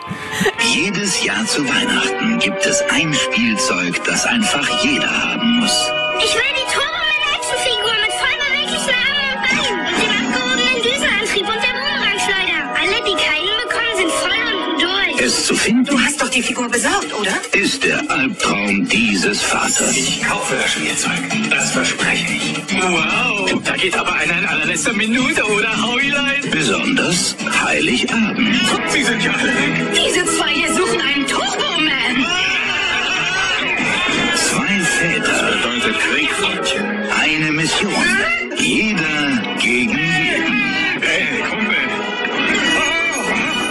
Jedes 0.74 1.22
Jahr 1.22 1.44
zu 1.44 1.62
Weihnachten 1.68 2.38
gibt 2.38 2.64
es 2.64 2.82
ein 2.88 3.12
Spielzeug, 3.12 4.02
das 4.04 4.24
einfach 4.24 4.66
jeder 4.82 5.10
haben 5.10 5.60
muss. 5.60 5.92
Ich 6.24 6.34
will 6.34 6.57
Es 15.28 15.44
zu 15.44 15.54
finden 15.54 15.84
Du 15.84 16.00
hast 16.00 16.22
doch 16.22 16.30
die 16.30 16.40
Figur 16.40 16.70
besorgt, 16.70 17.12
oder? 17.12 17.32
ist 17.52 17.84
der 17.84 17.98
Albtraum 18.10 18.88
dieses 18.88 19.42
Vaters. 19.42 19.94
Ich 19.94 20.22
kaufe 20.22 20.54
das 20.56 20.72
Spielzeug. 20.72 21.20
Das 21.50 21.70
verspreche 21.72 22.32
ich. 22.32 22.54
Wow, 22.80 23.60
da 23.62 23.76
geht 23.76 23.94
aber 23.94 24.14
einer 24.14 24.38
in 24.38 24.46
allerletzter 24.46 24.94
Minute, 24.94 25.44
oder 25.44 25.82
Hauilein? 25.82 26.40
Besonders 26.50 27.36
Heiligabend. 27.62 28.58
Sie 28.90 29.04
sind 29.04 29.22
ja 29.22 29.32
alle 29.32 29.54
weg. 29.54 29.86
Diese 29.92 30.24
zwei 30.24 30.48
hier 30.54 30.72
suchen 30.74 30.98
einen 30.98 31.26
Turbo-Man. 31.26 32.26
Zwei 34.34 34.80
Väter. 34.80 35.58
bedeutet 35.62 35.98
Krieg, 36.00 36.30
Freundchen. 36.40 36.84
Eine 37.22 37.52
Mission. 37.52 37.92
Jeder 38.56 39.56
gegen 39.60 40.07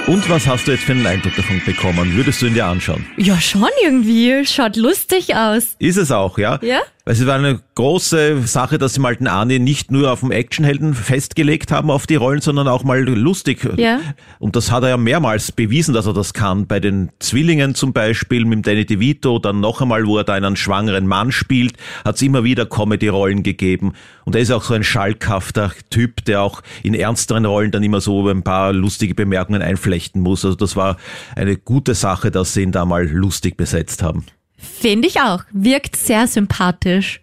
Und 0.08 0.30
was 0.30 0.48
hast 0.48 0.65
du 0.65 0.72
jetzt 0.72 0.86
für 0.86 0.93
einen 0.93 1.06
Eindruck 1.06 1.36
davon 1.36 1.62
bekommen? 1.65 2.15
Würdest 2.15 2.41
du 2.41 2.46
ihn 2.46 2.54
dir 2.54 2.65
anschauen? 2.65 3.06
Ja, 3.17 3.41
schon 3.41 3.67
irgendwie. 3.84 4.46
Schaut 4.46 4.78
lustig 4.78 5.36
aus. 5.36 5.76
Ist 5.80 5.98
es 5.98 6.12
auch, 6.12 6.38
ja? 6.38 6.60
Ja? 6.62 6.80
Weil 7.08 7.13
es 7.13 7.26
war 7.26 7.36
eine 7.36 7.62
große 7.76 8.46
Sache, 8.48 8.78
dass 8.78 8.96
sie 8.96 9.00
mal 9.00 9.15
den 9.15 9.28
Arne 9.28 9.60
nicht 9.60 9.91
nur 9.91 10.12
auf 10.12 10.20
dem 10.20 10.32
Actionhelden 10.32 10.93
festgelegt 10.93 11.72
haben 11.72 11.89
auf 11.89 12.06
die 12.06 12.15
Rollen, 12.15 12.41
sondern 12.41 12.67
auch 12.67 12.84
mal 12.84 13.02
lustig. 13.02 13.65
Ja. 13.78 14.02
Und 14.39 14.58
das 14.58 14.74
hat 14.74 14.84
er 14.84 14.89
ja 14.89 14.98
mehrmals 14.98 15.54
bewiesen, 15.54 15.93
dass 15.93 16.06
er 16.06 16.12
das 16.12 16.34
kann. 16.34 16.67
Bei 16.67 16.82
den 16.82 17.10
Zwillingen 17.20 17.76
zum 17.76 17.93
Beispiel 17.93 18.43
mit 18.43 18.56
dem 18.56 18.62
Danny 18.63 18.86
DeVito, 18.86 19.39
dann 19.39 19.62
noch 19.62 19.82
einmal, 19.82 20.06
wo 20.06 20.17
er 20.17 20.26
da 20.26 20.34
einen 20.34 20.58
schwangeren 20.58 21.08
Mann 21.08 21.32
spielt, 21.32 21.78
hat 22.04 22.17
es 22.17 22.22
immer 22.24 22.43
wieder 22.43 22.65
Comedy-Rollen 22.65 23.41
gegeben. 23.41 23.93
Und 24.26 24.36
er 24.36 24.41
ist 24.41 24.52
auch 24.52 24.63
so 24.63 24.74
ein 24.74 24.84
schalkhafter 24.84 25.72
Typ, 25.89 26.26
der 26.26 26.41
auch 26.41 26.62
in 26.84 26.93
ernsteren 26.93 27.46
Rollen 27.46 27.72
dann 27.72 27.84
immer 27.84 28.02
so 28.02 28.28
ein 28.28 28.43
paar 28.43 28.74
lustige 28.74 29.15
Bemerkungen 29.15 29.62
einflechten 29.62 30.22
muss. 30.22 30.43
Also 30.43 30.58
das 30.58 30.76
war 30.76 30.98
eine 31.38 31.56
gute 31.56 31.96
Sache, 31.96 32.32
dass 32.32 32.54
sie 32.54 32.63
ihn 32.63 32.74
da 32.74 32.84
mal 32.84 33.08
lustig 33.08 33.56
besetzt 33.56 34.04
haben. 34.04 34.26
Finde 34.58 35.08
ich 35.08 35.22
auch. 35.22 35.43
Wirkt 35.52 35.96
sehr 35.96 36.28
sympathisch. 36.28 37.22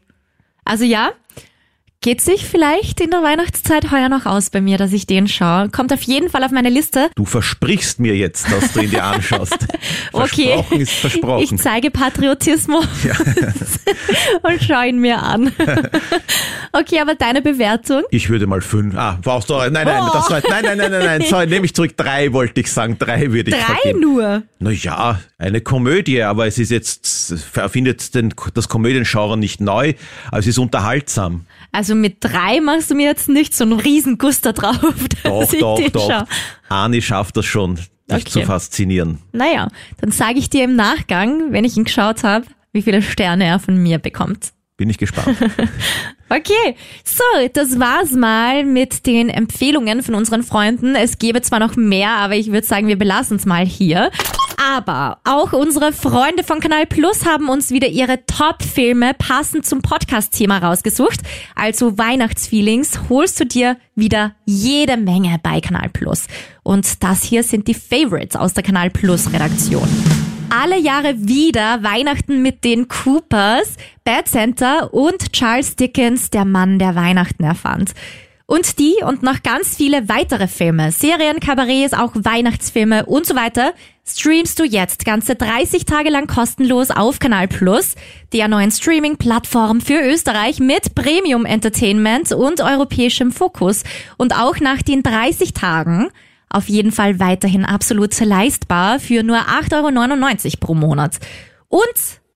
Also 0.65 0.85
ja, 0.85 1.13
geht 2.05 2.21
sich 2.21 2.45
vielleicht 2.45 3.01
in 3.01 3.11
der 3.11 3.23
Weihnachtszeit 3.23 3.91
heuer 3.91 4.11
noch 4.11 4.27
aus 4.27 4.51
bei 4.51 4.61
mir, 4.61 4.77
dass 4.77 4.93
ich 4.93 5.07
den 5.07 5.27
schaue. 5.27 5.71
Kommt 5.71 5.91
auf 5.91 6.03
jeden 6.03 6.29
Fall 6.29 6.45
auf 6.45 6.51
meine 6.51 6.69
Liste. 6.69 7.09
Du 7.17 7.25
versprichst 7.25 7.99
mir 7.99 8.15
jetzt, 8.15 8.53
dass 8.53 8.75
du 8.75 8.81
ihn 8.83 8.91
dir 8.91 9.05
anschaust. 9.05 9.57
Okay. 10.13 10.53
Versprochen 10.55 10.81
ist 10.81 10.93
versprochen. 10.93 11.43
Ich 11.43 11.57
zeige 11.57 11.91
Patriotismus 11.91 12.87
und 14.43 14.63
schaue 14.63 14.89
ihn 14.89 15.01
mir 15.01 15.23
an. 15.23 15.53
okay, 16.73 17.01
aber 17.01 17.15
deine 17.17 17.43
Bewertung? 17.43 18.03
Ich 18.11 18.29
würde 18.29 18.47
mal 18.47 18.61
fünf. 18.61 18.95
Ah, 18.97 19.19
brauchst 19.21 19.51
du. 19.51 19.55
Nein, 19.55 19.73
nein, 19.73 20.03
Oh. 20.03 20.11
das 20.13 20.31
war, 20.31 20.41
nein, 20.49 20.65
nein, 20.65 20.79
nein, 20.79 20.91
nein, 20.91 21.05
nein. 21.05 21.23
Sorry, 21.23 21.47
nehme 21.47 21.67
ich 21.67 21.75
zurück. 21.75 21.97
Drei 21.97 22.33
wollte 22.33 22.61
ich 22.61 22.71
sagen. 22.71 22.97
Drei 22.99 23.33
würde 23.33 23.51
ich 23.51 23.57
Drei 23.57 23.75
vergeben. 23.75 24.01
nur. 24.01 24.43
Naja, 24.61 25.21
eine 25.39 25.61
Komödie, 25.61 26.23
aber 26.23 26.47
es 26.47 26.59
ist 26.59 26.71
jetzt, 26.71 27.35
erfindet 27.57 28.15
den, 28.15 28.35
das 28.55 28.69
Komödiengenre 28.69 29.37
nicht 29.37 29.61
neu, 29.61 29.95
aber 30.29 30.39
es 30.39 30.47
ist 30.47 30.59
unterhaltsam. 30.59 31.47
Also 31.75 31.95
mit 31.97 32.19
drei 32.21 32.61
machst 32.61 32.91
du 32.91 32.95
mir 32.95 33.07
jetzt 33.07 33.29
nicht 33.29 33.55
so 33.55 33.65
einen 33.65 33.73
riesen 33.81 34.17
Guster 34.17 34.53
drauf, 34.53 34.79
dass 35.25 35.49
Doch, 35.49 35.53
ich 35.53 35.59
doch, 35.61 35.77
den 35.77 35.93
doch. 35.93 36.09
schaue. 36.09 36.27
Arnie 36.69 37.03
schafft 37.03 37.37
das 37.37 37.45
schon, 37.47 37.75
dich 37.75 37.87
Okay. 38.09 38.25
zu 38.25 38.43
faszinieren. 38.43 39.19
Naja, 39.33 39.69
dann 40.01 40.13
sage 40.13 40.39
ich 40.39 40.49
dir 40.51 40.65
im 40.65 40.77
Nachgang, 40.77 41.53
wenn 41.53 41.65
ich 41.65 41.77
ihn 41.77 41.85
geschaut 41.85 42.23
habe, 42.23 42.47
wie 42.73 42.83
viele 42.83 43.03
Sterne 43.03 43.45
er 43.45 43.59
von 43.59 43.77
mir 43.77 43.99
bekommt. 43.99 44.53
Bin 44.77 44.89
ich 44.89 44.99
gespannt. 44.99 45.37
Okay, 46.31 46.75
so, 47.05 47.23
das 47.53 47.79
war's 47.79 48.13
mal 48.13 48.65
mit 48.65 49.07
den 49.07 49.29
Empfehlungen 49.29 50.03
von 50.03 50.15
unseren 50.15 50.43
Freunden. 50.43 50.97
Es 50.97 51.19
gäbe 51.19 51.43
zwar 51.43 51.61
noch 51.61 51.77
mehr, 51.77 52.13
aber 52.17 52.35
ich 52.35 52.51
würde 52.51 52.67
sagen, 52.67 52.89
wir 52.89 52.97
belassen 52.99 53.37
es 53.37 53.45
mal 53.45 53.65
hier. 53.65 54.11
Aber 54.57 55.19
auch 55.25 55.53
unsere 55.53 55.93
Freunde 55.93 56.45
von 56.45 56.61
Kanal 56.61 56.87
Plus 56.87 57.25
haben 57.27 57.49
uns 57.49 57.71
wieder 57.71 57.89
ihre 57.89 58.25
Top-Filme 58.27 59.15
passend 59.15 59.67
zum 59.67 59.83
Podcast-Thema 59.83 60.59
rausgesucht. 60.59 61.21
Also 61.55 61.99
Weihnachtsfeelings 61.99 63.09
holst 63.09 63.41
du 63.41 63.47
dir 63.47 63.77
wieder 63.95 64.35
jede 64.45 64.97
Menge 64.97 65.39
bei 65.43 65.61
Kanal 65.61 65.89
Plus. 65.91 66.27
Und 66.63 67.03
das 67.03 67.23
hier 67.23 67.43
sind 67.43 67.69
die 67.69 67.75
Favorites 67.75 68.37
aus 68.37 68.55
der 68.55 68.63
Kanal 68.63 68.91
Plus 68.91 69.33
Redaktion 69.33 69.89
alle 70.51 70.79
Jahre 70.79 71.15
wieder 71.17 71.83
Weihnachten 71.83 72.41
mit 72.41 72.63
den 72.65 72.87
Coopers, 72.87 73.75
Bad 74.05 74.29
Santa 74.29 74.85
und 74.85 75.33
Charles 75.33 75.75
Dickens, 75.75 76.31
der 76.31 76.45
Mann, 76.45 76.79
der 76.79 76.95
Weihnachten 76.95 77.43
erfand. 77.43 77.93
Und 78.47 78.79
die 78.79 78.97
und 79.03 79.23
noch 79.23 79.43
ganz 79.43 79.77
viele 79.77 80.09
weitere 80.09 80.49
Filme, 80.49 80.93
Serien, 80.93 81.41
Kabarets, 81.41 81.95
auch 81.95 82.13
Weihnachtsfilme 82.15 83.07
und 83.07 83.27
so 83.27 83.35
weiter 83.35 83.73
streamst 84.07 84.59
du 84.59 84.65
jetzt 84.65 85.05
ganze 85.05 85.35
30 85.35 85.85
Tage 85.87 86.11
lang 86.11 86.27
kostenlos 86.27 86.91
auf 86.91 87.19
Kanal 87.19 87.49
Plus, 87.49 87.95
der 88.33 88.49
neuen 88.49 88.71
Streaming-Plattform 88.71 89.81
für 89.81 90.01
Österreich 90.01 90.61
mit 90.61 90.95
Premium 90.95 91.47
Entertainment 91.47 92.33
und 92.33 92.61
europäischem 92.61 93.33
Fokus. 93.33 93.83
Und 94.17 94.35
auch 94.35 94.61
nach 94.61 94.83
den 94.83 95.03
30 95.03 95.55
Tagen 95.55 96.11
auf 96.51 96.69
jeden 96.69 96.93
Fall 96.93 97.19
weiterhin 97.19 97.65
absolut 97.65 98.19
leistbar 98.21 99.01
für 99.01 99.23
nur 99.23 99.39
8,99 99.39 100.45
Euro 100.45 100.57
pro 100.61 100.75
Monat. 100.75 101.19
Und 101.69 101.83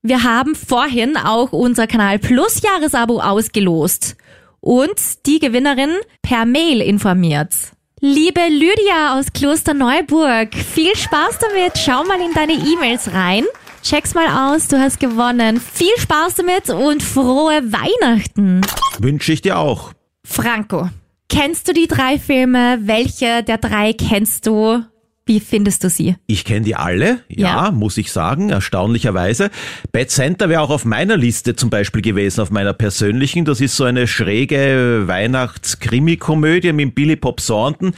wir 0.03 0.25
haben 0.25 0.55
vorhin 0.55 1.17
auch 1.17 1.53
unser 1.53 1.87
Kanal 1.87 2.19
Plus 2.19 2.63
Jahresabo 2.63 3.21
ausgelost 3.21 4.17
und 4.61 5.27
die 5.27 5.39
Gewinnerin 5.39 5.91
per 6.23 6.47
Mail 6.47 6.81
informiert. 6.81 7.55
Liebe 8.01 8.41
Lydia 8.49 9.19
aus 9.19 9.27
Klosterneuburg, 9.33 10.55
viel 10.55 10.95
Spaß 10.95 11.39
damit. 11.41 11.77
Schau 11.79 12.05
mal 12.05 12.21
in 12.21 12.33
deine 12.33 12.53
E-Mails 12.53 13.13
rein. 13.13 13.45
Check's 13.83 14.15
mal 14.15 14.55
aus, 14.55 14.69
du 14.69 14.79
hast 14.79 15.01
gewonnen. 15.01 15.61
Viel 15.61 15.97
Spaß 15.99 16.37
damit 16.37 16.71
und 16.71 17.03
frohe 17.03 17.61
Weihnachten. 17.73 18.61
Wünsche 19.01 19.33
ich 19.33 19.41
dir 19.43 19.59
auch. 19.59 19.93
Franco, 20.25 20.89
kennst 21.29 21.67
du 21.67 21.73
die 21.73 21.89
drei 21.89 22.21
Filme? 22.21 22.79
Welche 22.83 23.43
der 23.43 23.59
drei 23.59 23.93
kennst 23.93 24.47
du? 24.47 24.85
Wie 25.29 25.41
findest 25.41 25.85
du 25.85 25.91
sie? 25.91 26.17
Ich 26.27 26.45
kenne 26.47 26.63
die 26.63 26.75
alle, 26.75 27.21
ja, 27.29 27.67
Ja. 27.67 27.71
muss 27.71 27.99
ich 27.99 28.11
sagen, 28.11 28.49
erstaunlicherweise. 28.49 29.51
Bad 29.93 30.11
Center 30.11 30.49
wäre 30.49 30.63
auch 30.63 30.71
auf 30.71 30.87
meiner 30.87 31.19
Liste 31.19 31.55
zum 31.55 31.69
Beispiel 31.69 32.01
gewesen, 32.01 32.41
auf 32.41 32.51
meiner 32.51 32.73
persönlichen. 32.73 33.45
Das 33.45 33.61
ist 33.61 33.77
so 33.77 33.85
eine 33.85 34.07
schräge 34.07 35.05
Weihnachts-Krimi-Komödie 35.07 36.73
mit 36.73 36.95
Billy 36.95 37.17
Bob 37.17 37.41
Thornton, 37.45 37.93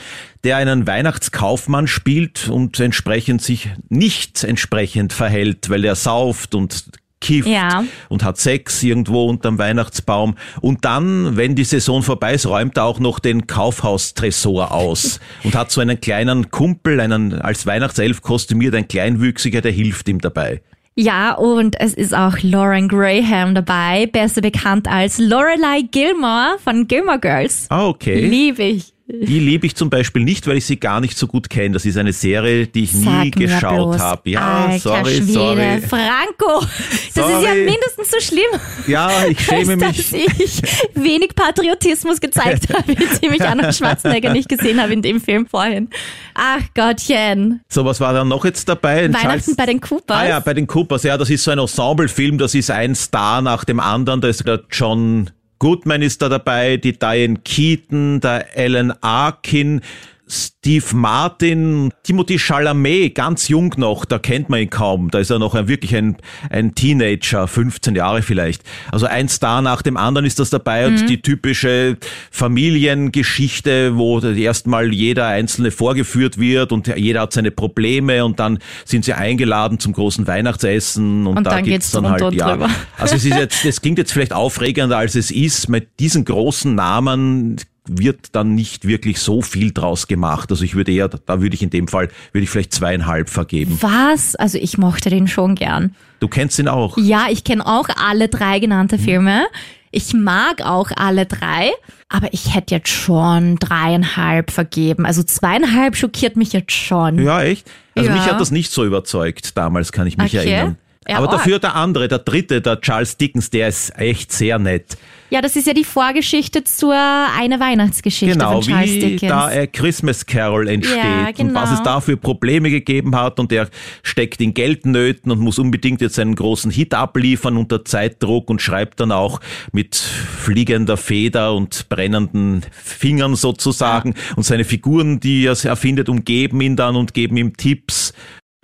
der 0.45 0.57
einen 0.57 0.87
Weihnachtskaufmann 0.87 1.87
spielt 1.87 2.49
und 2.49 2.81
entsprechend 2.81 3.43
sich 3.43 3.69
nicht 3.89 4.43
entsprechend 4.43 5.13
verhält, 5.13 5.71
weil 5.71 5.85
er 5.85 5.95
sauft 5.95 6.55
und 6.57 6.85
kifft 7.21 7.49
Ja. 7.49 7.85
und 8.09 8.25
hat 8.25 8.39
Sex 8.39 8.83
irgendwo 8.83 9.27
unterm 9.27 9.59
Weihnachtsbaum. 9.59 10.37
Und 10.61 10.85
dann, 10.85 11.37
wenn 11.37 11.55
die 11.55 11.65
Saison 11.65 12.03
vorbei 12.03 12.35
ist, 12.35 12.47
räumt 12.47 12.77
er 12.77 12.85
auch 12.85 12.99
noch 12.99 13.19
den 13.19 13.47
Kaufhaustresor 13.47 14.73
aus 14.73 15.21
und 15.45 15.55
hat 15.55 15.71
so 15.71 15.81
einen 15.81 16.01
kleinen 16.01 16.51
Kumpel, 16.51 17.01
einen 17.01 17.35
als 17.41 17.67
Weihnachtself 17.67 18.23
kostümiert, 18.23 18.75
ein 18.75 18.89
Kleinwüchsiger, 18.89 19.61
der 19.61 19.73
hilft 19.73 20.09
ihm 20.09 20.21
dabei. 20.21 20.63
Ja, 20.97 21.33
und 21.35 21.81
es 21.81 21.95
ist 21.95 22.15
auch 22.15 22.37
Lauren 22.43 22.89
Graham 22.89 23.55
dabei, 23.55 24.07
besser 24.07 24.41
bekannt 24.43 24.89
als 24.89 25.19
Lorelei 25.19 25.83
Gilmore 25.91 26.57
von 26.63 26.89
Gilmore 26.89 27.21
Girls. 27.21 27.67
Ah, 27.71 27.87
okay. 27.87 28.21
Liebe 28.27 28.63
ich. 28.65 28.93
Die 29.13 29.39
liebe 29.41 29.67
ich 29.67 29.75
zum 29.75 29.91
Beispiel 29.91 30.23
nicht, 30.23 30.47
weil 30.47 30.57
ich 30.59 30.67
sie 30.67 30.79
gar 30.79 31.01
nicht 31.01 31.19
so 31.19 31.27
gut 31.27 31.51
kenne. 31.51 31.73
Das 31.75 31.85
ist 31.85 31.97
eine 31.97 32.13
Serie, 32.13 32.67
die 32.67 32.85
ich 32.85 32.93
Sag 32.93 33.25
nie 33.25 33.31
geschaut 33.31 33.99
habe. 33.99 34.31
Ja, 34.31 34.67
Alter 34.67 34.79
sorry, 34.79 35.15
Schwede. 35.17 35.33
sorry. 35.33 35.81
Franco, 35.89 36.61
das 36.61 36.69
ist 37.07 37.17
ja 37.17 37.25
Sorry. 37.41 37.65
mindestens 37.65 38.11
so 38.11 38.21
schlimm. 38.21 38.61
Ja, 38.87 39.11
ich 39.29 39.41
schäme 39.41 39.85
als 39.85 40.13
mich. 40.13 40.27
dass 40.27 40.39
ich 40.39 40.63
wenig 40.95 41.35
Patriotismus 41.35 42.21
gezeigt 42.21 42.73
habe, 42.75 42.93
indem 42.93 43.33
ich 43.33 43.43
Arnold 43.43 43.75
Schwarzenegger 43.75 44.33
nicht 44.33 44.49
gesehen 44.49 44.81
habe 44.81 44.93
in 44.93 45.03
dem 45.03 45.21
Film 45.21 45.47
vorhin. 45.47 45.89
Ach 46.35 46.63
Gottchen. 46.75 47.61
So, 47.69 47.85
was 47.85 48.01
war 48.01 48.13
da 48.13 48.25
noch 48.25 48.45
jetzt 48.45 48.69
dabei? 48.69 49.13
Weihnachten 49.13 49.57
bei 49.57 49.67
den 49.67 49.81
Coopers. 49.81 50.17
Ah 50.17 50.29
ja, 50.29 50.41
bei 50.41 50.55
den 50.55 50.67
Coopers, 50.67 51.03
ja, 51.03 51.19
das 51.19 51.31
ist 51.31 51.45
so 51.45 51.51
ein 51.51 51.59
Ensemblefilm, 51.59 52.39
das 52.39 52.55
ist 52.55 52.71
ein 52.71 52.95
Star 52.95 53.43
nach 53.43 53.65
dem 53.65 53.81
anderen. 53.81 54.21
Da 54.21 54.29
ist 54.29 54.47
der 54.47 54.63
John 54.71 55.31
Goodman 55.61 56.01
ist 56.01 56.23
da 56.23 56.31
dabei, 56.31 56.79
die 56.79 56.99
Diane 56.99 57.37
Keaton, 57.45 58.21
der 58.21 58.47
Alan 58.57 58.93
Arkin, 59.03 59.83
Steve 60.31 60.85
Martin, 60.95 61.91
Timothy 62.05 62.39
Chalamet, 62.39 63.15
ganz 63.15 63.49
jung 63.49 63.75
noch, 63.77 64.05
da 64.05 64.19
kennt 64.19 64.49
man 64.49 64.61
ihn 64.61 64.71
kaum. 64.71 65.11
Da 65.11 65.19
ist 65.19 65.31
er 65.31 65.39
noch 65.39 65.55
ein, 65.55 65.67
wirklich 65.69 65.95
ein, 65.97 66.17
ein 66.51 66.75
Teenager, 66.75 67.49
15 67.49 67.97
Jahre 67.97 68.23
vielleicht. 68.23 68.63
Also 68.93 69.07
ein 69.07 69.29
Star 69.29 69.61
nach 69.63 69.83
dem 69.83 69.97
anderen 69.97 70.25
ist 70.27 70.39
das 70.39 70.51
dabei 70.51 70.89
Mhm. 70.89 70.97
und 70.97 71.11
die 71.11 71.21
typische 71.23 71.97
Familiengeschichte, 72.31 73.97
wo 73.97 74.21
erstmal 74.21 74.93
jeder 74.93 75.27
Einzelne 75.27 75.71
vorgeführt 75.71 76.39
wird 76.39 76.73
und 76.73 76.87
jeder 76.97 77.23
hat 77.23 77.33
seine 77.33 77.51
Probleme 77.51 78.25
und 78.25 78.39
dann 78.39 78.59
sind 78.85 79.05
sie 79.05 79.13
eingeladen 79.15 79.79
zum 79.79 79.93
großen 79.93 80.27
Weihnachtsessen 80.27 81.27
und, 81.27 81.39
Und 81.39 81.45
da 81.45 81.51
dann 81.51 81.65
gibt's 81.65 81.87
geht's 81.87 81.93
dann 81.93 82.09
halt, 82.09 82.33
ja. 82.35 82.51
drüber. 82.53 82.69
Also 82.99 83.17
es 83.17 83.25
ist 83.25 83.37
jetzt, 83.37 83.65
das 83.65 83.81
klingt 83.81 83.99
jetzt 83.99 84.13
vielleicht 84.13 84.33
aufregender 84.33 84.97
als 84.99 85.15
es 85.15 85.31
ist. 85.31 85.69
Mit 85.69 85.99
diesen 85.99 86.25
großen 86.25 86.75
Namen 86.75 87.57
wird 87.87 88.35
dann 88.37 88.55
nicht 88.55 88.87
wirklich 88.87 89.19
so 89.21 89.43
viel 89.43 89.73
draus 89.73 90.07
gemacht. 90.07 90.51
Also 90.51 90.65
ich 90.65 90.75
würde 90.75 90.93
eher, 90.93 91.09
da 91.09 91.41
würde 91.41 91.55
ich 91.55 91.63
in 91.63 91.71
dem 91.71 91.89
Fall, 91.89 92.09
würde 92.33 92.45
ich 92.45 92.51
vielleicht 92.51 92.73
zweieinhalb 92.75 93.31
vergeben. 93.31 93.79
Was? 93.81 94.37
Also 94.37 94.59
ich 94.59 94.79
mochte 94.79 95.11
den 95.11 95.29
schon 95.29 95.55
gern. 95.55 95.95
Du 96.21 96.29
kennst 96.29 96.59
ihn 96.59 96.69
auch. 96.69 96.97
Ja, 96.99 97.27
ich 97.31 97.45
kenne 97.45 97.67
auch 97.67 97.89
alle 97.97 98.29
drei 98.29 98.59
genannte 98.59 98.97
Mhm. 98.99 99.01
Filme. 99.03 99.47
Ich 99.93 100.13
mag 100.15 100.61
auch 100.63 100.91
alle 100.95 101.27
drei, 101.27 101.73
aber 102.09 102.33
ich 102.33 102.55
hätte 102.55 102.77
jetzt 102.77 102.91
schon 102.91 103.57
dreieinhalb 103.57 104.51
vergeben. 104.53 105.05
Also 105.05 105.23
zweieinhalb 105.25 105.97
schockiert 105.97 106.37
mich 106.37 106.53
jetzt 106.53 106.73
schon. 106.73 107.19
Ja, 107.21 107.43
echt? 107.43 107.69
Also 107.97 108.09
Ja. 108.11 108.15
mich 108.17 108.25
hat 108.27 108.41
das 108.41 108.51
nicht 108.53 108.71
so 108.71 108.85
überzeugt 108.85 109.57
damals, 109.57 109.91
kann 109.91 110.07
ich 110.07 110.17
mich 110.17 110.37
Okay. 110.39 110.49
erinnern. 110.49 110.77
Ja, 111.09 111.17
Aber 111.17 111.29
dafür 111.29 111.59
der 111.59 111.77
andere, 111.77 112.09
der 112.09 112.19
dritte, 112.19 112.61
der 112.61 112.79
Charles 112.83 113.17
Dickens, 113.17 113.49
der 113.49 113.69
ist 113.69 113.91
echt 113.99 114.33
sehr 114.33 114.59
nett. 114.59 114.99
Ja, 115.31 115.41
das 115.41 115.57
ist 115.57 115.67
ja 115.67 115.73
die 115.73 115.85
Vorgeschichte 115.85 116.63
zur 116.65 116.95
Eine 116.95 117.59
Weihnachtsgeschichte 117.59 118.35
Genau, 118.37 118.61
von 118.61 118.71
Charles 118.71 118.91
wie 118.91 119.01
Dickens. 119.01 119.31
da 119.31 119.47
ein 119.47 119.73
Christmas 119.73 120.27
Carol 120.27 120.69
entsteht 120.69 120.97
Ja, 120.99 121.29
und 121.39 121.55
was 121.55 121.71
genau. 121.71 121.73
es 121.79 121.83
da 121.85 122.01
für 122.03 122.19
Probleme 122.19 122.69
gegeben 122.69 123.17
hat 123.17 123.41
und 123.41 123.51
er 123.51 123.71
steckt 124.03 124.43
in 124.43 124.53
Geldnöten 124.53 125.31
und 125.33 125.39
muss 125.39 125.59
unbedingt 125.59 126.03
jetzt 126.03 126.19
einen 126.19 126.35
großen 126.35 126.71
Hit 126.71 126.93
abliefern 126.93 127.57
unter 127.57 127.83
Zeitdruck 127.85 128.51
und 128.51 128.61
schreibt 128.61 129.01
dann 129.01 129.11
auch 129.13 129.41
mit 129.73 129.95
fliegender 129.97 130.99
Feder 130.99 131.55
und 131.55 131.89
brennenden 131.89 132.63
Fingern 132.73 133.37
sozusagen 133.37 134.15
und 134.37 134.43
seine 134.43 134.65
Figuren, 134.65 135.19
die 135.19 135.47
er 135.47 135.57
erfindet, 135.65 136.11
umgeben 136.11 136.61
ihn 136.61 136.77
dann 136.77 136.97
und 136.97 137.15
geben 137.15 137.39
ihm 137.39 137.57
Tipps. 137.57 138.13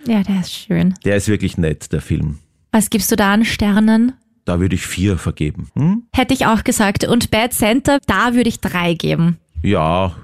Ja, 0.07 0.23
der 0.23 0.39
ist 0.39 0.53
schön. 0.53 0.93
Der 1.05 1.17
ist 1.17 1.27
wirklich 1.27 1.57
nett, 1.57 1.91
der 1.91 2.01
Film. 2.01 2.39
Was 2.71 2.89
gibst 2.89 3.11
du 3.11 3.15
da 3.15 3.33
an 3.33 3.45
Sternen? 3.45 4.13
Da 4.45 4.59
würde 4.59 4.75
ich 4.75 4.85
vier 4.85 5.17
vergeben. 5.17 5.69
Hm? 5.75 6.03
Hätte 6.13 6.33
ich 6.33 6.45
auch 6.45 6.63
gesagt. 6.63 7.03
Und 7.05 7.31
Bad 7.31 7.53
Center, 7.53 7.99
da 8.07 8.33
würde 8.33 8.49
ich 8.49 8.61
drei 8.61 8.93
geben. 8.93 9.37
Ja, 9.61 10.15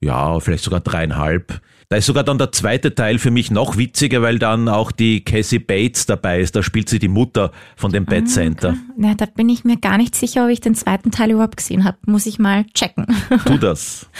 ja, 0.00 0.38
vielleicht 0.40 0.64
sogar 0.64 0.80
dreieinhalb. 0.80 1.60
Da 1.88 1.96
ist 1.96 2.06
sogar 2.06 2.24
dann 2.24 2.38
der 2.38 2.52
zweite 2.52 2.94
Teil 2.94 3.18
für 3.18 3.30
mich 3.30 3.50
noch 3.50 3.76
witziger, 3.76 4.22
weil 4.22 4.38
dann 4.38 4.68
auch 4.68 4.92
die 4.92 5.22
Cassie 5.24 5.58
Bates 5.58 6.06
dabei 6.06 6.40
ist. 6.40 6.56
Da 6.56 6.62
spielt 6.62 6.88
sie 6.88 6.98
die 6.98 7.08
Mutter 7.08 7.52
von 7.76 7.92
dem 7.92 8.06
Bad 8.06 8.28
Center. 8.28 8.76
Na, 8.96 9.14
da 9.14 9.26
bin 9.26 9.48
ich 9.50 9.64
mir 9.64 9.76
gar 9.76 9.98
nicht 9.98 10.14
sicher, 10.14 10.44
ob 10.44 10.50
ich 10.50 10.60
den 10.60 10.74
zweiten 10.74 11.10
Teil 11.10 11.32
überhaupt 11.32 11.58
gesehen 11.58 11.84
habe. 11.84 11.98
Muss 12.06 12.24
ich 12.24 12.38
mal 12.38 12.64
checken. 12.72 13.06
Tu 13.44 13.58
das. 13.58 14.08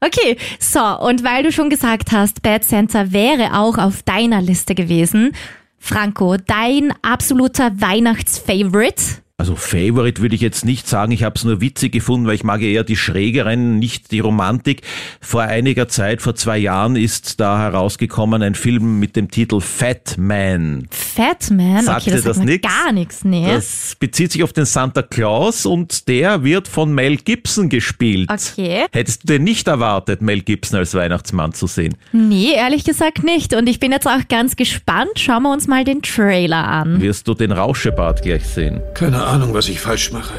Okay, 0.00 0.36
so, 0.58 0.80
und 0.80 1.24
weil 1.24 1.42
du 1.42 1.52
schon 1.52 1.70
gesagt 1.70 2.12
hast, 2.12 2.42
Bad 2.42 2.64
Center 2.64 3.12
wäre 3.12 3.58
auch 3.58 3.78
auf 3.78 4.02
deiner 4.02 4.42
Liste 4.42 4.74
gewesen. 4.74 5.32
Franco, 5.78 6.36
dein 6.36 6.92
absoluter 7.02 7.80
Weihnachtsfavorite? 7.80 9.22
Also 9.38 9.54
Favorite 9.54 10.22
würde 10.22 10.34
ich 10.34 10.40
jetzt 10.40 10.64
nicht 10.64 10.88
sagen. 10.88 11.12
Ich 11.12 11.22
habe 11.22 11.34
es 11.36 11.44
nur 11.44 11.60
witzig 11.60 11.92
gefunden, 11.92 12.26
weil 12.26 12.36
ich 12.36 12.42
mag 12.42 12.62
eher 12.62 12.84
die 12.84 12.96
schrägeren, 12.96 13.78
nicht 13.78 14.10
die 14.10 14.20
Romantik. 14.20 14.80
Vor 15.20 15.42
einiger 15.42 15.88
Zeit, 15.88 16.22
vor 16.22 16.34
zwei 16.34 16.56
Jahren, 16.56 16.96
ist 16.96 17.38
da 17.38 17.58
herausgekommen 17.58 18.42
ein 18.42 18.54
Film 18.54 18.98
mit 18.98 19.14
dem 19.14 19.30
Titel 19.30 19.60
Fat 19.60 20.16
Man. 20.16 20.88
Fat 20.90 21.50
Man? 21.50 21.84
Sagt 21.84 22.06
okay, 22.06 22.10
dir 22.12 22.22
das 22.22 22.24
das 22.24 22.38
nix? 22.38 22.66
gar 22.66 22.92
nichts, 22.92 23.24
nee. 23.26 23.46
Das 23.46 23.94
bezieht 24.00 24.32
sich 24.32 24.42
auf 24.42 24.54
den 24.54 24.64
Santa 24.64 25.02
Claus 25.02 25.66
und 25.66 26.08
der 26.08 26.42
wird 26.42 26.66
von 26.66 26.94
Mel 26.94 27.18
Gibson 27.18 27.68
gespielt. 27.68 28.30
Okay. 28.30 28.86
Hättest 28.90 29.24
du 29.24 29.34
denn 29.34 29.44
nicht 29.44 29.68
erwartet, 29.68 30.22
Mel 30.22 30.40
Gibson 30.40 30.78
als 30.78 30.94
Weihnachtsmann 30.94 31.52
zu 31.52 31.66
sehen? 31.66 31.94
Nee, 32.12 32.52
ehrlich 32.54 32.84
gesagt 32.84 33.22
nicht. 33.22 33.52
Und 33.52 33.68
ich 33.68 33.80
bin 33.80 33.92
jetzt 33.92 34.06
auch 34.08 34.28
ganz 34.30 34.56
gespannt. 34.56 35.10
Schauen 35.16 35.42
wir 35.42 35.52
uns 35.52 35.66
mal 35.66 35.84
den 35.84 36.00
Trailer 36.00 36.66
an. 36.66 37.02
Wirst 37.02 37.28
du 37.28 37.34
den 37.34 37.52
Rauschebart 37.52 38.22
gleich 38.22 38.46
sehen? 38.46 38.80
Keine 38.94 39.25
Ahnung, 39.26 39.52
was 39.54 39.68
ich 39.68 39.80
falsch 39.80 40.12
mache. 40.12 40.34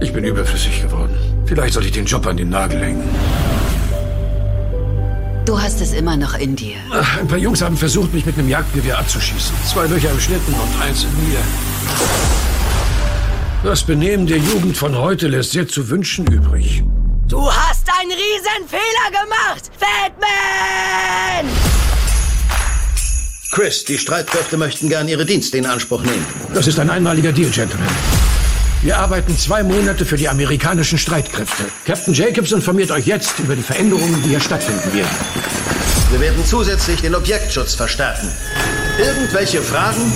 Ich 0.00 0.12
bin 0.12 0.24
überflüssig 0.24 0.82
geworden. 0.82 1.14
Vielleicht 1.46 1.74
sollte 1.74 1.88
ich 1.88 1.94
den 1.94 2.06
Job 2.06 2.26
an 2.26 2.36
den 2.36 2.48
Nagel 2.48 2.80
hängen. 2.80 3.08
Du 5.44 5.60
hast 5.60 5.80
es 5.80 5.92
immer 5.92 6.16
noch 6.16 6.34
in 6.34 6.56
dir. 6.56 6.76
Ach, 6.92 7.18
Ein 7.18 7.28
paar 7.28 7.38
Jungs 7.38 7.62
haben 7.62 7.76
versucht, 7.76 8.12
mich 8.12 8.26
mit 8.26 8.38
einem 8.38 8.48
Jagdgewehr 8.48 8.98
abzuschießen. 8.98 9.54
Zwei 9.66 9.86
Löcher 9.86 10.10
im 10.10 10.20
Schlitten 10.20 10.54
und 10.54 10.82
eins 10.82 11.04
in 11.04 11.28
mir. 11.28 11.38
Das 13.64 13.82
Benehmen 13.82 14.26
der 14.26 14.38
Jugend 14.38 14.76
von 14.76 14.96
heute 14.96 15.26
lässt 15.28 15.52
sehr 15.52 15.66
zu 15.66 15.88
wünschen 15.88 16.26
übrig. 16.26 16.82
Du 17.28 17.50
hast 17.50 17.88
einen 18.00 18.12
Riesenfehler 18.12 19.10
gemacht, 19.10 19.70
Fatman! 19.78 21.46
Chris, 23.50 23.84
die 23.84 23.98
Streitkräfte 23.98 24.56
möchten 24.56 24.88
gern 24.88 25.08
ihre 25.08 25.24
Dienste 25.24 25.56
in 25.56 25.66
Anspruch 25.66 26.02
nehmen. 26.02 26.24
Das 26.52 26.66
ist 26.66 26.78
ein 26.78 26.90
einmaliger 26.90 27.32
Deal, 27.32 27.50
Gentlemen. 27.50 27.86
Wir 28.82 28.98
arbeiten 28.98 29.36
zwei 29.36 29.62
Monate 29.62 30.04
für 30.04 30.16
die 30.16 30.28
amerikanischen 30.28 30.98
Streitkräfte. 30.98 31.64
Captain 31.84 32.14
Jacobs 32.14 32.52
informiert 32.52 32.90
euch 32.90 33.06
jetzt 33.06 33.38
über 33.38 33.56
die 33.56 33.62
Veränderungen, 33.62 34.22
die 34.22 34.28
hier 34.30 34.40
stattfinden 34.40 34.94
werden. 34.94 35.10
Wir 36.10 36.20
werden 36.20 36.44
zusätzlich 36.44 37.00
den 37.00 37.14
Objektschutz 37.14 37.74
verstärken. 37.74 38.30
Irgendwelche 38.98 39.62
Fragen? 39.62 40.12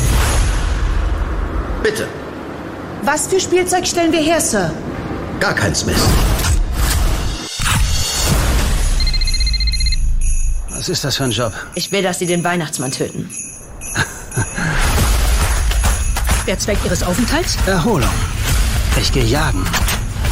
Bitte. 1.82 2.06
Was 3.02 3.26
für 3.26 3.40
Spielzeug 3.40 3.86
stellen 3.86 4.12
wir 4.12 4.20
her, 4.20 4.40
Sir? 4.40 4.72
Gar 5.40 5.54
keins, 5.54 5.84
Miss. 5.84 5.96
Was 10.74 10.88
ist 10.88 11.04
das 11.04 11.16
für 11.16 11.24
ein 11.24 11.30
Job? 11.30 11.52
Ich 11.74 11.92
will, 11.92 12.02
dass 12.02 12.18
Sie 12.18 12.26
den 12.26 12.42
Weihnachtsmann 12.42 12.90
töten. 12.90 13.30
Der 16.46 16.58
Zweck 16.58 16.78
Ihres 16.84 17.02
Aufenthalts? 17.02 17.56
Erholung. 17.66 18.08
Ich 19.00 19.12
gehe 19.12 19.24
jagen. 19.24 19.64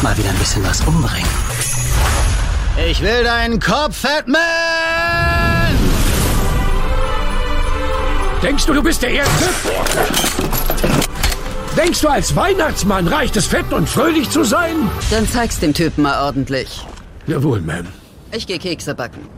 Mal 0.03 0.17
wieder 0.19 0.31
ein 0.31 0.39
bisschen 0.39 0.65
was 0.65 0.81
umbringen. 0.83 1.29
Ich 2.89 3.01
will 3.01 3.23
deinen 3.25 3.61
Kopf, 3.61 3.97
Fatman! 3.99 4.41
Denkst 8.43 8.65
du, 8.67 8.73
du 8.73 8.83
bist 8.83 9.03
der 9.03 9.11
Erste? 9.11 9.45
Denkst 11.77 12.01
du, 12.01 12.09
als 12.09 12.35
Weihnachtsmann 12.35 13.07
reicht 13.07 13.37
es, 13.37 13.47
fett 13.47 13.73
und 13.73 13.89
fröhlich 13.89 14.31
zu 14.31 14.45
sein? 14.45 14.91
Dann 15.11 15.29
zeig's 15.29 15.61
dem 15.61 15.75
Typen 15.75 16.03
mal 16.03 16.25
ordentlich. 16.25 16.85
Jawohl, 17.27 17.61
Ma'am. 17.61 17.85
Ich 18.33 18.47
gehe 18.47 18.59
Kekse 18.59 18.95
backen. 18.95 19.29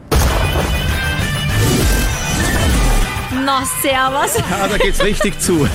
Na, 3.44 3.64
servus. 3.82 4.36
Ja, 4.38 4.68
da 4.68 4.76
geht's 4.78 5.02
richtig 5.02 5.40
zu. 5.40 5.66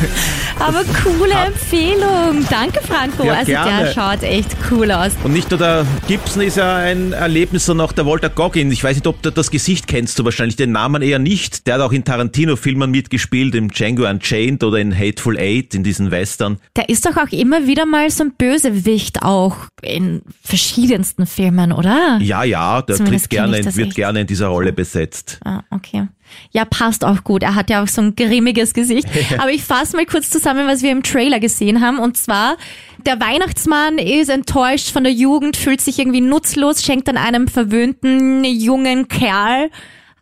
Aber 0.60 0.84
coole 1.04 1.34
Empfehlung. 1.34 2.46
Danke, 2.50 2.82
Franco. 2.82 3.26
Ja, 3.26 3.34
also 3.34 3.52
gerne. 3.52 3.86
der 3.86 3.94
schaut 3.94 4.24
echt 4.24 4.56
cool 4.72 4.92
aus. 4.92 5.12
Und 5.24 5.34
nicht 5.34 5.50
nur 5.52 5.58
der 5.60 5.86
Gibson 6.08 6.42
ist 6.44 6.58
ja 6.58 6.78
ein 6.78 7.12
Erlebnis, 7.14 7.66
sondern 7.66 7.88
auch 7.88 7.92
der 7.92 8.06
Walter 8.06 8.30
Goggins. 8.30 8.74
Ich 8.74 8.84
weiß 8.84 8.96
nicht, 8.96 9.08
ob 9.08 9.22
du 9.22 9.32
das 9.32 9.52
Gesicht 9.52 9.88
kennst, 9.88 10.18
du 10.18 10.26
wahrscheinlich 10.26 10.56
den 10.56 10.72
Namen 10.72 11.02
eher 11.02 11.20
nicht. 11.20 11.68
Der 11.68 11.76
hat 11.76 11.82
auch 11.82 11.92
in 11.92 12.04
Tarantino-Filmen 12.04 12.90
mitgespielt, 12.90 13.54
im 13.56 13.70
Django 13.70 14.08
Unchained 14.08 14.64
oder 14.64 14.78
in 14.78 14.98
Hateful 14.98 15.38
Eight, 15.38 15.76
in 15.76 15.84
diesen 15.84 16.10
Western. 16.10 16.60
Der 16.76 16.90
ist 16.90 17.06
doch 17.06 17.18
auch 17.18 17.32
immer 17.32 17.68
wieder 17.68 17.86
mal 17.86 18.10
so 18.10 18.24
ein 18.24 18.32
Bösewicht 18.38 19.24
auch 19.24 19.58
in 19.82 20.22
verschiedensten 20.42 21.28
Filmen, 21.28 21.72
oder? 21.72 22.18
Ja, 22.22 22.44
ja, 22.44 22.82
der 22.82 22.96
Zumindest 22.96 23.26
tritt 23.26 23.32
gerne, 23.32 23.66
wird 23.66 23.88
echt. 23.88 23.96
gerne 23.96 24.22
in 24.22 24.28
dieser 24.28 24.48
Rolle 24.48 24.72
besetzt. 24.74 25.40
Ah, 25.44 25.62
okay. 25.70 26.08
Ja, 26.52 26.66
passt 26.66 27.04
auch 27.04 27.24
gut. 27.24 27.44
Er 27.44 27.56
hat 27.56 27.70
ja 27.70 27.84
auch 27.84 27.88
so 27.88 28.02
ein 28.02 28.16
grimmiges 28.16 28.74
Gesicht. 28.74 29.08
Aber 29.38 29.52
ich 29.52 29.64
fasse 29.64 29.96
mal 29.96 30.06
kurz 30.06 30.30
zusammen, 30.30 30.68
was 30.68 30.82
wir 30.82 30.92
im 30.92 31.04
Trailer 31.04 31.40
gesehen 31.40 31.82
haben. 31.82 32.00
Und 32.00 32.18
zwar, 32.18 32.58
der 33.06 33.20
Weihnachtsmann 33.20 33.98
ist 33.98 34.30
enttäuscht 34.30 34.92
von 34.92 35.04
der 35.04 35.14
Jugend, 35.14 35.58
fühlt 35.58 35.82
sich 35.82 36.00
irgendwie 36.00 36.22
nutzlos, 36.22 36.84
schenkt 36.84 37.08
dann 37.08 37.18
einem 37.18 37.48
verwöhnten 37.48 38.44
jungen 38.44 39.08
Kerl 39.08 39.70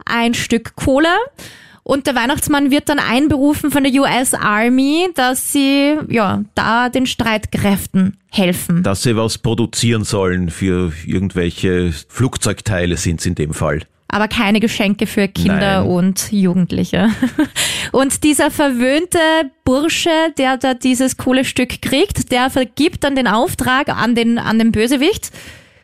ein 0.05 0.33
Stück 0.33 0.75
Kohle. 0.75 1.09
Und 1.87 2.07
der 2.07 2.15
Weihnachtsmann 2.15 2.71
wird 2.71 2.89
dann 2.89 2.97
einberufen 2.97 3.69
von 3.69 3.83
der 3.83 3.93
US 3.93 4.33
Army, 4.33 5.07
dass 5.13 5.51
sie, 5.51 5.95
ja, 6.09 6.43
da 6.55 6.89
den 6.89 7.05
Streitkräften 7.05 8.17
helfen. 8.31 8.81
Dass 8.81 9.03
sie 9.03 9.15
was 9.15 9.37
produzieren 9.37 10.03
sollen 10.03 10.49
für 10.49 10.93
irgendwelche 11.05 11.93
Flugzeugteile 12.07 12.97
sind 12.97 13.19
es 13.19 13.27
in 13.27 13.35
dem 13.35 13.53
Fall. 13.53 13.83
Aber 14.07 14.27
keine 14.27 14.59
Geschenke 14.59 15.07
für 15.07 15.27
Kinder 15.27 15.81
Nein. 15.81 15.87
und 15.87 16.31
Jugendliche. 16.31 17.09
Und 17.91 18.23
dieser 18.23 18.51
verwöhnte 18.51 19.19
Bursche, 19.63 20.09
der 20.37 20.57
da 20.57 20.73
dieses 20.73 21.17
coole 21.17 21.45
Stück 21.45 21.81
kriegt, 21.81 22.31
der 22.31 22.49
vergibt 22.49 23.03
dann 23.03 23.15
den 23.15 23.27
Auftrag 23.27 23.89
an 23.89 24.15
den, 24.15 24.37
an 24.37 24.57
den 24.59 24.71
Bösewicht, 24.71 25.31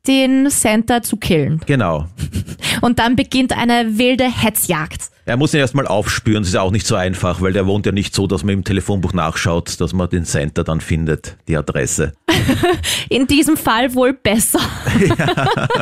den 0.07 0.49
Santa 0.49 1.01
zu 1.03 1.17
killen. 1.17 1.61
Genau. 1.65 2.05
Und 2.81 2.99
dann 2.99 3.15
beginnt 3.15 3.55
eine 3.55 3.97
wilde 3.97 4.25
Hetzjagd. 4.25 5.11
Er 5.31 5.37
muss 5.37 5.53
ihn 5.53 5.61
erstmal 5.61 5.87
aufspüren, 5.87 6.43
das 6.43 6.49
ist 6.49 6.57
auch 6.57 6.71
nicht 6.71 6.85
so 6.85 6.95
einfach, 6.95 7.39
weil 7.39 7.53
der 7.53 7.65
wohnt 7.65 7.85
ja 7.85 7.93
nicht 7.93 8.13
so, 8.13 8.27
dass 8.27 8.43
man 8.43 8.53
im 8.55 8.63
Telefonbuch 8.65 9.13
nachschaut, 9.13 9.79
dass 9.79 9.93
man 9.93 10.09
den 10.09 10.25
Center 10.25 10.65
dann 10.65 10.81
findet, 10.81 11.37
die 11.47 11.55
Adresse. 11.55 12.11
In 13.09 13.27
diesem 13.27 13.55
Fall 13.55 13.95
wohl 13.95 14.11
besser. 14.11 14.59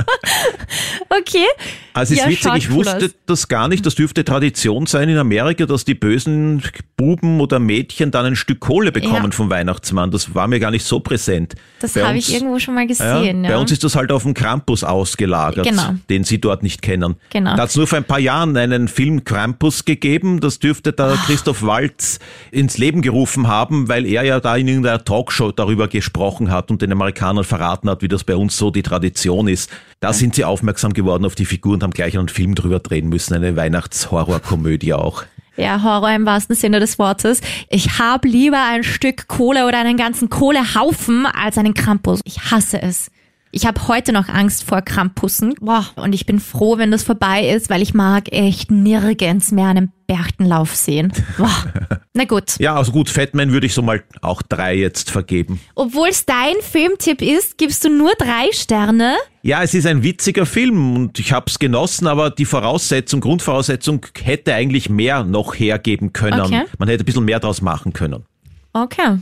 okay. 1.10 1.46
Also 1.94 2.14
es 2.14 2.20
ist 2.20 2.26
Ja, 2.26 2.32
witzig, 2.32 2.54
ich 2.70 2.72
wusste 2.72 2.98
aus. 3.06 3.12
das 3.26 3.48
gar 3.48 3.68
nicht, 3.68 3.86
das 3.86 3.96
dürfte 3.96 4.24
Tradition 4.24 4.86
sein 4.86 5.10
in 5.10 5.18
Amerika, 5.18 5.66
dass 5.66 5.84
die 5.84 5.96
bösen 5.96 6.62
Buben 6.96 7.42
oder 7.42 7.60
Mädchen 7.60 8.12
dann 8.12 8.26
ein 8.26 8.36
Stück 8.36 8.60
Kohle 8.60 8.92
bekommen 8.92 9.26
Ja. 9.26 9.32
vom 9.32 9.50
Weihnachtsmann. 9.50 10.12
Das 10.12 10.34
war 10.36 10.48
mir 10.48 10.60
gar 10.60 10.72
nicht 10.72 10.86
so 10.86 11.00
präsent. 11.00 11.56
Das 11.82 11.96
habe 11.96 12.18
ich 12.18 12.34
irgendwo 12.34 12.60
schon 12.60 12.76
mal 12.76 12.86
gesehen. 12.88 13.44
Ja, 13.44 13.50
Ja, 13.50 13.56
Bei 13.56 13.58
uns 13.58 13.72
ist 13.72 13.84
das 13.84 13.96
halt 13.96 14.12
auf 14.12 14.24
den 14.24 14.34
Krampus 14.34 14.84
ausgelagert, 14.84 15.66
Genau. 15.68 15.96
den 16.10 16.24
Sie 16.24 16.40
dort 16.40 16.64
nicht 16.64 16.82
kennen. 16.82 17.16
Genau. 17.32 17.56
Da 17.56 17.64
hat 17.64 17.70
es 17.70 17.76
nur 17.76 17.88
vor 17.88 17.98
ein 17.98 18.04
paar 18.06 18.20
Jahren 18.20 18.56
einen 18.56 18.88
Film 18.88 19.24
Krampus 19.40 19.86
gegeben, 19.86 20.42
das 20.42 20.60
dürfte 20.60 20.92
da 20.92 21.16
Christoph 21.26 21.64
Waltz 21.64 22.20
ins 22.52 22.78
Leben 22.78 23.02
gerufen 23.02 23.48
haben, 23.48 23.88
weil 23.88 24.06
er 24.06 24.24
ja 24.24 24.42
da 24.42 24.58
in 24.58 24.68
irgendeiner 24.68 25.02
Talkshow 25.06 25.54
darüber 25.54 25.88
gesprochen 25.88 26.52
hat 26.52 26.70
und 26.70 26.82
den 26.82 26.92
Amerikanern 26.92 27.46
verraten 27.46 27.90
hat, 27.90 28.02
wie 28.02 28.10
das 28.10 28.26
bei 28.26 28.36
uns 28.36 28.58
so 28.58 28.70
die 28.70 28.84
Tradition 28.84 29.48
ist. 29.48 29.72
Da 30.02 30.12
sind 30.12 30.36
sie 30.36 30.44
aufmerksam 30.44 30.92
geworden 30.92 31.24
auf 31.24 31.36
die 31.36 31.46
Figur 31.46 31.76
und 31.76 31.84
haben 31.84 31.92
gleich 31.92 32.18
einen 32.18 32.28
Film 32.28 32.54
drüber 32.54 32.80
drehen 32.80 33.08
müssen, 33.08 33.34
eine 33.34 33.56
Weihnachtshorrorkomödie 33.56 34.94
auch. 34.94 35.24
Ja, 35.56 35.84
Horror 35.84 36.12
im 36.12 36.26
wahrsten 36.26 36.58
Sinne 36.58 36.82
des 36.82 37.00
Wortes. 37.00 37.40
Ich 37.70 37.98
habe 37.98 38.28
lieber 38.28 38.62
ein 38.62 38.84
Stück 38.84 39.30
Kohle 39.30 39.68
oder 39.68 39.80
einen 39.80 39.96
ganzen 39.96 40.30
Kohlehaufen 40.30 41.26
als 41.26 41.58
einen 41.58 41.74
Krampus. 41.74 42.20
Ich 42.26 42.52
hasse 42.52 42.82
es. 42.82 43.10
Ich 43.52 43.66
habe 43.66 43.88
heute 43.88 44.12
noch 44.12 44.30
Angst 44.30 44.64
vor 44.64 44.84
Krampussen. 44.84 45.56
Boah, 45.60 45.88
und 45.96 46.14
ich 46.14 46.28
bin 46.28 46.40
froh, 46.40 46.78
wenn 46.78 46.92
das 46.92 47.02
vorbei 47.02 47.50
ist, 47.50 47.72
weil 47.72 47.82
ich 47.82 47.96
mag 47.96 48.32
echt 48.32 48.70
nirgends 48.70 49.52
mehr 49.52 49.70
einen 49.70 49.92
Berchtenlauf 50.06 50.76
sehen. 50.76 51.12
Boah. 51.38 51.66
Na 52.14 52.26
gut. 52.26 52.60
Ja, 52.60 52.76
also 52.76 52.92
gut, 52.92 53.10
Fatman 53.10 53.52
würde 53.52 53.66
ich 53.66 53.74
so 53.74 53.82
mal 53.82 54.04
auch 54.22 54.44
drei 54.44 54.76
jetzt 54.76 55.10
vergeben. 55.10 55.60
Obwohl 55.74 56.10
es 56.10 56.26
dein 56.26 56.56
Filmtipp 56.62 57.24
ist, 57.24 57.58
gibst 57.58 57.84
du 57.84 57.90
nur 57.90 58.12
drei 58.20 58.52
Sterne. 58.52 59.16
Ja, 59.42 59.64
es 59.64 59.74
ist 59.74 59.88
ein 59.88 60.04
witziger 60.04 60.46
Film 60.46 60.96
und 60.96 61.18
ich 61.18 61.32
habe 61.32 61.46
es 61.48 61.58
genossen, 61.58 62.06
aber 62.06 62.30
die 62.30 62.46
Voraussetzung, 62.46 63.20
Grundvoraussetzung 63.20 64.06
hätte 64.22 64.54
eigentlich 64.54 64.92
mehr 64.92 65.24
noch 65.24 65.56
hergeben 65.56 66.14
können. 66.14 66.42
Okay. 66.42 66.66
Man 66.78 66.88
hätte 66.88 67.04
ein 67.04 67.06
bisschen 67.06 67.26
mehr 67.26 67.40
draus 67.40 67.62
machen 67.62 67.94
können. 67.94 68.26
Okay. 68.74 69.18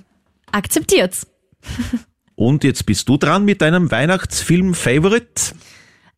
Akzeptiert's. 0.52 1.28
Und 2.38 2.64
jetzt 2.64 2.86
bist 2.86 3.10
du 3.10 3.18
dran 3.18 3.46
mit 3.46 3.64
deinem 3.64 3.90
Weihnachtsfilm-Favorite. 3.90 5.56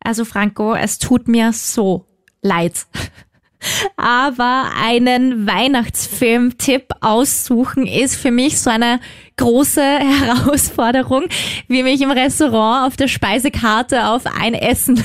Also 0.04 0.26
Franco, 0.26 0.74
es 0.74 0.98
tut 0.98 1.28
mir 1.28 1.54
so 1.54 2.06
leid. 2.42 2.86
Aber 3.96 4.70
einen 4.78 5.46
Weihnachtsfilm-Tipp 5.46 6.88
aussuchen 7.00 7.86
ist 7.86 8.16
für 8.16 8.30
mich 8.30 8.60
so 8.60 8.68
eine 8.68 9.00
große 9.38 9.82
Herausforderung, 9.98 11.24
wie 11.68 11.82
mich 11.82 12.02
im 12.02 12.10
Restaurant 12.10 12.86
auf 12.86 12.96
der 12.98 13.08
Speisekarte 13.08 14.06
auf 14.08 14.26
ein 14.26 14.52
Essen 14.52 15.02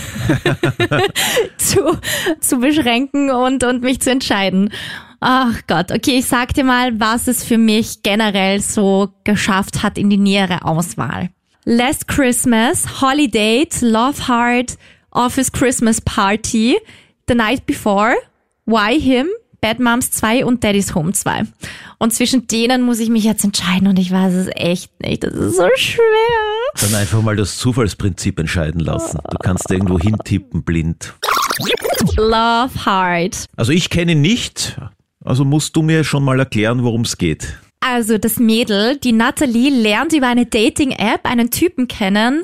zu, 1.57 1.97
zu 2.41 2.59
beschränken 2.59 3.31
und, 3.31 3.63
und 3.63 3.83
mich 3.83 4.01
zu 4.01 4.11
entscheiden. 4.11 4.69
Ach 5.27 5.59
Gott, 5.65 5.91
okay, 5.91 6.19
ich 6.19 6.27
sag 6.27 6.53
dir 6.53 6.63
mal, 6.63 6.99
was 6.99 7.27
es 7.27 7.43
für 7.43 7.57
mich 7.57 8.03
generell 8.03 8.61
so 8.61 9.09
geschafft 9.23 9.81
hat 9.81 9.97
in 9.97 10.11
die 10.11 10.17
nähere 10.17 10.63
Auswahl. 10.65 11.31
Last 11.63 12.07
Christmas, 12.07 13.01
Holiday, 13.01 13.67
Love 13.81 14.27
Heart, 14.27 14.77
Office 15.09 15.51
Christmas 15.51 15.99
Party, 15.99 16.77
The 17.27 17.33
Night 17.33 17.65
Before, 17.65 18.13
Why 18.67 19.01
Him, 19.01 19.25
Bad 19.61 19.79
Moms 19.79 20.11
2 20.11 20.45
und 20.45 20.63
Daddy's 20.63 20.93
Home 20.93 21.13
2. 21.13 21.45
Und 21.97 22.13
zwischen 22.13 22.45
denen 22.45 22.83
muss 22.83 22.99
ich 22.99 23.09
mich 23.09 23.23
jetzt 23.23 23.43
entscheiden 23.43 23.87
und 23.87 23.97
ich 23.97 24.11
weiß 24.11 24.31
es 24.35 24.47
echt 24.53 24.91
nicht. 25.01 25.23
Das 25.23 25.33
ist 25.33 25.57
so 25.57 25.67
schwer. 25.73 26.03
Dann 26.81 26.93
einfach 26.93 27.23
mal 27.23 27.35
das 27.35 27.57
Zufallsprinzip 27.57 28.37
entscheiden 28.37 28.79
lassen. 28.79 29.17
Du 29.31 29.37
kannst 29.39 29.71
irgendwo 29.71 29.97
hintippen 29.97 30.61
blind. 30.61 31.15
Love 32.15 32.85
Heart. 32.85 33.45
Also 33.55 33.71
ich 33.71 33.89
kenne 33.89 34.11
ihn 34.11 34.21
nicht, 34.21 34.77
also 35.25 35.43
musst 35.43 35.75
du 35.75 35.81
mir 35.81 36.03
schon 36.03 36.23
mal 36.23 36.39
erklären, 36.39 36.83
worum 36.83 37.01
es 37.01 37.17
geht. 37.17 37.57
Also 37.81 38.17
das 38.17 38.37
Mädel, 38.39 38.97
die 38.97 39.11
Natalie, 39.11 39.69
lernt 39.69 40.13
über 40.13 40.27
eine 40.27 40.45
Dating-App 40.45 41.21
einen 41.25 41.51
Typen 41.51 41.87
kennen. 41.87 42.43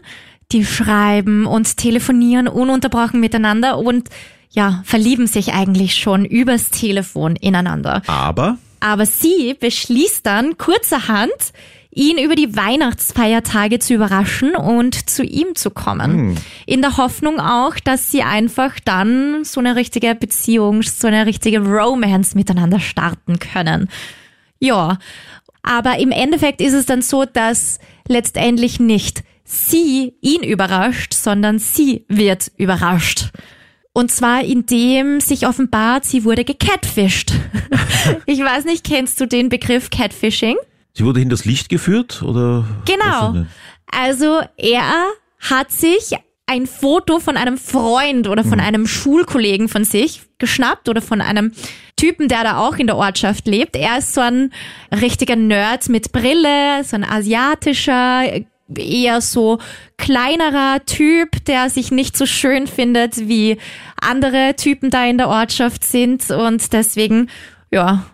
Die 0.51 0.65
schreiben 0.65 1.45
und 1.45 1.77
telefonieren 1.77 2.47
ununterbrochen 2.47 3.19
miteinander 3.19 3.77
und 3.77 4.09
ja, 4.49 4.81
verlieben 4.83 5.27
sich 5.27 5.53
eigentlich 5.53 5.95
schon 5.95 6.25
übers 6.25 6.71
Telefon 6.71 7.37
ineinander. 7.37 8.01
Aber 8.07 8.57
Aber 8.81 9.05
sie 9.05 9.55
beschließt 9.57 10.25
dann 10.25 10.57
kurzerhand, 10.57 11.53
ihn 11.93 12.17
über 12.17 12.35
die 12.35 12.55
Weihnachtsfeiertage 12.55 13.79
zu 13.79 13.93
überraschen 13.93 14.55
und 14.55 15.09
zu 15.09 15.23
ihm 15.23 15.55
zu 15.55 15.69
kommen. 15.69 16.11
Hm. 16.11 16.35
In 16.65 16.81
der 16.81 16.97
Hoffnung 16.97 17.39
auch, 17.39 17.75
dass 17.75 18.11
sie 18.11 18.23
einfach 18.23 18.79
dann 18.79 19.43
so 19.43 19.59
eine 19.59 19.75
richtige 19.75 20.15
Beziehung, 20.15 20.83
so 20.83 21.07
eine 21.07 21.25
richtige 21.25 21.59
Romance 21.59 22.35
miteinander 22.35 22.79
starten 22.79 23.39
können. 23.39 23.89
Ja, 24.59 24.99
aber 25.63 25.99
im 25.99 26.11
Endeffekt 26.11 26.61
ist 26.61 26.73
es 26.73 26.85
dann 26.85 27.01
so, 27.01 27.25
dass 27.25 27.79
letztendlich 28.07 28.79
nicht 28.79 29.23
sie 29.43 30.13
ihn 30.21 30.43
überrascht, 30.43 31.13
sondern 31.13 31.59
sie 31.59 32.05
wird 32.07 32.51
überrascht. 32.57 33.31
Und 33.93 34.09
zwar 34.09 34.43
indem 34.43 35.19
sich 35.19 35.45
offenbart, 35.45 36.05
sie 36.05 36.23
wurde 36.23 36.45
gecatfished. 36.45 37.33
ich 38.25 38.39
weiß 38.39 38.63
nicht, 38.63 38.85
kennst 38.85 39.19
du 39.19 39.25
den 39.25 39.49
Begriff 39.49 39.89
Catfishing? 39.89 40.55
Sie 40.93 41.05
wurde 41.05 41.19
hinters 41.19 41.45
Licht 41.45 41.69
geführt 41.69 42.21
oder? 42.23 42.65
Genau. 42.85 43.45
Also 43.91 44.41
er 44.57 45.05
hat 45.39 45.71
sich 45.71 46.15
ein 46.45 46.67
Foto 46.67 47.19
von 47.19 47.37
einem 47.37 47.57
Freund 47.57 48.27
oder 48.27 48.43
von 48.43 48.59
einem 48.59 48.85
Schulkollegen 48.85 49.69
von 49.69 49.85
sich 49.85 50.21
geschnappt 50.37 50.89
oder 50.89 51.01
von 51.01 51.21
einem 51.21 51.53
Typen, 51.95 52.27
der 52.27 52.43
da 52.43 52.57
auch 52.57 52.75
in 52.75 52.87
der 52.87 52.97
Ortschaft 52.97 53.47
lebt. 53.47 53.75
Er 53.75 53.99
ist 53.99 54.13
so 54.13 54.21
ein 54.21 54.51
richtiger 54.91 55.37
Nerd 55.37 55.87
mit 55.87 56.11
Brille, 56.11 56.83
so 56.83 56.97
ein 56.97 57.05
asiatischer, 57.05 58.23
eher 58.75 59.21
so 59.21 59.59
kleinerer 59.97 60.85
Typ, 60.85 61.45
der 61.45 61.69
sich 61.69 61.91
nicht 61.91 62.17
so 62.17 62.25
schön 62.25 62.67
findet, 62.67 63.29
wie 63.29 63.57
andere 64.01 64.55
Typen 64.57 64.89
da 64.89 65.05
in 65.05 65.17
der 65.17 65.29
Ortschaft 65.29 65.83
sind 65.83 66.29
und 66.31 66.73
deswegen, 66.73 67.29
ja, 67.69 68.05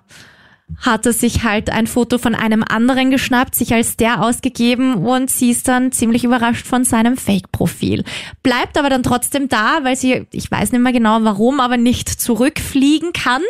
hat 0.75 1.05
er 1.05 1.13
sich 1.13 1.43
halt 1.43 1.69
ein 1.69 1.87
Foto 1.87 2.17
von 2.17 2.35
einem 2.35 2.63
anderen 2.63 3.09
geschnappt, 3.09 3.55
sich 3.55 3.73
als 3.73 3.95
der 3.95 4.21
ausgegeben 4.23 4.95
und 4.95 5.29
sie 5.29 5.51
ist 5.51 5.67
dann 5.67 5.91
ziemlich 5.91 6.23
überrascht 6.23 6.67
von 6.67 6.83
seinem 6.83 7.17
Fake-Profil. 7.17 8.03
Bleibt 8.43 8.77
aber 8.77 8.89
dann 8.89 9.03
trotzdem 9.03 9.47
da, 9.47 9.79
weil 9.83 9.95
sie, 9.95 10.27
ich 10.31 10.51
weiß 10.51 10.73
nicht 10.73 10.81
mehr 10.81 10.93
genau 10.93 11.19
warum, 11.21 11.59
aber 11.59 11.77
nicht 11.77 12.09
zurückfliegen 12.09 13.13
kann. 13.13 13.41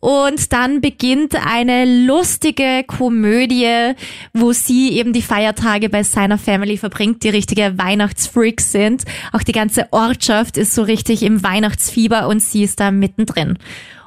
Und 0.00 0.52
dann 0.54 0.80
beginnt 0.80 1.34
eine 1.34 2.06
lustige 2.06 2.84
Komödie, 2.86 3.92
wo 4.32 4.52
sie 4.52 4.92
eben 4.92 5.12
die 5.12 5.20
Feiertage 5.20 5.90
bei 5.90 6.02
seiner 6.02 6.38
Family 6.38 6.78
verbringt, 6.78 7.22
die 7.22 7.28
richtige 7.28 7.76
Weihnachtsfreaks 7.76 8.72
sind. 8.72 9.04
Auch 9.32 9.42
die 9.42 9.52
ganze 9.52 9.88
Ortschaft 9.92 10.56
ist 10.56 10.74
so 10.74 10.82
richtig 10.82 11.22
im 11.22 11.42
Weihnachtsfieber 11.42 12.28
und 12.28 12.40
sie 12.40 12.62
ist 12.62 12.80
da 12.80 12.90
mittendrin. 12.90 13.58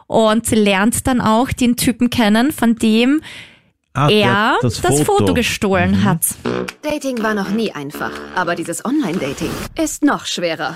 Und 0.07 0.49
lernt 0.51 1.05
dann 1.07 1.19
auch 1.21 1.51
den 1.51 1.75
Typen 1.75 2.09
kennen, 2.09 2.51
von 2.51 2.75
dem 2.75 3.21
Ah, 3.93 4.09
er 4.09 4.57
das 4.61 4.79
das, 4.79 5.01
Foto. 5.01 5.17
Foto, 5.17 5.33
gestohlen 5.33 6.03
hat. 6.03 6.19
Dating 6.83 7.23
war 7.23 7.33
noch 7.33 7.49
nie 7.49 7.71
einfach, 7.71 8.11
aber 8.35 8.53
dieses 8.53 8.85
Online-Dating 8.85 9.49
ist 9.75 10.03
noch 10.03 10.27
schwerer. 10.27 10.75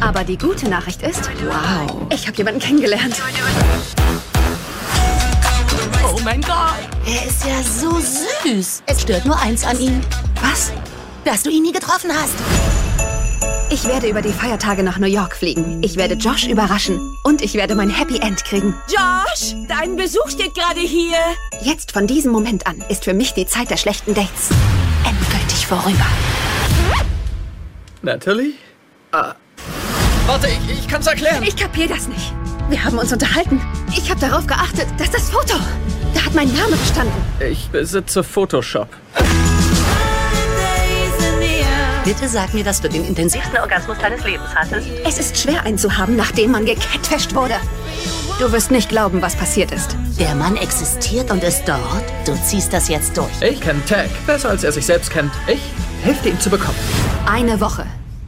Aber 0.00 0.24
die 0.24 0.36
gute 0.36 0.68
Nachricht 0.68 1.00
ist, 1.02 1.30
wow, 1.44 1.96
ich 2.12 2.26
habe 2.26 2.36
jemanden 2.36 2.58
kennengelernt. 2.58 3.14
Oh 6.04 6.18
mein 6.24 6.40
Gott. 6.40 6.74
Er 7.06 7.24
ist 7.28 7.44
ja 7.46 7.62
so 7.62 8.00
süß. 8.00 8.82
Es 8.86 9.02
stört 9.02 9.24
nur 9.26 9.38
eins 9.40 9.64
an 9.64 9.78
ihm. 9.78 10.00
Was? 10.42 10.72
Dass 11.24 11.44
du 11.44 11.50
ihn 11.50 11.62
nie 11.62 11.72
getroffen 11.72 12.10
hast. 12.12 12.34
Ich 13.68 13.84
werde 13.84 14.08
über 14.08 14.22
die 14.22 14.32
Feiertage 14.32 14.84
nach 14.84 14.98
New 14.98 15.08
York 15.08 15.34
fliegen. 15.34 15.82
Ich 15.82 15.96
werde 15.96 16.14
Josh 16.14 16.46
überraschen 16.46 17.00
und 17.24 17.42
ich 17.42 17.54
werde 17.54 17.74
mein 17.74 17.90
Happy 17.90 18.18
End 18.18 18.44
kriegen. 18.44 18.74
Josh, 18.88 19.54
dein 19.68 19.96
Besuch 19.96 20.30
steht 20.30 20.54
gerade 20.54 20.78
hier. 20.80 21.16
Jetzt 21.62 21.90
von 21.90 22.06
diesem 22.06 22.30
Moment 22.30 22.66
an 22.68 22.80
ist 22.88 23.02
für 23.04 23.12
mich 23.12 23.34
die 23.34 23.46
Zeit 23.46 23.70
der 23.70 23.76
schlechten 23.76 24.14
Dates 24.14 24.50
endgültig 25.04 25.66
vorüber. 25.66 26.06
Natalie? 28.02 28.52
Ah. 29.10 29.34
Warte, 30.26 30.46
ich, 30.46 30.78
ich 30.78 30.88
kann's 30.88 31.08
erklären. 31.08 31.42
Ich 31.42 31.56
kapier 31.56 31.88
das 31.88 32.06
nicht. 32.06 32.32
Wir 32.68 32.84
haben 32.84 32.98
uns 32.98 33.12
unterhalten. 33.12 33.60
Ich 33.96 34.08
habe 34.08 34.20
darauf 34.20 34.46
geachtet, 34.46 34.86
dass 34.98 35.10
das 35.10 35.28
Foto, 35.30 35.54
da 36.14 36.24
hat 36.24 36.34
mein 36.34 36.52
Name 36.54 36.76
gestanden. 36.76 37.14
Ich 37.40 37.68
besitze 37.70 38.22
Photoshop. 38.22 38.88
Bitte 42.06 42.28
sag 42.28 42.54
mir, 42.54 42.62
dass 42.62 42.80
du 42.80 42.88
den 42.88 43.04
intensivsten 43.04 43.58
Orgasmus 43.58 43.98
deines 43.98 44.22
Lebens 44.22 44.54
hattest. 44.54 44.86
Es 45.04 45.18
ist 45.18 45.36
schwer 45.36 45.64
einzuhaben, 45.64 46.14
nachdem 46.14 46.52
man 46.52 46.64
gecatfisht 46.64 47.34
wurde. 47.34 47.56
Du 48.38 48.52
wirst 48.52 48.70
nicht 48.70 48.88
glauben, 48.88 49.22
was 49.22 49.34
passiert 49.34 49.72
ist. 49.72 49.96
Der 50.16 50.36
Mann 50.36 50.56
existiert 50.56 51.32
und 51.32 51.42
ist 51.42 51.64
dort. 51.64 52.04
Du 52.24 52.36
ziehst 52.44 52.72
das 52.72 52.86
jetzt 52.86 53.18
durch. 53.18 53.42
Ich 53.42 53.60
kenne 53.60 53.84
Tag. 53.86 54.08
Besser 54.24 54.50
als 54.50 54.62
er 54.62 54.70
sich 54.70 54.86
selbst 54.86 55.10
kennt. 55.10 55.32
Ich 55.48 55.60
helfe 56.04 56.28
ihm 56.28 56.38
zu 56.38 56.48
bekommen. 56.48 56.78
Eine 57.28 57.60
Woche. 57.60 57.84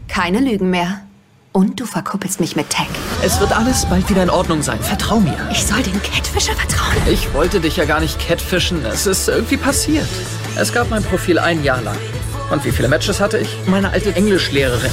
Keine 0.08 0.40
Lügen 0.40 0.70
mehr. 0.70 1.02
Und 1.52 1.78
du 1.78 1.86
verkuppelst 1.86 2.40
mich 2.40 2.56
mit 2.56 2.70
Tag. 2.70 2.88
Es 3.22 3.38
wird 3.38 3.56
alles 3.56 3.86
bald 3.86 4.10
wieder 4.10 4.24
in 4.24 4.30
Ordnung 4.30 4.60
sein. 4.60 4.80
Vertrau 4.80 5.20
mir. 5.20 5.36
Ich 5.52 5.64
soll 5.64 5.84
dem 5.84 6.02
Catfisher 6.02 6.56
vertrauen. 6.56 6.96
Ich 7.08 7.32
wollte 7.32 7.60
dich 7.60 7.76
ja 7.76 7.84
gar 7.84 8.00
nicht 8.00 8.18
catfischen. 8.18 8.84
Es 8.84 9.06
ist 9.06 9.28
irgendwie 9.28 9.56
passiert. 9.56 10.08
Es 10.56 10.72
gab 10.72 10.90
mein 10.90 11.04
Profil 11.04 11.38
ein 11.38 11.62
Jahr 11.62 11.80
lang. 11.80 11.96
Und 12.50 12.64
wie 12.64 12.72
viele 12.72 12.88
Matches 12.88 13.20
hatte 13.20 13.38
ich? 13.38 13.56
Meine 13.66 13.90
alte 13.90 14.14
Englischlehrerin. 14.14 14.90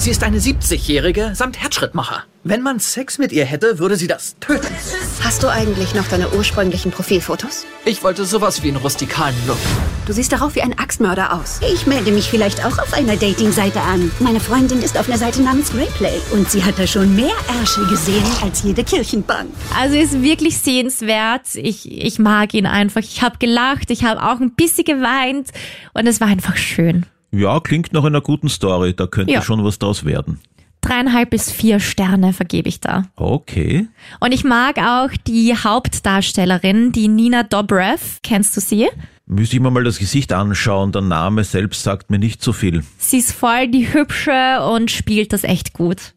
Sie 0.00 0.08
ist 0.08 0.24
eine 0.24 0.38
70-Jährige 0.38 1.32
samt 1.34 1.60
Herzschrittmacher. 1.60 2.24
Wenn 2.42 2.62
man 2.62 2.80
Sex 2.80 3.18
mit 3.18 3.32
ihr 3.32 3.44
hätte, 3.44 3.78
würde 3.78 3.96
sie 3.96 4.06
das 4.06 4.34
töten. 4.40 4.74
Hast 5.22 5.42
du 5.42 5.48
eigentlich 5.48 5.94
noch 5.94 6.08
deine 6.08 6.32
ursprünglichen 6.32 6.90
Profilfotos? 6.90 7.66
Ich 7.84 8.02
wollte 8.02 8.24
sowas 8.24 8.62
wie 8.62 8.68
einen 8.68 8.78
rustikalen 8.78 9.36
Look. 9.46 9.58
Du 10.06 10.14
siehst 10.14 10.32
darauf 10.32 10.54
wie 10.54 10.62
ein 10.62 10.78
Axtmörder 10.78 11.34
aus. 11.34 11.60
Ich 11.70 11.86
melde 11.86 12.12
mich 12.12 12.30
vielleicht 12.30 12.64
auch 12.64 12.78
auf 12.78 12.94
einer 12.94 13.14
Dating-Seite 13.16 13.78
an. 13.82 14.10
Meine 14.20 14.40
Freundin 14.40 14.80
ist 14.80 14.96
auf 14.96 15.06
einer 15.06 15.18
Seite 15.18 15.42
namens 15.42 15.70
Greyplay 15.70 16.18
und 16.32 16.50
sie 16.50 16.64
hat 16.64 16.78
da 16.78 16.86
schon 16.86 17.14
mehr 17.14 17.36
Ärsche 17.60 17.84
gesehen 17.84 18.24
als 18.42 18.62
jede 18.62 18.82
Kirchenbank. 18.82 19.50
Also 19.78 19.96
ist 19.96 20.22
wirklich 20.22 20.56
sehenswert. 20.56 21.42
Ich, 21.56 21.92
ich 21.92 22.18
mag 22.18 22.54
ihn 22.54 22.64
einfach. 22.64 23.02
Ich 23.02 23.20
habe 23.20 23.36
gelacht, 23.36 23.90
ich 23.90 24.02
habe 24.04 24.22
auch 24.22 24.40
ein 24.40 24.54
bisschen 24.54 24.84
geweint 24.84 25.50
und 25.92 26.06
es 26.06 26.22
war 26.22 26.28
einfach 26.28 26.56
schön. 26.56 27.04
Ja, 27.32 27.60
klingt 27.60 27.92
nach 27.92 28.04
einer 28.04 28.20
guten 28.20 28.48
Story. 28.48 28.94
Da 28.94 29.06
könnte 29.06 29.32
Ja. 29.32 29.42
schon 29.42 29.62
was 29.64 29.78
draus 29.78 30.04
werden. 30.04 30.40
Dreieinhalb 30.80 31.30
bis 31.30 31.50
vier 31.52 31.78
Sterne 31.78 32.32
vergebe 32.32 32.68
ich 32.68 32.80
da. 32.80 33.04
Okay. 33.16 33.86
Und 34.18 34.32
ich 34.32 34.44
mag 34.44 34.78
auch 34.78 35.10
die 35.26 35.54
Hauptdarstellerin, 35.54 36.92
die 36.92 37.08
Nina 37.08 37.42
Dobrev. 37.42 38.18
Kennst 38.22 38.56
du 38.56 38.60
sie? 38.60 38.88
Müsste 39.26 39.56
ich 39.56 39.62
mir 39.62 39.70
mal 39.70 39.84
das 39.84 39.98
Gesicht 39.98 40.32
anschauen. 40.32 40.90
Der 40.90 41.02
Name 41.02 41.44
selbst 41.44 41.82
sagt 41.82 42.10
mir 42.10 42.18
nicht 42.18 42.42
so 42.42 42.52
viel. 42.52 42.82
Sie 42.98 43.18
ist 43.18 43.32
voll 43.32 43.68
die 43.68 43.92
Hübsche 43.92 44.60
und 44.74 44.90
spielt 44.90 45.32
das 45.32 45.44
echt 45.44 45.72
gut. 45.74 46.14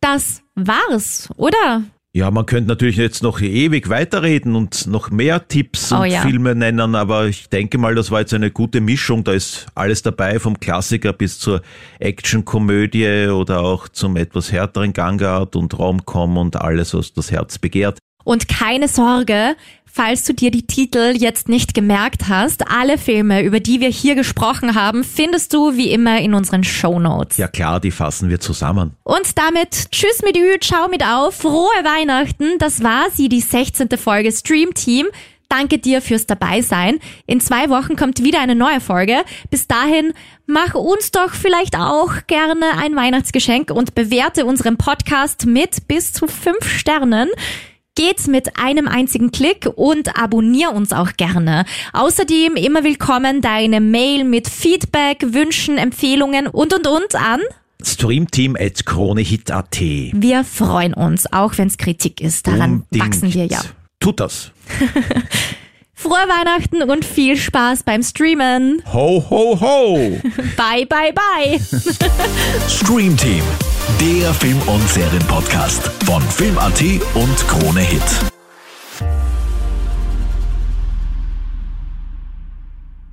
Das 0.00 0.42
war's, 0.56 1.28
oder? 1.36 1.82
Ja, 2.14 2.30
man 2.30 2.44
könnte 2.44 2.68
natürlich 2.68 2.98
jetzt 2.98 3.22
noch 3.22 3.40
ewig 3.40 3.88
weiterreden 3.88 4.54
und 4.54 4.86
noch 4.86 5.10
mehr 5.10 5.48
Tipps 5.48 5.92
Oh 5.92 6.02
und 6.02 6.10
ja. 6.10 6.20
Filme 6.20 6.54
nennen, 6.54 6.94
aber 6.94 7.26
ich 7.26 7.48
denke 7.48 7.78
mal, 7.78 7.94
das 7.94 8.10
war 8.10 8.20
jetzt 8.20 8.34
eine 8.34 8.50
gute 8.50 8.82
Mischung. 8.82 9.24
Da 9.24 9.32
ist 9.32 9.66
alles 9.74 10.02
dabei, 10.02 10.38
vom 10.38 10.60
Klassiker 10.60 11.14
bis 11.14 11.38
zur 11.38 11.62
Actionkomödie 12.00 13.28
oder 13.28 13.60
auch 13.60 13.88
zum 13.88 14.16
etwas 14.16 14.52
härteren 14.52 14.92
Gangart 14.92 15.56
und 15.56 15.78
Romcom 15.78 16.36
und 16.36 16.56
alles, 16.56 16.92
was 16.92 17.14
das 17.14 17.30
Herz 17.30 17.56
begehrt. 17.56 17.98
Und 18.24 18.46
keine 18.46 18.88
Sorge, 18.88 19.56
falls 19.92 20.24
du 20.24 20.32
dir 20.32 20.50
die 20.50 20.66
Titel 20.66 21.14
jetzt 21.16 21.48
nicht 21.48 21.74
gemerkt 21.74 22.28
hast, 22.28 22.70
alle 22.70 22.96
Filme, 22.96 23.42
über 23.42 23.60
die 23.60 23.80
wir 23.80 23.90
hier 23.90 24.14
gesprochen 24.14 24.74
haben, 24.74 25.04
findest 25.04 25.52
du 25.52 25.76
wie 25.76 25.90
immer 25.90 26.18
in 26.20 26.32
unseren 26.32 26.64
Shownotes. 26.64 27.36
Ja 27.36 27.46
klar, 27.46 27.78
die 27.78 27.90
fassen 27.90 28.30
wir 28.30 28.40
zusammen. 28.40 28.96
Und 29.04 29.36
damit 29.36 29.90
tschüss 29.92 30.22
mit 30.24 30.36
Ü, 30.36 30.58
ciao 30.60 30.88
mit 30.88 31.04
auf, 31.04 31.34
frohe 31.34 31.84
Weihnachten. 31.84 32.58
Das 32.58 32.82
war 32.82 33.10
sie, 33.12 33.28
die 33.28 33.40
16. 33.40 33.90
Folge 33.98 34.32
Stream 34.32 34.72
Team. 34.72 35.06
Danke 35.50 35.76
dir 35.76 36.00
fürs 36.00 36.24
Dabeisein. 36.24 36.98
In 37.26 37.40
zwei 37.40 37.68
Wochen 37.68 37.94
kommt 37.94 38.24
wieder 38.24 38.40
eine 38.40 38.54
neue 38.54 38.80
Folge. 38.80 39.18
Bis 39.50 39.68
dahin, 39.68 40.14
mach 40.46 40.72
uns 40.74 41.10
doch 41.10 41.34
vielleicht 41.34 41.76
auch 41.76 42.26
gerne 42.26 42.78
ein 42.78 42.96
Weihnachtsgeschenk 42.96 43.70
und 43.70 43.94
bewerte 43.94 44.46
unseren 44.46 44.78
Podcast 44.78 45.44
mit 45.44 45.86
bis 45.86 46.14
zu 46.14 46.26
fünf 46.26 46.66
Sternen. 46.66 47.28
Geht's 47.94 48.26
mit 48.26 48.56
einem 48.56 48.88
einzigen 48.88 49.32
Klick 49.32 49.68
und 49.74 50.16
abonnier 50.18 50.72
uns 50.72 50.92
auch 50.94 51.12
gerne. 51.18 51.66
Außerdem 51.92 52.56
immer 52.56 52.84
willkommen 52.84 53.42
deine 53.42 53.82
Mail 53.82 54.24
mit 54.24 54.48
Feedback, 54.48 55.18
Wünschen, 55.34 55.76
Empfehlungen 55.76 56.46
und 56.46 56.72
und 56.72 56.86
und 56.86 57.14
an 57.14 57.40
Streamteam 57.84 58.56
at 58.58 58.86
kronehit.at. 58.86 59.78
Wir 59.78 60.42
freuen 60.42 60.94
uns, 60.94 61.30
auch 61.30 61.58
wenn 61.58 61.68
es 61.68 61.76
Kritik 61.76 62.22
ist. 62.22 62.46
Daran 62.46 62.72
Unbedingt. 62.72 63.04
wachsen 63.04 63.34
wir 63.34 63.44
ja. 63.44 63.60
Tut 64.00 64.20
das. 64.20 64.52
Frohe 66.02 66.26
Weihnachten 66.28 66.82
und 66.82 67.04
viel 67.04 67.36
Spaß 67.36 67.84
beim 67.84 68.02
Streamen. 68.02 68.82
Ho, 68.92 69.24
ho, 69.30 69.56
ho! 69.60 69.94
Bye, 70.56 70.84
bye, 70.86 71.12
bye. 71.12 71.60
Stream 72.68 73.16
Team, 73.16 73.44
der 74.00 74.34
Film- 74.34 74.60
und 74.66 74.88
Serienpodcast 74.88 75.80
von 76.04 76.20
Film.at 76.22 76.82
und 77.14 77.46
Krone 77.46 77.82
Hit. 77.82 78.02